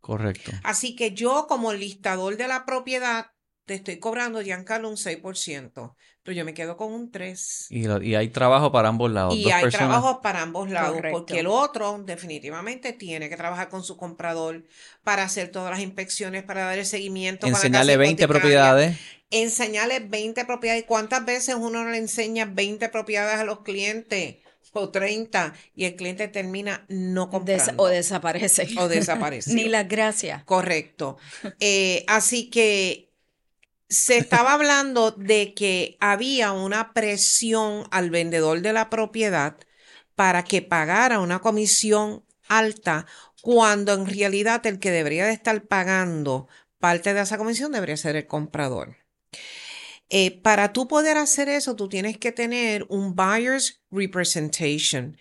Correcto. 0.00 0.52
Así 0.62 0.94
que 0.94 1.12
yo 1.12 1.46
como 1.48 1.72
listador 1.72 2.36
de 2.36 2.48
la 2.48 2.66
propiedad 2.66 3.26
te 3.66 3.74
estoy 3.74 3.98
cobrando, 3.98 4.40
Giancarlo, 4.40 4.88
un 4.88 4.96
6%, 4.96 5.94
pero 6.22 6.34
yo 6.36 6.44
me 6.44 6.54
quedo 6.54 6.76
con 6.76 6.92
un 6.92 7.10
3%. 7.10 7.66
Y, 7.70 7.82
lo- 7.84 8.00
y 8.02 8.14
hay 8.14 8.28
trabajo 8.28 8.70
para 8.72 8.88
ambos 8.88 9.10
lados. 9.10 9.34
Y 9.34 9.42
Dos 9.42 9.52
hay 9.52 9.62
personas. 9.64 9.88
trabajos 9.88 10.18
para 10.22 10.42
ambos 10.42 10.70
lados, 10.70 10.94
Correcto. 10.96 11.18
porque 11.18 11.40
el 11.40 11.48
otro 11.48 12.00
definitivamente 12.04 12.92
tiene 12.92 13.28
que 13.28 13.36
trabajar 13.36 13.68
con 13.68 13.82
su 13.82 13.96
comprador 13.96 14.64
para 15.02 15.24
hacer 15.24 15.50
todas 15.50 15.70
las 15.72 15.80
inspecciones, 15.80 16.44
para 16.44 16.62
dar 16.64 16.78
el 16.78 16.86
seguimiento. 16.86 17.46
Enseñarle 17.46 17.92
casa 17.94 17.98
20 17.98 18.22
hipotecaria, 18.24 18.40
propiedades. 18.40 18.98
Enseñarle 19.30 19.98
20 20.00 20.44
propiedades. 20.44 20.84
¿Cuántas 20.84 21.24
veces 21.26 21.56
uno 21.56 21.82
no 21.84 21.90
le 21.90 21.98
enseña 21.98 22.44
20 22.46 22.88
propiedades 22.88 23.40
a 23.40 23.44
los 23.44 23.60
clientes? 23.60 24.36
O 24.78 24.90
30, 24.90 25.54
y 25.74 25.86
el 25.86 25.96
cliente 25.96 26.28
termina 26.28 26.84
no 26.90 27.26
Des- 27.26 27.30
comprando. 27.62 27.82
o 27.82 27.86
desaparece. 27.88 28.68
o 28.78 28.88
desapareció. 28.88 29.54
Ni 29.54 29.64
las 29.70 29.88
gracias. 29.88 30.44
Correcto. 30.44 31.16
Eh, 31.60 32.04
así 32.08 32.50
que 32.50 33.05
se 33.88 34.16
estaba 34.18 34.52
hablando 34.52 35.10
de 35.12 35.54
que 35.54 35.96
había 36.00 36.52
una 36.52 36.92
presión 36.92 37.86
al 37.90 38.10
vendedor 38.10 38.60
de 38.60 38.72
la 38.72 38.90
propiedad 38.90 39.56
para 40.14 40.44
que 40.44 40.62
pagara 40.62 41.20
una 41.20 41.40
comisión 41.40 42.24
alta, 42.48 43.06
cuando 43.42 43.92
en 43.94 44.06
realidad 44.06 44.66
el 44.66 44.78
que 44.78 44.90
debería 44.90 45.26
de 45.26 45.32
estar 45.32 45.66
pagando 45.66 46.48
parte 46.78 47.14
de 47.14 47.20
esa 47.20 47.38
comisión 47.38 47.72
debería 47.72 47.96
ser 47.96 48.16
el 48.16 48.26
comprador. 48.26 48.96
Eh, 50.08 50.40
para 50.40 50.72
tú 50.72 50.86
poder 50.86 51.16
hacer 51.16 51.48
eso, 51.48 51.74
tú 51.74 51.88
tienes 51.88 52.16
que 52.18 52.30
tener 52.30 52.86
un 52.88 53.16
buyer's 53.16 53.82
representation. 53.90 55.16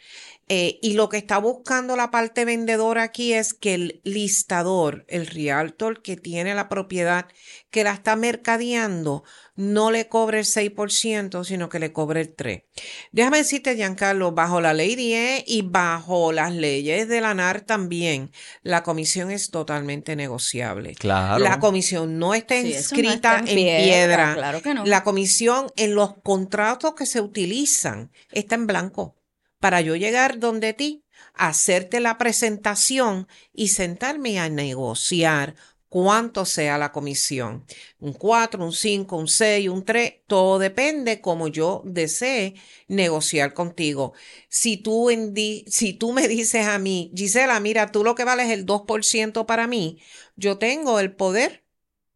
Eh, 0.48 0.78
y 0.84 0.94
lo 0.94 1.10
que 1.10 1.18
está 1.18 1.40
buscando 1.40 1.96
la 1.96 2.12
parte 2.12 2.46
vendedora 2.46 3.02
aquí 3.02 3.34
es 3.34 3.56
que 3.56 3.74
el 3.74 4.02
listador, 4.04 5.04
el 5.08 5.26
realtor 5.26 6.04
que 6.04 6.18
tiene 6.18 6.54
la 6.54 6.70
propiedad, 6.70 7.26
que 7.72 7.84
la 7.84 7.94
está 7.94 8.16
mercadeando, 8.16 9.24
no 9.56 9.90
le 9.90 10.08
cobre 10.08 10.40
el 10.40 10.46
6%, 10.46 11.44
sino 11.44 11.68
que 11.68 11.80
le 11.80 11.92
cobre 11.92 12.22
el 12.22 12.36
3%. 12.36 12.64
Déjame 13.12 13.40
decirte, 13.40 13.76
Giancarlo, 13.76 14.34
bajo 14.34 14.62
la 14.62 14.76
ley 14.76 14.96
10 14.96 15.46
y 15.48 15.64
bajo 15.64 16.32
las 16.32 16.54
leyes 16.54 17.08
de 17.08 17.22
la 17.22 17.34
NAR 17.34 17.62
también, 17.62 18.32
la 18.62 18.84
comisión 18.84 19.32
es 19.32 19.50
totalmente 19.50 20.16
negociable. 20.16 20.94
Claro. 20.94 21.44
La 21.44 21.60
comisión 21.60 22.20
no 22.20 22.36
está 22.36 22.56
Sí, 22.62 22.70
no 22.70 22.78
inscrita 22.78 23.14
está 23.14 23.40
en 23.40 23.46
piedra. 23.46 24.36
Claro 24.36 24.62
que 24.62 24.76
no. 24.76 24.86
La 24.86 25.04
comisión 25.04 25.72
en 25.76 25.96
los 25.96 26.14
contratos 26.22 26.94
que 26.94 27.08
se 27.08 27.20
utilizan 27.20 28.12
está 28.32 28.54
en 28.54 28.68
blanco. 28.68 29.16
Para 29.60 29.82
yo 29.82 29.96
llegar 29.96 30.40
donde 30.40 30.74
ti, 30.74 31.06
hacerte 31.34 32.00
la 32.00 32.18
presentación 32.18 33.28
y 33.54 33.70
sentarme 33.70 34.40
a 34.40 34.50
negociar 34.50 35.56
cuánto 35.90 36.46
sea 36.46 36.78
la 36.78 36.92
comisión. 36.92 37.66
Un 38.00 38.12
4, 38.14 38.64
un 38.66 38.74
5, 38.74 39.16
un 39.16 39.28
6, 39.30 39.70
un 39.70 39.86
3, 39.86 40.16
todo 40.28 40.60
depende 40.60 41.22
como 41.22 41.48
yo 41.48 41.82
desee 41.86 42.56
negociar 42.90 43.54
contigo. 43.54 44.14
Si 44.50 44.76
tú, 44.78 45.10
en 45.10 45.34
di- 45.34 45.64
si 45.70 45.94
tú 45.94 46.12
me 46.12 46.28
dices 46.28 46.68
a 46.68 46.80
mí, 46.80 47.12
Gisela, 47.16 47.60
mira, 47.62 47.92
tú 47.92 48.04
lo 48.04 48.14
que 48.14 48.26
vales 48.26 48.50
el 48.52 48.66
2% 48.66 49.46
para 49.46 49.68
mí, 49.68 50.00
yo 50.36 50.58
tengo 50.58 51.00
el 51.00 51.14
poder 51.16 51.64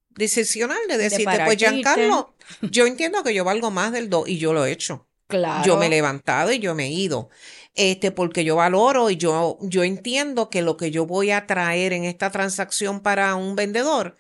decisional 0.10 0.80
de 0.90 0.98
decirte, 0.98 1.24
pues. 1.46 1.58
Giancarlo, 1.58 2.36
yo 2.62 2.86
entiendo 2.86 3.24
que 3.24 3.34
yo 3.34 3.46
valgo 3.46 3.72
más 3.72 3.94
del 3.94 4.10
2 4.10 4.28
y 4.28 4.38
yo 4.40 4.52
lo 4.54 4.66
he 4.66 4.72
hecho. 4.74 5.08
Claro. 5.30 5.64
Yo 5.64 5.78
me 5.78 5.86
he 5.86 5.90
levantado 5.90 6.52
y 6.52 6.58
yo 6.58 6.74
me 6.74 6.88
he 6.88 6.92
ido. 6.92 7.30
Este, 7.76 8.12
porque 8.12 8.44
yo 8.44 8.56
valoro 8.56 9.12
y 9.12 9.16
yo, 9.16 9.60
yo 9.62 9.84
entiendo 9.84 10.50
que 10.50 10.64
lo 10.64 10.76
que 10.76 10.90
yo 10.90 11.06
voy 11.06 11.30
a 11.30 11.46
traer 11.46 11.94
en 11.94 12.04
esta 12.04 12.32
transacción 12.32 13.02
para 13.02 13.36
un 13.36 13.56
vendedor, 13.56 14.18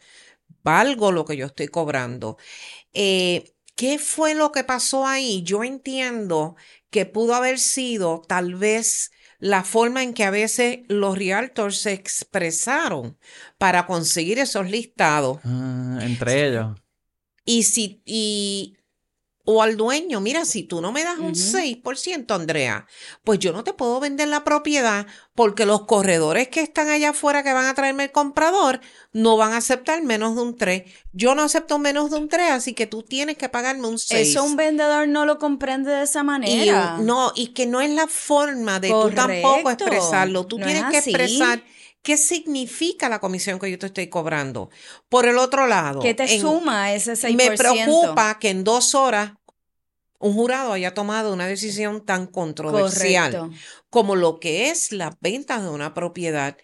valgo 0.63 1.11
lo 1.11 1.25
que 1.25 1.35
yo 1.35 1.47
estoy 1.47 1.67
cobrando. 1.67 2.37
Eh, 2.93 3.55
¿Qué 3.75 3.97
fue 3.97 4.35
lo 4.35 4.51
que 4.51 4.63
pasó 4.63 5.07
ahí? 5.07 5.41
Yo 5.41 5.63
entiendo 5.63 6.55
que 6.91 7.07
pudo 7.07 7.33
haber 7.33 7.57
sido 7.57 8.21
tal 8.27 8.53
vez 8.53 9.11
la 9.39 9.63
forma 9.63 10.03
en 10.03 10.13
que 10.13 10.25
a 10.25 10.31
veces 10.31 10.81
los 10.89 11.17
realtors 11.17 11.79
se 11.79 11.93
expresaron 11.93 13.17
para 13.57 13.87
conseguir 13.87 14.37
esos 14.37 14.69
listados. 14.69 15.39
Ah, 15.43 15.99
entre 16.03 16.49
ellos. 16.49 16.77
Y 17.45 17.63
si, 17.63 18.03
y 18.05 18.77
o 19.51 19.63
al 19.63 19.77
dueño, 19.77 20.21
mira, 20.21 20.45
si 20.45 20.61
tú 20.61 20.79
no 20.79 20.91
me 20.91 21.03
das 21.03 21.17
un 21.17 21.33
6%, 21.33 22.35
Andrea, 22.35 22.85
pues 23.23 23.39
yo 23.39 23.51
no 23.51 23.63
te 23.63 23.73
puedo 23.73 23.99
vender 23.99 24.27
la 24.27 24.43
propiedad 24.43 25.07
porque 25.33 25.65
los 25.65 25.87
corredores 25.87 26.49
que 26.49 26.61
están 26.61 26.87
allá 26.87 27.09
afuera 27.09 27.41
que 27.41 27.51
van 27.51 27.65
a 27.65 27.73
traerme 27.73 28.03
el 28.03 28.11
comprador 28.11 28.79
no 29.11 29.37
van 29.37 29.53
a 29.53 29.57
aceptar 29.57 30.03
menos 30.03 30.35
de 30.35 30.43
un 30.43 30.55
3. 30.55 30.83
Yo 31.13 31.33
no 31.33 31.41
acepto 31.41 31.79
menos 31.79 32.11
de 32.11 32.17
un 32.17 32.29
3, 32.29 32.51
así 32.51 32.73
que 32.73 32.85
tú 32.85 33.01
tienes 33.01 33.37
que 33.37 33.49
pagarme 33.49 33.87
un 33.87 33.97
6. 33.97 34.29
Eso 34.29 34.43
un 34.43 34.55
vendedor 34.55 35.07
no 35.07 35.25
lo 35.25 35.39
comprende 35.39 35.89
de 35.89 36.03
esa 36.03 36.21
manera. 36.21 36.97
Y, 36.99 37.01
no, 37.01 37.31
y 37.35 37.47
que 37.47 37.65
no 37.65 37.81
es 37.81 37.89
la 37.89 38.05
forma 38.05 38.79
de 38.79 38.89
tú 38.89 39.09
tampoco 39.09 39.71
expresarlo. 39.71 40.45
Tú 40.45 40.57
tienes 40.57 40.83
que 40.91 40.97
expresar 40.99 41.63
¿Qué 42.01 42.17
significa 42.17 43.09
la 43.09 43.19
comisión 43.19 43.59
que 43.59 43.69
yo 43.69 43.77
te 43.77 43.87
estoy 43.87 44.07
cobrando? 44.07 44.69
Por 45.09 45.25
el 45.25 45.37
otro 45.37 45.67
lado. 45.67 45.99
¿Qué 45.99 46.13
te 46.13 46.39
suma 46.39 46.93
ese 46.93 47.13
6%? 47.13 47.35
Me 47.35 47.51
preocupa 47.57 48.39
que 48.39 48.49
en 48.49 48.63
dos 48.63 48.95
horas 48.95 49.33
un 50.19 50.33
jurado 50.33 50.73
haya 50.73 50.93
tomado 50.93 51.33
una 51.33 51.47
decisión 51.47 52.05
tan 52.05 52.27
controversial 52.27 53.51
como 53.89 54.15
lo 54.15 54.39
que 54.39 54.69
es 54.69 54.91
la 54.91 55.17
venta 55.21 55.61
de 55.61 55.69
una 55.69 55.93
propiedad 55.93 56.57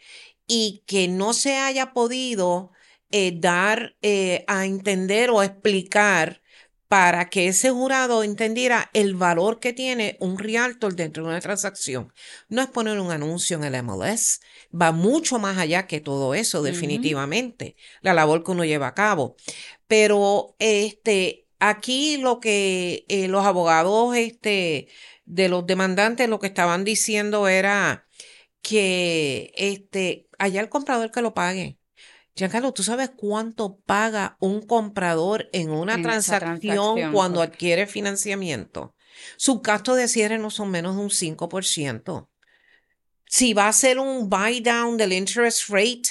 y 0.48 0.84
que 0.86 1.08
no 1.08 1.34
se 1.34 1.58
haya 1.58 1.94
podido 1.94 2.72
eh, 3.12 3.34
dar 3.36 3.96
eh, 4.02 4.44
a 4.48 4.66
entender 4.66 5.30
o 5.30 5.42
explicar 5.42 6.42
para 6.88 7.30
que 7.30 7.48
ese 7.48 7.72
jurado 7.72 8.24
entendiera 8.24 8.90
el 8.94 9.16
valor 9.16 9.60
que 9.60 9.74
tiene 9.74 10.18
un 10.20 10.38
realtor 10.38 10.96
dentro 10.96 11.24
de 11.24 11.30
una 11.30 11.42
transacción. 11.42 12.14
No 12.48 12.62
es 12.62 12.68
poner 12.68 13.00
un 13.00 13.12
anuncio 13.12 13.58
en 13.58 13.64
el 13.64 13.84
MLS, 13.84 14.40
va 14.72 14.92
mucho 14.92 15.40
más 15.40 15.58
allá 15.58 15.88
que 15.88 16.00
todo 16.00 16.36
eso, 16.36 16.62
definitivamente, 16.62 17.76
la 18.02 18.14
labor 18.14 18.44
que 18.44 18.52
uno 18.52 18.66
lleva 18.66 18.88
a 18.88 18.94
cabo. 18.94 19.36
Pero 19.88 20.56
este, 20.60 21.45
aquí 21.70 22.18
lo 22.18 22.40
que 22.40 23.06
eh, 23.08 23.28
los 23.28 23.46
abogados 23.46 24.16
este, 24.16 24.88
de 25.26 25.50
los 25.50 25.66
demandantes 25.66 26.30
lo 26.30 26.40
que 26.40 26.48
estaban 26.48 26.84
diciendo 26.84 27.48
era 27.48 28.08
que 28.62 29.54
este, 29.56 30.28
allá 30.40 30.62
el 30.62 30.70
comprador 30.70 31.12
que 31.12 31.22
lo 31.22 31.34
pague. 31.34 31.78
Giancarlo, 32.36 32.74
¿tú 32.74 32.84
sabes 32.84 33.12
cuánto 33.16 33.78
paga 33.86 34.36
un 34.42 34.62
comprador 34.62 35.50
en 35.54 35.70
una 35.70 36.02
transacción, 36.02 37.14
cuando 37.14 37.42
adquiere 37.42 37.88
financiamiento? 37.88 38.94
Sus 39.38 39.62
gastos 39.62 39.96
de 39.96 40.10
cierre 40.10 40.38
no 40.38 40.50
son 40.50 40.70
menos 40.70 40.98
de 40.98 41.02
un 41.02 41.10
5%. 41.10 42.30
Si 43.28 43.54
va 43.54 43.70
a 43.70 43.74
ser 43.74 44.00
un 44.00 44.30
buy 44.30 44.60
down 44.60 44.98
del 44.98 45.14
interest 45.14 45.70
rate, 45.70 46.10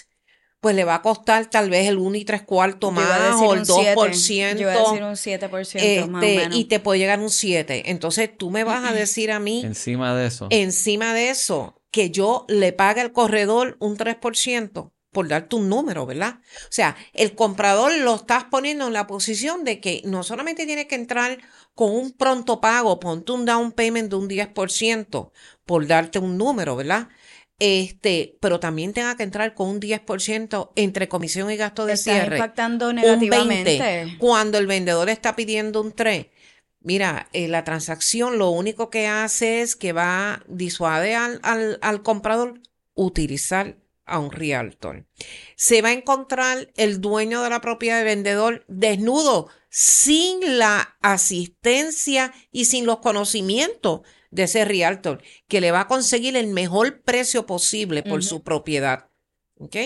pues 0.64 0.74
le 0.74 0.84
va 0.84 0.94
a 0.94 1.02
costar 1.02 1.44
tal 1.50 1.68
vez 1.68 1.86
el 1.88 1.98
1 1.98 2.16
y 2.16 2.24
3 2.24 2.40
cuartos 2.40 2.90
más 2.90 3.34
o 3.38 3.52
el 3.52 3.66
2%. 3.66 4.56
Yo 4.56 4.66
voy 4.66 4.74
a 4.74 4.78
decir 4.78 5.04
un 5.04 5.12
7% 5.12 5.50
más 5.50 6.22
o 6.22 6.24
este, 6.24 6.38
menos. 6.38 6.56
Y 6.56 6.64
te 6.64 6.80
puede 6.80 7.00
llegar 7.00 7.20
un 7.20 7.28
7. 7.28 7.90
Entonces 7.90 8.30
tú 8.34 8.50
me 8.50 8.64
vas 8.64 8.82
a 8.82 8.94
decir 8.94 9.30
a 9.30 9.38
mí. 9.38 9.60
Encima 9.62 10.16
de 10.16 10.26
eso. 10.26 10.46
Encima 10.48 11.12
de 11.12 11.28
eso, 11.28 11.82
que 11.90 12.08
yo 12.08 12.46
le 12.48 12.72
pague 12.72 13.02
al 13.02 13.12
corredor 13.12 13.76
un 13.78 13.98
3% 13.98 14.90
por 15.10 15.28
darte 15.28 15.54
un 15.54 15.68
número, 15.68 16.06
¿verdad? 16.06 16.38
O 16.62 16.70
sea, 16.70 16.96
el 17.12 17.34
comprador 17.34 17.94
lo 17.98 18.14
estás 18.14 18.44
poniendo 18.44 18.86
en 18.86 18.94
la 18.94 19.06
posición 19.06 19.64
de 19.64 19.80
que 19.80 20.00
no 20.06 20.22
solamente 20.22 20.64
tiene 20.64 20.86
que 20.86 20.94
entrar 20.94 21.40
con 21.74 21.94
un 21.94 22.12
pronto 22.12 22.62
pago, 22.62 22.98
ponte 23.00 23.32
un 23.32 23.44
down 23.44 23.70
payment 23.72 24.08
de 24.08 24.16
un 24.16 24.30
10% 24.30 25.30
por 25.66 25.86
darte 25.86 26.18
un 26.18 26.38
número, 26.38 26.74
¿verdad? 26.74 27.08
Este, 27.58 28.36
pero 28.40 28.58
también 28.58 28.92
tenga 28.92 29.16
que 29.16 29.22
entrar 29.22 29.54
con 29.54 29.68
un 29.68 29.80
10% 29.80 30.72
entre 30.74 31.08
comisión 31.08 31.50
y 31.50 31.56
gasto 31.56 31.86
de 31.86 31.96
cierre. 31.96 32.36
impactando 32.36 32.92
negativamente. 32.92 34.16
cuando 34.18 34.58
el 34.58 34.66
vendedor 34.66 35.08
está 35.08 35.36
pidiendo 35.36 35.80
un 35.80 35.92
3. 35.92 36.26
Mira, 36.80 37.28
eh, 37.32 37.48
la 37.48 37.64
transacción 37.64 38.38
lo 38.38 38.50
único 38.50 38.90
que 38.90 39.06
hace 39.06 39.62
es 39.62 39.76
que 39.76 39.92
va 39.92 40.34
a 40.34 40.42
disuade 40.48 41.14
al, 41.14 41.40
al, 41.42 41.78
al 41.80 42.02
comprador 42.02 42.60
utilizar 42.94 43.78
a 44.04 44.18
un 44.18 44.30
realtor. 44.30 45.06
Se 45.56 45.80
va 45.80 45.88
a 45.88 45.92
encontrar 45.92 46.72
el 46.76 47.00
dueño 47.00 47.42
de 47.42 47.50
la 47.50 47.60
propiedad 47.60 47.98
de 47.98 48.04
vendedor 48.04 48.64
desnudo, 48.68 49.48
sin 49.70 50.58
la 50.58 50.96
asistencia 51.00 52.32
y 52.52 52.66
sin 52.66 52.84
los 52.86 52.98
conocimientos 52.98 54.02
de 54.34 54.42
ese 54.42 54.64
realtor, 54.64 55.22
que 55.46 55.60
le 55.60 55.70
va 55.70 55.82
a 55.82 55.86
conseguir 55.86 56.36
el 56.36 56.48
mejor 56.48 57.02
precio 57.02 57.46
posible 57.46 58.02
por 58.02 58.24
su 58.24 58.42
propiedad. 58.42 59.08
¿Ok? 59.58 59.76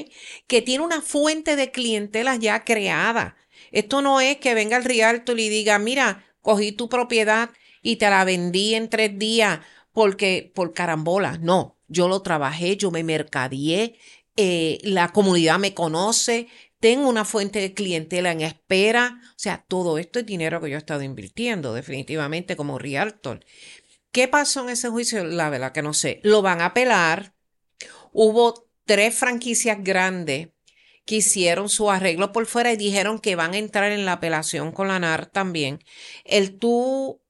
Que 0.46 0.62
tiene 0.62 0.82
una 0.82 1.02
fuente 1.02 1.54
de 1.54 1.70
clientelas 1.70 2.38
ya 2.40 2.64
creada. 2.64 3.36
Esto 3.70 4.00
no 4.00 4.22
es 4.22 4.38
que 4.38 4.54
venga 4.54 4.78
el 4.78 4.84
realtor 4.84 5.38
y 5.38 5.50
diga, 5.50 5.78
mira, 5.78 6.24
cogí 6.40 6.72
tu 6.72 6.88
propiedad 6.88 7.50
y 7.82 7.96
te 7.96 8.08
la 8.08 8.24
vendí 8.24 8.74
en 8.74 8.88
tres 8.88 9.18
días 9.18 9.60
porque 9.92 10.50
por 10.54 10.72
carambola. 10.72 11.36
No, 11.38 11.76
yo 11.86 12.08
lo 12.08 12.22
trabajé, 12.22 12.78
yo 12.78 12.90
me 12.90 13.04
mercadeé, 13.04 13.98
eh, 14.36 14.78
la 14.82 15.12
comunidad 15.12 15.58
me 15.58 15.74
conoce, 15.74 16.48
tengo 16.80 17.06
una 17.08 17.26
fuente 17.26 17.60
de 17.60 17.74
clientela 17.74 18.32
en 18.32 18.40
espera. 18.40 19.20
O 19.30 19.38
sea, 19.38 19.64
todo 19.68 19.98
esto 19.98 20.20
es 20.20 20.26
dinero 20.26 20.62
que 20.62 20.70
yo 20.70 20.76
he 20.76 20.78
estado 20.78 21.02
invirtiendo 21.02 21.74
definitivamente 21.74 22.56
como 22.56 22.78
realtor. 22.78 23.40
¿Qué 24.12 24.28
pasó 24.28 24.62
en 24.62 24.70
ese 24.70 24.88
juicio? 24.88 25.24
La 25.24 25.50
verdad 25.50 25.72
que 25.72 25.82
no 25.82 25.94
sé. 25.94 26.20
Lo 26.22 26.42
van 26.42 26.60
a 26.60 26.66
apelar. 26.66 27.34
Hubo 28.12 28.68
tres 28.84 29.14
franquicias 29.14 29.78
grandes 29.82 30.48
que 31.04 31.16
hicieron 31.16 31.68
su 31.68 31.90
arreglo 31.90 32.32
por 32.32 32.46
fuera 32.46 32.72
y 32.72 32.76
dijeron 32.76 33.18
que 33.18 33.36
van 33.36 33.54
a 33.54 33.58
entrar 33.58 33.92
en 33.92 34.04
la 34.04 34.12
apelación 34.12 34.72
con 34.72 34.88
la 34.88 34.98
NAR 34.98 35.26
también. 35.26 35.78
El 36.24 36.58
tú 36.58 37.22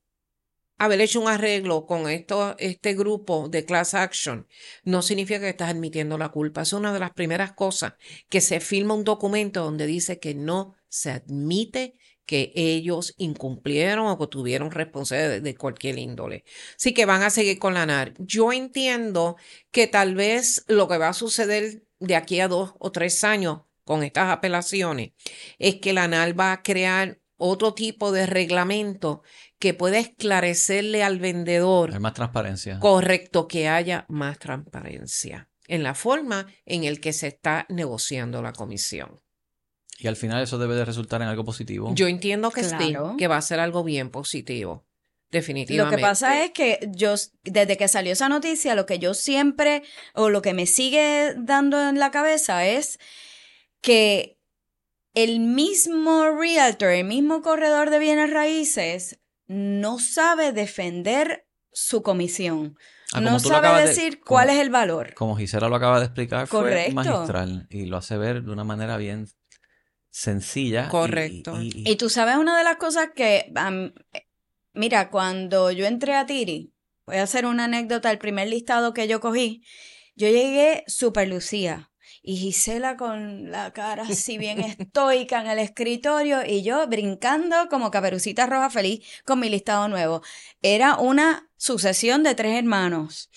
haber 0.78 1.00
hecho 1.00 1.20
un 1.20 1.28
arreglo 1.28 1.86
con 1.86 2.08
esto, 2.08 2.56
este 2.58 2.94
grupo 2.94 3.48
de 3.48 3.64
class 3.64 3.94
action 3.94 4.46
no 4.84 5.02
significa 5.02 5.40
que 5.40 5.48
estás 5.48 5.70
admitiendo 5.70 6.18
la 6.18 6.30
culpa. 6.30 6.62
Es 6.62 6.72
una 6.72 6.92
de 6.92 7.00
las 7.00 7.12
primeras 7.12 7.52
cosas 7.52 7.94
que 8.28 8.40
se 8.40 8.60
firma 8.60 8.94
un 8.94 9.04
documento 9.04 9.62
donde 9.62 9.86
dice 9.86 10.18
que 10.18 10.34
no 10.34 10.74
se 10.88 11.10
admite 11.10 11.96
que 12.28 12.52
ellos 12.54 13.14
incumplieron 13.16 14.06
o 14.06 14.18
que 14.18 14.26
tuvieron 14.26 14.70
responsabilidad 14.70 15.40
de, 15.40 15.54
cualquier 15.56 15.98
índole. 15.98 16.44
Así 16.76 16.92
que 16.92 17.06
van 17.06 17.22
a 17.22 17.30
seguir 17.30 17.58
con 17.58 17.72
la 17.72 17.86
NAR. 17.86 18.12
Yo 18.18 18.52
entiendo 18.52 19.36
que 19.70 19.86
tal 19.86 20.14
vez 20.14 20.62
lo 20.68 20.88
que 20.88 20.98
va 20.98 21.08
a 21.08 21.14
suceder 21.14 21.84
de 22.00 22.16
aquí 22.16 22.38
a 22.40 22.48
dos 22.48 22.74
o 22.80 22.92
tres 22.92 23.24
años 23.24 23.62
con 23.82 24.02
estas 24.02 24.30
apelaciones 24.30 25.12
es 25.58 25.76
que 25.76 25.94
la 25.94 26.06
NAR 26.06 26.38
va 26.38 26.52
a 26.52 26.62
crear 26.62 27.18
otro 27.38 27.72
tipo 27.72 28.12
de 28.12 28.26
reglamento 28.26 29.22
que 29.58 29.72
pueda 29.72 29.98
esclarecerle 29.98 31.02
al 31.02 31.20
vendedor. 31.20 31.94
Hay 31.94 31.98
más 31.98 32.12
transparencia. 32.12 32.78
Correcto, 32.78 33.48
que 33.48 33.68
haya 33.68 34.04
más 34.10 34.38
transparencia 34.38 35.48
en 35.66 35.82
la 35.82 35.94
forma 35.94 36.46
en 36.66 36.84
el 36.84 37.00
que 37.00 37.14
se 37.14 37.28
está 37.28 37.64
negociando 37.70 38.42
la 38.42 38.52
comisión. 38.52 39.22
Y 40.00 40.06
al 40.06 40.14
final 40.14 40.42
eso 40.42 40.58
debe 40.58 40.76
de 40.76 40.84
resultar 40.84 41.20
en 41.22 41.28
algo 41.28 41.44
positivo. 41.44 41.92
Yo 41.94 42.06
entiendo 42.06 42.52
que 42.52 42.62
sí, 42.62 42.94
que 43.18 43.26
va 43.26 43.36
a 43.36 43.42
ser 43.42 43.58
algo 43.58 43.82
bien 43.82 44.10
positivo. 44.10 44.86
Definitivamente. 45.30 45.96
Lo 45.96 45.96
que 45.96 46.00
pasa 46.00 46.42
es 46.44 46.52
que 46.52 46.88
yo, 46.94 47.14
desde 47.42 47.76
que 47.76 47.88
salió 47.88 48.12
esa 48.12 48.28
noticia, 48.28 48.74
lo 48.74 48.86
que 48.86 48.98
yo 48.98 49.12
siempre, 49.12 49.82
o 50.14 50.30
lo 50.30 50.40
que 50.40 50.54
me 50.54 50.66
sigue 50.66 51.34
dando 51.36 51.88
en 51.88 51.98
la 51.98 52.10
cabeza 52.10 52.64
es 52.64 52.98
que 53.82 54.38
el 55.14 55.40
mismo 55.40 56.30
realtor, 56.30 56.90
el 56.90 57.04
mismo 57.04 57.42
corredor 57.42 57.90
de 57.90 57.98
bienes 57.98 58.32
raíces, 58.32 59.18
no 59.48 59.98
sabe 59.98 60.52
defender 60.52 61.46
su 61.72 62.02
comisión. 62.02 62.76
Ah, 63.12 63.20
no 63.20 63.38
sabe 63.40 63.86
decir 63.86 64.20
cuál 64.20 64.50
es 64.50 64.58
el 64.58 64.70
valor. 64.70 65.14
Como 65.14 65.36
Gisela 65.36 65.68
lo 65.68 65.76
acaba 65.76 65.98
de 65.98 66.06
explicar, 66.06 66.46
fue 66.46 66.90
magistral 66.92 67.66
y 67.68 67.86
lo 67.86 67.96
hace 67.96 68.16
ver 68.16 68.42
de 68.42 68.52
una 68.52 68.64
manera 68.64 68.96
bien 68.96 69.26
sencilla. 70.18 70.88
Correcto. 70.88 71.56
Y, 71.62 71.94
tú 71.94 72.10
sabes 72.10 72.36
una 72.36 72.58
de 72.58 72.64
las 72.64 72.76
cosas 72.76 73.10
que, 73.14 73.52
mira, 74.72 75.10
cuando 75.10 75.70
yo 75.70 75.86
entré 75.86 76.14
a 76.16 76.26
Tiri, 76.26 76.72
voy 77.06 77.18
a 77.18 77.22
hacer 77.22 77.46
una 77.46 77.64
anécdota, 77.64 78.10
el 78.10 78.18
primer 78.18 78.48
listado 78.48 78.92
que 78.92 79.06
yo 79.06 79.20
cogí, 79.20 79.62
yo 80.16 80.26
llegué 80.26 80.82
super 80.88 81.28
lucía 81.28 81.92
y 82.20 82.36
Gisela 82.36 82.96
con 82.96 83.52
la 83.52 83.72
cara 83.72 84.02
así 84.02 84.38
bien 84.38 84.58
estoica 84.78 85.40
en 85.40 85.46
el 85.46 85.60
escritorio 85.60 86.44
y 86.44 86.62
yo 86.62 86.84
brincando 86.88 87.68
como 87.70 87.92
caperucita 87.92 88.46
roja 88.46 88.70
feliz 88.70 89.06
con 89.24 89.38
mi 89.38 89.48
listado 89.48 89.86
nuevo. 89.86 90.22
Era 90.62 90.96
una 90.96 91.48
sucesión 91.56 92.24
de 92.24 92.34
tres 92.34 92.58
hermanos. 92.58 93.30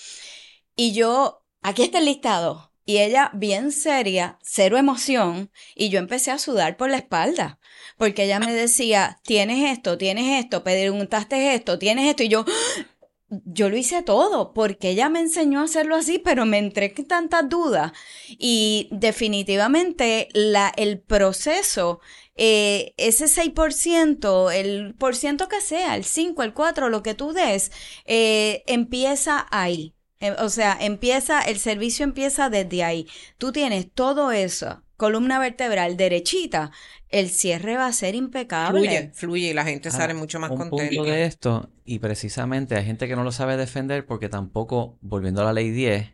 Y 0.76 0.94
yo, 0.94 1.46
aquí 1.62 1.84
está 1.84 2.00
el 2.00 2.06
listado. 2.06 2.71
Y 2.86 2.98
ella 2.98 3.32
bien 3.34 3.72
seria, 3.72 4.40
cero 4.42 4.78
emoción, 4.78 5.52
y 5.76 5.90
yo 5.90 6.00
empecé 6.00 6.32
a 6.32 6.40
sudar 6.40 6.78
por 6.78 6.90
la 6.90 6.98
espalda, 6.98 7.60
porque 7.98 8.24
ella 8.24 8.40
me 8.40 8.54
decía, 8.54 9.20
tienes 9.24 9.72
esto, 9.72 9.98
tienes 9.98 10.44
esto, 10.44 10.64
preguntaste 10.64 11.54
esto, 11.54 11.78
tienes 11.78 12.10
esto, 12.10 12.24
y 12.24 12.30
yo, 12.30 12.46
yo 13.30 13.70
lo 13.70 13.78
hice 13.78 14.04
todo 14.04 14.54
porque 14.54 14.90
ella 14.90 15.10
me 15.10 15.20
enseñó 15.20 15.62
a 15.62 15.64
hacerlo 15.64 15.96
así, 15.96 16.20
pero 16.20 16.46
me 16.46 16.58
entré 16.58 16.94
en 16.96 17.08
tantas 17.08 17.48
dudas. 17.48 17.94
Y 18.28 18.90
definitivamente 18.92 20.28
la, 20.34 20.72
el 20.76 21.00
proceso, 21.00 22.02
eh, 22.36 22.94
ese 22.98 23.28
6%, 23.28 24.52
el 24.52 24.96
por 24.96 25.16
ciento 25.16 25.48
que 25.48 25.62
sea, 25.62 25.96
el 25.96 26.04
5, 26.04 26.44
el 26.44 26.54
4, 26.54 26.90
lo 26.90 27.04
que 27.04 27.14
tú 27.14 27.34
des, 27.34 27.72
eh, 28.06 28.64
empieza 28.68 29.48
ahí. 29.52 29.96
Eh, 30.22 30.36
o 30.40 30.50
sea, 30.50 30.78
empieza, 30.80 31.42
el 31.42 31.60
servicio 31.60 32.04
empieza 32.04 32.50
desde 32.50 32.84
ahí. 32.84 33.08
Tú 33.38 33.52
tienes 33.52 33.92
todo 33.92 34.32
eso, 34.32 34.84
columna 34.96 35.40
vertebral 35.40 35.98
derechita, 35.98 36.72
el 37.10 37.30
cierre 37.30 37.76
va 37.76 37.88
a 37.88 37.94
ser 37.94 38.16
impecable. 38.16 38.80
Fluye, 38.80 39.12
fluye 39.14 39.48
y 39.48 39.54
la 39.54 39.66
gente 39.66 39.90
Ahora, 39.90 39.98
sale 39.98 40.14
mucho 40.14 40.40
más 40.40 40.52
un 40.52 40.58
contenta. 40.58 40.96
punto 40.96 41.12
de 41.12 41.26
esto, 41.26 41.70
y 41.84 42.00
precisamente 42.00 42.76
hay 42.76 42.86
gente 42.86 43.08
que 43.08 43.16
no 43.16 43.24
lo 43.24 43.32
sabe 43.32 43.58
defender 43.58 44.06
porque 44.06 44.30
tampoco, 44.30 44.98
volviendo 45.02 45.42
a 45.42 45.46
la 45.46 45.54
ley 45.54 45.72
10, 45.72 46.14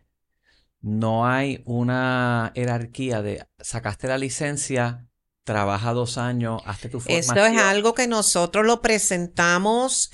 no 0.82 1.28
hay 1.28 1.62
una 1.66 2.54
jerarquía 2.56 3.22
de 3.22 3.46
sacaste 3.60 4.08
la 4.08 4.18
licencia, 4.18 5.08
trabaja 5.44 5.94
dos 5.94 6.18
años, 6.18 6.62
hazte 6.66 6.88
tu 6.88 7.00
formación. 7.00 7.38
Esto 7.38 7.46
es 7.46 7.62
algo 7.62 7.94
que 7.94 8.08
nosotros 8.08 8.66
lo 8.66 8.82
presentamos 8.82 10.12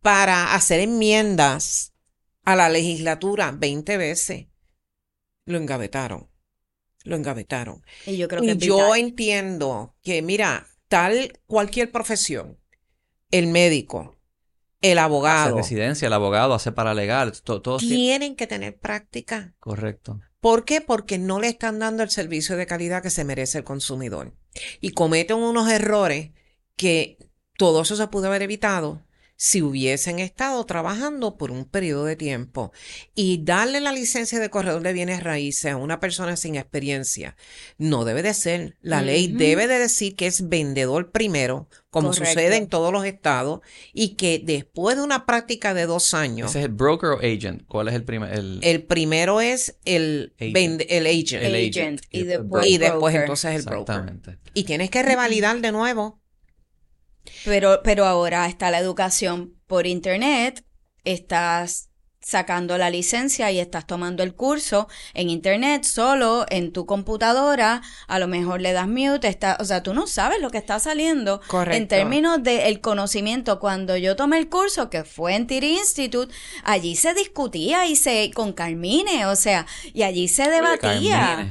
para 0.00 0.54
hacer 0.54 0.80
enmiendas 0.80 1.89
a 2.44 2.56
la 2.56 2.68
legislatura 2.68 3.52
20 3.52 3.96
veces. 3.96 4.46
Lo 5.44 5.58
engavetaron. 5.58 6.28
Lo 7.04 7.16
engavetaron. 7.16 7.82
Y 8.06 8.16
yo 8.18 8.28
creo 8.28 8.42
que 8.42 8.56
yo 8.56 8.94
entiendo 8.94 9.96
que, 10.02 10.20
mira, 10.22 10.66
tal 10.88 11.38
cualquier 11.46 11.90
profesión, 11.90 12.58
el 13.30 13.46
médico, 13.46 14.16
el 14.82 14.98
Hace 14.98 15.04
abogado, 15.04 15.56
residencia, 15.56 16.06
el 16.06 16.12
abogado, 16.12 16.54
hace 16.54 16.72
paralegal, 16.72 17.32
to- 17.42 17.62
todos 17.62 17.80
tienen- 17.82 17.98
tienen 17.98 18.36
que 18.36 18.46
tener 18.46 18.78
práctica. 18.78 19.54
Correcto. 19.60 20.20
¿Por 20.40 20.64
qué? 20.64 20.80
Porque 20.80 21.18
no 21.18 21.38
le 21.38 21.48
están 21.48 21.78
dando 21.78 22.02
el 22.02 22.10
servicio 22.10 22.56
de 22.56 22.66
calidad 22.66 23.02
que 23.02 23.10
se 23.10 23.24
merece 23.24 23.58
el 23.58 23.64
consumidor. 23.64 24.34
Y 24.80 24.90
cometen 24.92 25.36
unos 25.36 25.70
errores 25.70 26.30
que 26.76 27.18
todo 27.58 27.82
eso 27.82 27.94
se 27.94 28.06
pudo 28.08 28.28
haber 28.28 28.42
evitado 28.42 29.06
si 29.42 29.62
hubiesen 29.62 30.18
estado 30.18 30.62
trabajando 30.66 31.38
por 31.38 31.50
un 31.50 31.64
periodo 31.64 32.04
de 32.04 32.14
tiempo. 32.14 32.72
Y 33.14 33.42
darle 33.42 33.80
la 33.80 33.90
licencia 33.90 34.38
de 34.38 34.50
corredor 34.50 34.82
de 34.82 34.92
bienes 34.92 35.22
raíces 35.22 35.72
a 35.72 35.78
una 35.78 35.98
persona 35.98 36.36
sin 36.36 36.56
experiencia 36.56 37.36
no 37.78 38.04
debe 38.04 38.22
de 38.22 38.34
ser. 38.34 38.76
La 38.82 39.00
ley 39.00 39.28
debe 39.28 39.66
de 39.66 39.78
decir 39.78 40.14
que 40.14 40.26
es 40.26 40.50
vendedor 40.50 41.10
primero, 41.10 41.70
como 41.88 42.08
Correcto. 42.10 42.28
sucede 42.34 42.56
en 42.58 42.66
todos 42.68 42.92
los 42.92 43.06
estados, 43.06 43.60
y 43.94 44.10
que 44.16 44.42
después 44.44 44.98
de 44.98 45.02
una 45.04 45.24
práctica 45.24 45.72
de 45.72 45.86
dos 45.86 46.12
años, 46.12 46.50
Ese 46.50 46.58
es 46.58 46.64
el 46.66 46.72
broker 46.72 47.08
o 47.12 47.18
agent. 47.20 47.64
¿Cuál 47.66 47.88
es 47.88 47.94
el 47.94 48.04
primer? 48.04 48.34
El, 48.38 48.58
el 48.62 48.82
primero 48.84 49.40
es 49.40 49.78
el, 49.86 50.34
Agent. 50.38 50.54
vende- 50.54 50.86
el 50.90 51.06
agent. 51.06 51.42
el 51.42 51.54
agent 51.54 52.02
y 52.10 52.24
después. 52.24 52.66
Y 52.66 52.76
después 52.76 53.14
entonces 53.14 53.54
el 53.56 53.62
broker. 53.62 54.18
Y 54.52 54.64
tienes 54.64 54.90
que 54.90 55.02
revalidar 55.02 55.58
de 55.62 55.72
nuevo. 55.72 56.19
Pero, 57.44 57.80
pero 57.82 58.06
ahora 58.06 58.46
está 58.46 58.70
la 58.70 58.78
educación 58.78 59.54
por 59.66 59.86
internet, 59.86 60.64
estás 61.04 61.90
sacando 62.22 62.76
la 62.76 62.90
licencia 62.90 63.50
y 63.50 63.58
estás 63.58 63.86
tomando 63.86 64.22
el 64.22 64.34
curso 64.34 64.88
en 65.14 65.30
internet 65.30 65.84
solo 65.84 66.44
en 66.50 66.72
tu 66.72 66.84
computadora, 66.84 67.82
a 68.08 68.18
lo 68.18 68.28
mejor 68.28 68.60
le 68.60 68.72
das 68.72 68.88
mute, 68.88 69.26
está, 69.26 69.56
o 69.58 69.64
sea, 69.64 69.82
tú 69.82 69.94
no 69.94 70.06
sabes 70.06 70.40
lo 70.40 70.50
que 70.50 70.58
está 70.58 70.78
saliendo 70.78 71.40
Correcto. 71.46 71.76
en 71.76 71.88
términos 71.88 72.42
del 72.42 72.80
conocimiento. 72.80 73.58
Cuando 73.58 73.96
yo 73.96 74.16
tomé 74.16 74.38
el 74.38 74.48
curso 74.48 74.90
que 74.90 75.04
fue 75.04 75.34
en 75.34 75.46
Tiri 75.46 75.78
Institute, 75.78 76.32
allí 76.62 76.94
se 76.94 77.14
discutía 77.14 77.86
y 77.86 77.96
se 77.96 78.30
con 78.34 78.52
Carmine, 78.52 79.26
o 79.26 79.36
sea, 79.36 79.66
y 79.94 80.02
allí 80.02 80.28
se 80.28 80.50
debatía. 80.50 81.48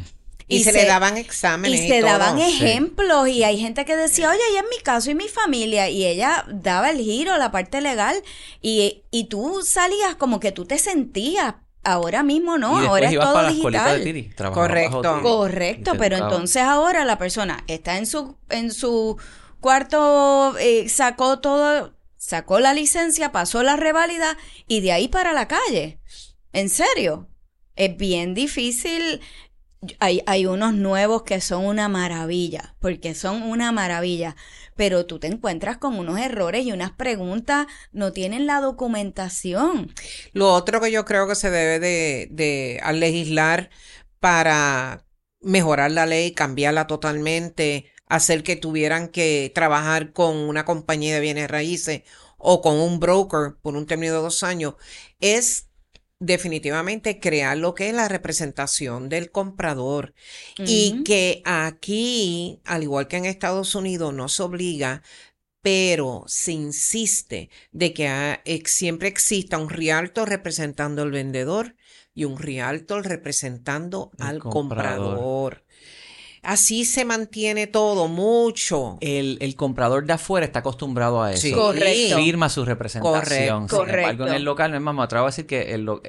Y, 0.52 0.58
Y 0.58 0.64
se, 0.64 0.72
se- 0.72 0.80
le 0.82 0.86
daban 0.88 1.16
Y 1.16 1.22
exámenes. 1.22 1.80
se 1.88 2.00
todo. 2.02 2.10
daban 2.10 2.38
Sí. 2.39 2.43
ejemplos 2.56 3.30
y 3.30 3.43
hay 3.43 3.60
gente 3.60 3.86
que 3.86 3.95
decía, 3.95 4.30
oye, 4.32 4.41
y 4.54 4.58
en 4.58 4.66
mi 4.70 4.80
caso 4.84 5.12
y 5.12 5.16
mi 5.16 5.28
familia, 5.28 5.89
y 5.89 6.06
ella 6.06 6.43
daba 6.52 6.89
el 6.89 6.97
giro, 7.00 7.38
la 7.38 7.52
parte 7.52 7.80
legal, 7.82 8.22
y, 8.62 9.04
y 9.12 9.26
tú 9.26 9.62
salías 9.64 10.16
como 10.16 10.39
que 10.39 10.52
tú 10.52 10.66
te 10.66 10.80
sentías, 10.80 11.54
ahora 11.84 12.24
mismo 12.24 12.58
no, 12.58 12.84
y 12.84 12.88
ahora 12.88 13.06
es 13.08 13.14
ibas 13.14 13.26
todo 13.28 13.36
para 13.36 13.50
la 13.50 13.56
escuelita 13.56 13.93
de 13.93 14.00
digital. 14.00 14.47
Tiri. 14.50 14.54
Correcto. 14.54 15.02
bajo 15.04 15.22
Correcto, 15.22 15.91
y 15.95 15.97
pero 16.00 16.18
entonces 16.18 16.64
ahora 16.64 17.06
la 17.06 17.18
persona 17.20 17.64
está 17.68 17.97
en 17.97 18.06
su, 18.08 18.36
en 18.50 18.72
su 18.74 19.18
cuarto, 19.62 20.58
eh, 20.60 20.89
sacó 20.89 21.39
todo, 21.39 21.93
sacó 22.18 22.60
la 22.60 22.74
licencia, 22.74 23.32
pasó 23.32 23.62
la 23.62 23.76
reválida 23.76 24.36
y 24.68 24.82
de 24.82 24.91
ahí 24.93 25.08
para 25.10 25.32
la 25.34 25.47
calle. 25.47 26.00
En 26.54 26.70
serio, 26.70 27.28
es 27.76 27.95
bien 27.95 28.34
difícil. 28.34 29.22
Hay, 30.00 30.22
hay 30.26 30.46
unos 30.46 30.74
nuevos 30.74 31.24
que 31.24 31.40
son 31.40 31.66
una 31.66 31.88
maravilla, 31.88 32.76
porque 32.80 33.16
son 33.16 33.44
una 33.44 33.72
maravilla, 33.72 34.36
pero 34.76 35.06
tú 35.06 35.20
te 35.20 35.28
encuentras 35.28 35.78
con 35.78 35.98
unos 35.98 36.20
errores 36.20 36.66
y 36.66 36.72
unas 36.74 36.92
preguntas, 36.92 37.68
no 37.92 38.12
tienen 38.12 38.46
la 38.46 38.60
documentación. 38.60 39.94
Lo 40.34 40.54
otro 40.54 40.82
que 40.82 40.92
yo 40.92 41.06
creo 41.06 41.28
que 41.28 41.36
se 41.36 41.50
debe 41.50 41.80
de, 41.80 42.28
de 42.32 42.80
al 42.84 43.00
legislar 43.00 43.70
para 44.20 45.06
mejorar 45.42 45.92
la 45.92 46.06
ley, 46.06 46.34
cambiarla 46.34 46.88
totalmente, 46.88 47.92
hacer 48.08 48.44
que 48.44 48.56
tuvieran 48.56 49.08
que 49.08 49.52
trabajar 49.56 50.12
con 50.12 50.36
una 50.36 50.66
compañía 50.66 51.16
de 51.16 51.22
bienes 51.22 51.50
raíces 51.50 52.04
o 52.38 52.62
con 52.62 52.76
un 52.80 53.00
broker 53.00 53.56
por 53.62 53.76
un 53.76 53.86
término 53.86 54.14
de 54.16 54.22
dos 54.22 54.44
años, 54.44 54.76
es 55.20 55.68
definitivamente 56.20 57.20
crear 57.20 57.57
lo 57.57 57.74
que 57.76 57.89
es 57.89 57.93
la 57.95 58.07
representación 58.07 59.09
del 59.09 59.32
comprador. 59.32 60.13
Y 60.63 61.01
que 61.03 61.41
aquí, 61.45 62.61
al 62.65 62.84
igual 62.84 63.07
que 63.07 63.17
en 63.17 63.26
Estados 63.26 63.76
Unidos, 63.76 64.13
no 64.13 64.28
se 64.30 64.43
obliga, 64.43 65.03
pero 65.61 66.24
se 66.28 66.53
insiste 66.53 67.49
de 67.72 67.93
que 67.93 68.39
ex- 68.45 68.72
siempre 68.72 69.07
exista 69.09 69.57
un 69.57 69.70
realtor 69.70 70.30
representando 70.30 71.01
al 71.03 71.11
vendedor 71.11 71.76
y 72.13 72.26
un 72.26 72.38
realtor 72.39 73.05
representando 73.07 74.11
El 74.20 74.26
al 74.28 74.39
comprador. 74.39 75.20
comprador. 75.20 75.63
Así 76.44 76.86
se 76.86 77.06
mantiene 77.06 77.68
todo 77.68 78.08
mucho. 78.08 78.98
El, 79.02 79.38
el 79.42 79.56
comprador 79.56 80.06
de 80.06 80.14
afuera 80.14 80.46
está 80.46 80.60
acostumbrado 80.60 81.22
a 81.22 81.32
eso. 81.34 81.42
Sí. 81.42 81.52
Correcto. 81.52 82.18
Firma 82.18 82.50
su 82.50 82.66
representación. 82.66 83.68
Correcto. 83.68 83.76
Sin 83.76 83.96
embargo, 83.96 84.10
en 84.12 84.18
Correcto. 84.18 84.36
el 84.38 84.44
local, 84.44 84.72
mi 84.72 84.76
hermano, 84.78 84.98
me 85.00 85.04
atrevo 85.04 85.26
a 85.26 85.30
decir 85.30 85.46
que 85.46 85.74
el, 85.74 85.84
lo- 85.84 86.02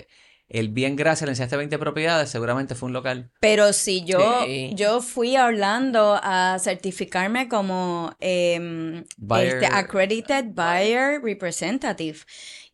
el 0.49 0.68
bien 0.68 0.97
gracias 0.97 1.26
le 1.26 1.33
enseñaste 1.33 1.57
20 1.57 1.78
propiedades, 1.78 2.28
seguramente 2.28 2.74
fue 2.74 2.89
un 2.89 2.93
local. 2.93 3.31
Pero 3.41 3.72
si 3.72 4.05
yo, 4.05 4.18
Sí. 4.45 4.72
yo 4.74 5.01
fui 5.01 5.37
a 5.37 5.47
Orlando 5.47 6.18
a 6.20 6.57
certificarme 6.59 7.49
como 7.49 8.12
em, 8.18 9.05
Buyer- 9.16 9.62
este, 9.62 9.66
Accredited 9.66 10.47
Buyer 10.47 11.20
Representative 11.22 12.18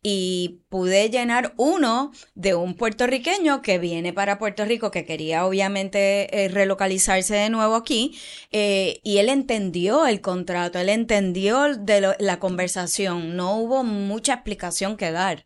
y 0.03 0.61
pude 0.69 1.09
llenar 1.09 1.53
uno 1.57 2.11
de 2.35 2.53
un 2.55 2.75
puertorriqueño 2.75 3.61
que 3.61 3.79
viene 3.79 4.13
para 4.13 4.37
Puerto 4.39 4.63
Rico, 4.63 4.91
que 4.91 5.05
quería 5.05 5.45
obviamente 5.45 6.43
eh, 6.45 6.47
relocalizarse 6.49 7.35
de 7.35 7.49
nuevo 7.49 7.75
aquí, 7.75 8.17
eh, 8.51 9.01
y 9.03 9.17
él 9.17 9.29
entendió 9.29 10.05
el 10.07 10.21
contrato, 10.21 10.79
él 10.79 10.89
entendió 10.89 11.75
de 11.75 12.01
lo- 12.01 12.15
la 12.19 12.39
conversación, 12.39 13.35
no 13.35 13.57
hubo 13.57 13.83
mucha 13.83 14.35
explicación 14.35 14.97
que 14.97 15.11
dar. 15.11 15.43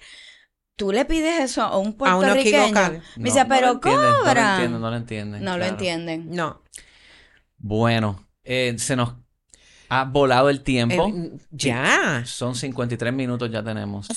Tú 0.76 0.92
le 0.92 1.06
pides 1.06 1.40
eso 1.40 1.62
a 1.62 1.78
un 1.78 1.90
A 1.90 1.98
puertorriqueño. 1.98 2.68
local. 2.68 3.04
Me 3.16 3.26
dice, 3.26 3.40
No, 3.40 3.44
no 3.44 3.50
pero 3.50 3.68
lo 3.68 3.74
entienden, 3.74 4.02
No 4.12 4.34
lo 4.34 4.36
entienden, 4.42 4.82
no 4.82 4.90
lo 4.90 4.96
entienden. 4.96 5.44
No 5.44 5.58
lo 5.58 5.66
entienden. 5.66 6.30
No. 6.32 6.62
Bueno, 7.58 8.28
eh, 8.44 8.76
se 8.78 8.96
nos 8.96 9.14
ha 9.90 10.06
volado 10.06 10.50
el 10.50 10.64
tiempo. 10.64 11.08
Eh, 11.16 11.32
ya. 11.52 12.24
Son 12.26 12.56
53 12.56 13.14
minutos 13.14 13.50
ya 13.52 13.64
tenemos. 13.64 14.08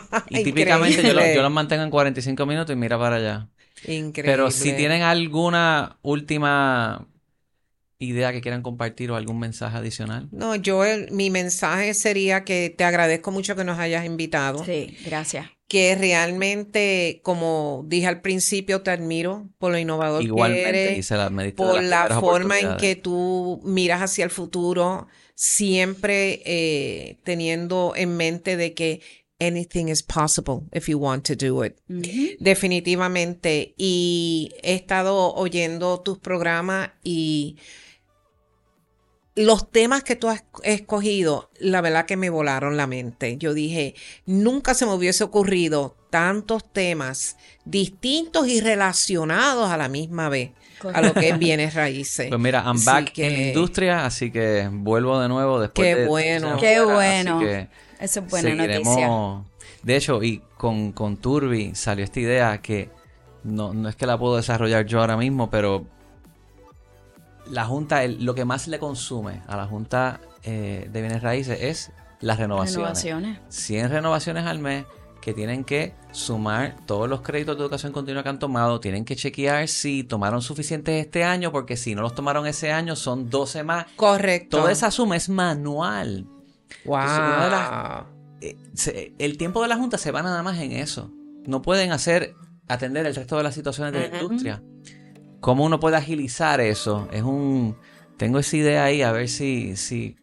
Y 0.30 0.42
típicamente 0.44 1.02
yo, 1.02 1.12
lo- 1.14 1.26
yo 1.34 1.42
los 1.42 1.50
mantengo 1.52 1.82
en 1.84 1.90
45 1.90 2.46
minutos 2.46 2.72
y 2.74 2.76
mira 2.76 2.98
para 2.98 3.16
allá. 3.16 3.48
Increíble. 3.86 4.22
Pero 4.24 4.50
si 4.50 4.72
tienen 4.72 5.02
alguna 5.02 5.98
última 6.02 7.06
idea 7.98 8.32
que 8.32 8.40
quieran 8.40 8.62
compartir 8.62 9.10
o 9.10 9.16
algún 9.16 9.38
mensaje 9.38 9.76
adicional. 9.76 10.28
No, 10.30 10.54
yo 10.54 10.84
el- 10.84 11.10
mi 11.10 11.30
mensaje 11.30 11.94
sería 11.94 12.44
que 12.44 12.72
te 12.76 12.84
agradezco 12.84 13.30
mucho 13.30 13.56
que 13.56 13.64
nos 13.64 13.78
hayas 13.78 14.04
invitado. 14.04 14.64
Sí, 14.64 14.96
gracias. 15.04 15.48
Que 15.66 15.96
realmente, 15.96 17.20
como 17.22 17.84
dije 17.88 18.06
al 18.06 18.20
principio, 18.22 18.80
te 18.82 18.90
admiro 18.90 19.48
por 19.58 19.70
lo 19.72 19.78
innovador 19.78 20.24
que 20.24 20.62
eres, 20.68 20.98
y 20.98 21.02
se 21.02 21.16
la 21.16 21.28
por 21.54 21.82
la 21.82 22.08
forma 22.20 22.58
en 22.58 22.76
que 22.78 22.96
tú 22.96 23.60
miras 23.64 24.00
hacia 24.00 24.24
el 24.24 24.30
futuro, 24.30 25.08
siempre 25.34 26.40
eh, 26.46 27.18
teniendo 27.22 27.92
en 27.96 28.16
mente 28.16 28.56
de 28.56 28.72
que 28.74 29.02
anything 29.40 29.88
is 29.88 30.02
possible 30.02 30.64
if 30.72 30.88
you 30.88 30.98
want 30.98 31.24
to 31.24 31.34
do 31.34 31.62
it. 31.64 31.78
Ujú. 31.88 32.36
Definitivamente. 32.40 33.74
Y 33.76 34.52
he 34.62 34.74
estado 34.74 35.34
oyendo 35.34 36.00
tus 36.00 36.18
programas 36.18 36.90
y 37.02 37.56
los 39.38 39.70
temas 39.70 40.02
que 40.02 40.16
tú 40.16 40.28
has 40.28 40.42
escogido, 40.64 41.50
la 41.60 41.80
verdad 41.80 42.06
que 42.06 42.16
me 42.16 42.28
volaron 42.28 42.76
la 42.76 42.88
mente. 42.88 43.36
Yo 43.38 43.54
dije, 43.54 43.94
nunca 44.26 44.74
se 44.74 44.84
me 44.84 44.92
hubiese 44.92 45.22
ocurrido 45.22 45.96
tantos 46.10 46.72
temas 46.72 47.36
distintos 47.64 48.48
y 48.48 48.60
relacionados 48.60 49.70
a 49.70 49.76
la 49.76 49.88
misma 49.88 50.28
vez 50.28 50.50
a 50.92 51.02
lo 51.02 51.14
que 51.14 51.28
es 51.28 51.38
bienes 51.38 51.74
raíces. 51.74 52.28
Pues 52.28 52.40
mira, 52.40 52.64
I'm 52.64 52.84
back 52.84 53.16
en 53.18 53.32
la 53.32 53.42
industria, 53.48 54.04
así 54.04 54.32
que 54.32 54.68
vuelvo 54.72 55.20
de 55.20 55.28
nuevo 55.28 55.60
después 55.60 55.86
qué 55.86 56.00
de... 56.00 56.06
bueno. 56.06 56.56
Qué 56.58 56.80
bueno. 56.80 57.40
Eso 58.00 58.20
es 58.20 58.30
buena 58.30 58.54
noticia. 58.54 59.42
De 59.82 59.96
hecho, 59.96 60.22
y 60.22 60.42
con, 60.56 60.92
con 60.92 61.16
Turbi 61.16 61.74
salió 61.74 62.04
esta 62.04 62.20
idea 62.20 62.58
que 62.60 62.90
no, 63.44 63.72
no 63.72 63.88
es 63.88 63.96
que 63.96 64.06
la 64.06 64.18
puedo 64.18 64.36
desarrollar 64.36 64.86
yo 64.86 65.00
ahora 65.00 65.16
mismo, 65.16 65.50
pero 65.50 65.86
la 67.50 67.64
Junta, 67.64 68.06
lo 68.06 68.34
que 68.34 68.44
más 68.44 68.68
le 68.68 68.78
consume 68.78 69.42
a 69.46 69.56
la 69.56 69.66
Junta 69.66 70.20
eh, 70.42 70.88
de 70.90 71.00
Bienes 71.00 71.22
Raíces 71.22 71.58
es 71.60 71.92
las 72.20 72.38
renovaciones. 72.38 73.02
renovaciones. 73.02 73.38
100 73.48 73.90
renovaciones 73.90 74.44
al 74.44 74.58
mes 74.58 74.84
que 75.20 75.34
tienen 75.34 75.64
que 75.64 75.94
sumar 76.12 76.76
todos 76.86 77.08
los 77.08 77.20
créditos 77.22 77.56
de 77.56 77.62
educación 77.62 77.92
continua 77.92 78.22
que 78.22 78.28
han 78.28 78.38
tomado, 78.38 78.80
tienen 78.80 79.04
que 79.04 79.16
chequear 79.16 79.68
si 79.68 80.04
tomaron 80.04 80.42
suficientes 80.42 81.04
este 81.04 81.24
año, 81.24 81.52
porque 81.52 81.76
si 81.76 81.94
no 81.94 82.02
los 82.02 82.14
tomaron 82.14 82.46
ese 82.46 82.72
año 82.72 82.96
son 82.96 83.28
12 83.28 83.62
más. 83.64 83.86
Correcto. 83.96 84.58
Toda 84.58 84.72
esa 84.72 84.90
suma 84.90 85.16
es 85.16 85.28
manual. 85.28 86.26
Wow. 86.84 88.06
Eh, 88.40 89.12
el 89.18 89.36
tiempo 89.36 89.62
de 89.62 89.68
la 89.68 89.76
Junta 89.76 89.98
se 89.98 90.10
va 90.10 90.22
nada 90.22 90.42
más 90.42 90.58
en 90.58 90.72
eso. 90.72 91.10
No 91.46 91.62
pueden 91.62 91.92
hacer, 91.92 92.34
atender 92.68 93.06
el 93.06 93.14
resto 93.14 93.36
de 93.36 93.42
las 93.42 93.54
situaciones 93.54 93.92
de 93.92 94.08
la 94.08 94.22
industria. 94.22 94.62
¿Cómo 95.40 95.64
uno 95.64 95.80
puede 95.80 95.96
agilizar 95.96 96.60
eso? 96.60 97.08
Es 97.12 97.22
un... 97.22 97.76
Tengo 98.16 98.40
esa 98.40 98.56
idea 98.56 98.84
ahí, 98.84 99.02
a 99.02 99.12
ver 99.12 99.28
si, 99.28 99.76
si 99.76 100.16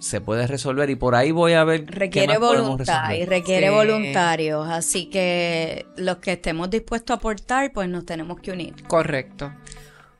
se 0.00 0.20
puede 0.20 0.46
resolver 0.46 0.90
y 0.90 0.96
por 0.96 1.14
ahí 1.14 1.30
voy 1.30 1.52
a 1.52 1.64
ver. 1.64 1.86
Requiere 1.86 2.38
voluntad 2.38 3.12
y 3.12 3.24
requiere 3.24 3.70
voluntarios, 3.70 4.68
así 4.68 5.06
que 5.06 5.86
los 5.96 6.16
que 6.16 6.32
estemos 6.32 6.70
dispuestos 6.70 7.14
a 7.14 7.18
aportar, 7.18 7.72
pues 7.72 7.88
nos 7.88 8.04
tenemos 8.04 8.40
que 8.40 8.50
unir. 8.50 8.74
Correcto. 8.86 9.52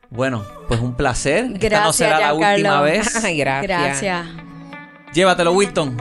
Bueno, 0.09 0.45
pues 0.67 0.79
un 0.81 0.95
placer. 0.95 1.45
Gracias. 1.49 1.63
Esta 1.63 1.83
no 1.83 1.93
será 1.93 2.19
la 2.19 2.33
última 2.33 2.81
vez. 2.81 3.13
gracias. 3.35 3.63
Gracias. 3.63 4.27
Llévatelo, 5.13 5.51
Wilton. 5.51 5.97